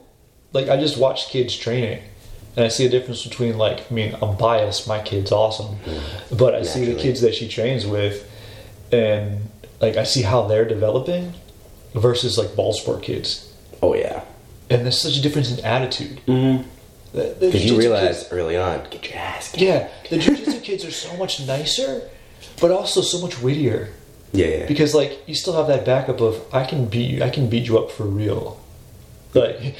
like 0.57 0.69
I 0.69 0.77
just 0.87 0.97
watch 0.99 1.21
kids 1.29 1.57
training, 1.57 2.01
and 2.57 2.65
I 2.65 2.69
see 2.69 2.85
a 2.87 2.89
difference 2.97 3.21
between 3.29 3.55
like 3.59 3.79
I 3.91 3.95
mean 3.95 4.11
I'm 4.23 4.37
biased. 4.37 4.89
My 4.89 5.01
kid's 5.11 5.31
awesome, 5.33 5.77
but 6.43 6.55
I 6.55 6.63
see 6.63 6.85
the 6.93 6.99
kids 7.05 7.21
that 7.21 7.35
she 7.39 7.47
trains 7.57 7.87
with, 7.87 8.17
and 8.93 9.49
like 9.81 9.97
I 9.97 10.05
see 10.05 10.23
how 10.23 10.47
they're 10.49 10.65
developing 10.77 11.33
versus 11.95 12.37
like 12.39 12.55
ball 12.57 12.73
sport 12.73 13.03
kids, 13.03 13.29
Oh 13.83 13.95
yeah. 13.95 14.23
and 14.71 14.79
there's 14.85 15.01
such 15.01 15.17
a 15.19 15.23
difference 15.23 15.51
in 15.57 15.65
attitude. 15.65 16.21
Mm-hmm. 16.27 16.69
The- 17.13 17.35
the 17.41 17.47
Because 17.47 17.65
you 17.65 17.79
realize 17.79 18.19
kids- 18.25 18.33
early 18.33 18.57
on, 18.59 18.87
get 18.91 19.09
your 19.09 19.17
ass. 19.19 19.51
kicked. 19.51 19.63
Yeah, 19.63 19.89
the 20.11 20.17
jujitsu 20.19 20.63
kids 20.63 20.85
are 20.85 20.91
so 20.91 21.17
much 21.17 21.47
nicer, 21.47 22.03
but 22.61 22.71
also 22.71 23.01
so 23.01 23.19
much 23.21 23.41
wittier. 23.41 23.89
Yeah. 24.33 24.47
yeah. 24.47 24.67
Because 24.67 24.95
like 24.95 25.13
you 25.27 25.35
still 25.35 25.55
have 25.55 25.69
that 25.69 25.85
backup 25.87 26.21
of 26.21 26.35
I 26.53 26.65
can 26.65 26.87
beat 26.87 27.11
you, 27.11 27.23
I 27.23 27.31
can 27.31 27.49
beat 27.49 27.67
you 27.69 27.79
up 27.79 27.91
for 27.91 28.05
real. 28.05 28.61
Like 29.37 29.75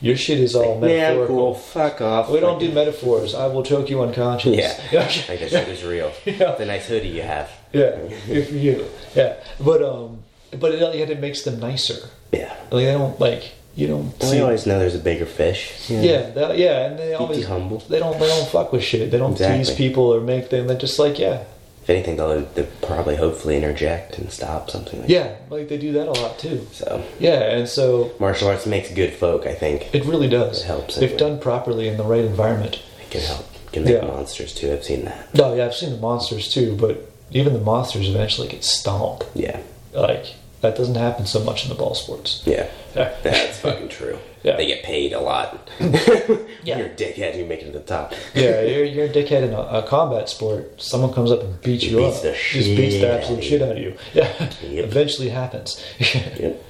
your 0.00 0.16
shit 0.16 0.38
is 0.40 0.54
all 0.54 0.64
yeah, 0.64 0.74
I'm 0.74 0.80
metaphorical. 0.80 1.36
cool. 1.36 1.54
Fuck 1.54 2.00
off. 2.00 2.30
We 2.30 2.40
don't 2.40 2.58
do 2.58 2.70
metaphors. 2.72 3.34
I 3.34 3.46
will 3.46 3.62
choke 3.62 3.90
you 3.90 4.02
unconscious. 4.02 4.56
Yeah. 4.56 4.80
yeah, 4.92 5.00
Like 5.28 5.40
that 5.40 5.50
shit 5.50 5.68
is 5.68 5.84
real. 5.84 6.12
Yeah. 6.26 6.54
The 6.54 6.64
nice 6.66 6.86
hoodie 6.88 7.08
you 7.08 7.22
have. 7.22 7.50
yeah. 7.72 7.96
If 8.28 8.52
you, 8.52 8.86
yeah, 9.14 9.34
but 9.60 9.82
um, 9.82 10.22
but 10.58 10.72
it, 10.72 10.94
yet 10.96 11.10
it 11.10 11.20
makes 11.20 11.42
them 11.42 11.58
nicer. 11.60 12.08
Yeah. 12.32 12.50
Like 12.70 12.84
they 12.86 12.92
don't 12.92 13.18
like 13.20 13.52
you 13.76 13.88
don't 13.88 14.16
Well, 14.20 14.30
see. 14.30 14.36
you 14.36 14.44
always 14.44 14.66
know 14.66 14.78
there's 14.78 14.94
a 14.94 15.00
bigger 15.00 15.26
fish. 15.26 15.90
yeah, 15.90 16.30
that, 16.30 16.56
yeah, 16.56 16.86
and 16.86 16.98
they 16.98 17.10
Keep 17.10 17.20
always 17.20 17.44
humble. 17.46 17.78
they 17.88 17.98
don't 17.98 18.18
they 18.20 18.28
don't 18.28 18.48
fuck 18.48 18.72
with 18.72 18.84
shit. 18.84 19.10
They 19.10 19.18
don't 19.18 19.36
tease 19.36 19.74
people 19.74 20.14
or 20.14 20.20
make 20.20 20.50
them. 20.50 20.68
They're 20.68 20.78
just 20.78 20.98
like 21.00 21.18
yeah, 21.18 21.42
If 21.84 21.90
anything, 21.90 22.16
they'll, 22.16 22.40
they'll 22.40 22.66
probably 22.80 23.14
hopefully 23.16 23.56
interject 23.56 24.16
and 24.18 24.32
stop 24.32 24.70
something 24.70 25.00
like 25.02 25.08
yeah, 25.10 25.36
like 25.50 25.68
they 25.68 25.76
do 25.76 25.92
that 25.92 26.08
a 26.08 26.12
lot 26.12 26.38
too. 26.38 26.66
So, 26.72 27.04
Yeah, 27.20 27.42
and 27.56 27.68
so 27.68 28.10
martial 28.18 28.48
arts 28.48 28.64
makes 28.66 28.90
good 28.90 29.12
folk, 29.12 29.46
I 29.46 29.54
think. 29.54 29.94
it 29.94 30.04
really 30.06 30.28
does. 30.28 30.62
It 30.62 30.66
helps 30.66 30.96
if 30.96 31.02
anyway. 31.02 31.18
done 31.18 31.38
properly 31.40 31.86
in 31.88 31.98
the 31.98 32.04
right 32.04 32.24
environment. 32.24 32.80
It 33.02 33.10
can 33.10 33.20
help. 33.20 33.46
It 33.66 33.72
can 33.72 33.84
make 33.84 34.00
Yeah. 34.00 34.06
monsters 34.06 34.54
too. 34.54 34.72
I've 34.72 34.82
seen 34.82 35.04
that. 35.04 35.34
No, 35.34 35.52
yeah, 35.54 35.66
I've 35.66 35.74
seen 35.74 35.90
the 35.90 35.98
monsters 35.98 36.50
too, 36.50 36.74
but 36.74 37.06
even 37.32 37.52
the 37.52 37.60
monsters 37.60 38.08
eventually 38.08 38.48
get 38.48 38.64
stomped. 38.64 39.26
Yeah. 39.34 39.60
Like 39.92 40.34
That 40.64 40.76
doesn't 40.76 40.94
happen 40.94 41.26
so 41.26 41.40
much 41.44 41.64
in 41.64 41.68
the 41.68 41.74
ball 41.74 41.94
sports. 41.94 42.42
Yeah. 42.46 42.70
Yeah. 42.96 43.14
That's 43.22 43.58
fucking 43.60 43.88
true. 43.90 44.18
Yeah. 44.44 44.56
They 44.58 44.66
get 44.66 44.82
paid 44.82 45.14
a 45.14 45.20
lot. 45.20 45.70
Yeah. 45.80 46.78
You're 46.78 46.86
a 46.86 46.90
dickhead, 46.90 47.36
you 47.38 47.44
make 47.46 47.60
it 47.62 47.66
to 47.66 47.72
the 47.72 47.80
top. 47.80 48.12
Yeah, 48.34 48.60
you're, 48.62 48.84
you're 48.84 49.04
a 49.06 49.08
dickhead 49.08 49.42
in 49.42 49.52
a, 49.54 49.60
a 49.60 49.82
combat 49.86 50.28
sport. 50.30 50.80
Someone 50.82 51.12
comes 51.14 51.30
up 51.32 51.42
and 51.42 51.60
beats 51.62 51.84
you 51.84 51.96
Beats 51.98 52.16
up. 52.18 52.22
the 52.22 52.32
Just 52.32 52.76
beats 52.76 52.96
the 52.96 53.10
absolute 53.10 53.42
shit 53.44 53.60
out 53.62 53.72
of 53.72 53.78
you. 53.78 53.94
Yeah. 54.14 54.30
Yep. 54.62 54.84
Eventually 54.84 55.28
happens. 55.30 55.82
Yep. 55.98 56.62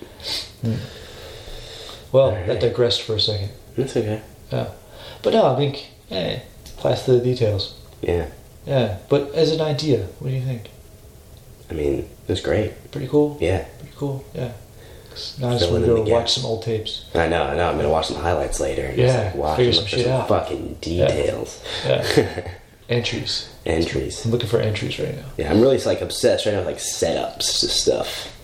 well, 2.13 2.31
that 2.47 2.61
digressed 2.61 3.03
for 3.03 3.15
a 3.17 3.21
second. 3.21 3.51
That's 3.77 3.97
okay. 3.97 4.23
Yeah. 4.53 4.71
But 5.23 5.33
no, 5.35 5.47
I 5.47 5.57
think, 5.57 5.89
eh, 6.11 6.41
applies 6.77 7.05
to 7.05 7.13
the 7.13 7.21
details. 7.21 7.75
Yeah. 8.03 8.27
Yeah. 8.67 8.99
But 9.09 9.35
as 9.35 9.51
an 9.53 9.61
idea, 9.61 10.07
what 10.21 10.29
do 10.31 10.35
you 10.35 10.43
think? 10.45 10.71
I 11.71 11.75
mean, 11.75 12.01
it 12.01 12.29
was 12.29 12.41
great. 12.41 12.91
Pretty 12.93 13.09
cool? 13.09 13.39
Yeah. 13.41 13.65
Pretty 13.79 13.95
cool, 13.97 14.25
yeah. 14.35 14.53
Now 15.41 15.51
I 15.51 15.59
just 15.59 15.71
want 15.71 15.85
to 15.85 15.95
go 15.95 16.03
watch 16.03 16.33
some 16.35 16.45
old 16.45 16.65
tapes. 16.65 17.05
I 17.15 17.29
know, 17.29 17.45
I 17.45 17.55
know. 17.57 17.69
I'm 17.71 17.77
gonna 17.77 17.89
watch 17.89 18.09
some 18.09 18.17
highlights 18.21 18.59
later 18.59 18.87
and 18.87 18.99
Yeah, 18.99 19.07
just 19.07 19.25
like 19.27 19.35
watch 19.37 19.57
figure 19.59 19.73
some 19.73 19.87
shit 19.87 20.05
some 20.07 20.13
out. 20.23 20.29
fucking 20.29 20.75
details. 20.81 21.63
Yeah. 21.87 22.49
Entries. 22.89 23.49
Entries. 23.65 24.25
I'm 24.25 24.31
looking 24.33 24.49
for 24.49 24.59
entries 24.61 24.99
right 24.99 25.17
now. 25.17 25.25
Yeah, 25.39 25.51
I'm 25.51 25.61
really 25.61 25.79
like 25.79 26.01
obsessed 26.01 26.45
right 26.47 26.53
now 26.53 26.59
with 26.59 26.67
like 26.67 26.79
setups 26.79 27.61
to 27.61 27.69
stuff 27.69 28.37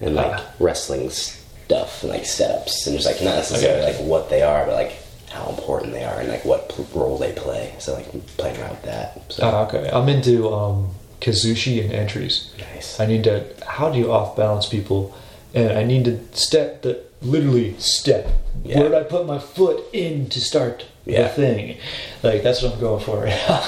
and 0.00 0.14
like 0.14 0.32
Ah. 0.32 0.46
wrestling 0.60 1.10
stuff 1.10 2.02
and 2.02 2.10
like 2.12 2.22
setups 2.22 2.86
and 2.86 2.96
just 2.96 3.06
like 3.06 3.20
not 3.22 3.34
necessarily 3.36 3.82
Okay. 3.84 3.98
like 3.98 4.08
what 4.08 4.30
they 4.30 4.42
are, 4.42 4.64
but 4.64 4.74
like 4.74 4.92
how 5.30 5.48
important 5.50 5.92
they 5.92 6.04
are 6.04 6.20
and 6.20 6.28
like 6.28 6.44
what 6.44 6.72
role 6.94 7.18
they 7.18 7.32
play. 7.32 7.74
So 7.80 7.94
like 7.94 8.06
playing 8.38 8.58
around 8.60 8.70
with 8.70 8.82
that. 8.84 9.20
So 9.32 9.42
Ah, 9.44 9.66
okay. 9.66 9.90
I'm 9.92 10.08
into 10.08 10.50
um, 10.54 10.88
Kuzushi 11.20 11.82
and 11.82 11.92
entries. 11.92 12.50
nice. 12.58 13.00
I 13.00 13.06
need 13.06 13.24
to. 13.24 13.44
How 13.66 13.90
do 13.90 13.98
you 13.98 14.12
off 14.12 14.36
balance 14.36 14.66
people? 14.66 15.14
And 15.54 15.72
I 15.78 15.84
need 15.84 16.04
to 16.04 16.20
step 16.36 16.82
the 16.82 17.02
literally 17.22 17.74
step. 17.78 18.28
Yeah. 18.64 18.80
Where 18.80 18.88
do 18.90 18.96
I 18.96 19.02
put 19.04 19.26
my 19.26 19.38
foot 19.38 19.82
in 19.92 20.28
to 20.28 20.40
start 20.40 20.84
Yeah. 21.06 21.22
the 21.22 21.28
thing? 21.30 21.78
Like 22.22 22.42
that's 22.42 22.62
what 22.62 22.74
I'm 22.74 22.80
going 22.80 23.02
for 23.04 23.20
right 23.24 23.28
now. 23.48 23.66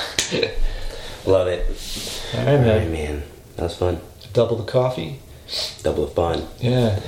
Love 1.27 1.49
it. 1.49 1.65
All 2.35 2.41
right, 2.45 2.49
All 2.49 2.57
right, 2.59 2.61
man. 2.89 2.93
man. 2.93 3.23
That 3.57 3.63
was 3.65 3.77
fun. 3.77 4.01
Double 4.35 4.57
the 4.57 4.65
coffee. 4.71 5.19
Double 5.83 6.07
the 6.07 6.13
fun. 6.15 6.47
Yeah. 6.61 7.01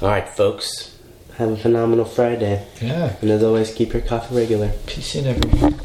All 0.00 0.08
right, 0.08 0.28
folks. 0.28 0.96
Have 1.36 1.50
a 1.50 1.56
phenomenal 1.56 2.06
Friday. 2.06 2.66
Yeah. 2.80 3.14
And 3.20 3.30
as 3.30 3.42
always, 3.42 3.72
keep 3.74 3.92
your 3.92 4.00
coffee 4.02 4.34
regular. 4.34 4.72
Peace 4.86 5.14
in 5.14 5.26
everyone. 5.26 5.78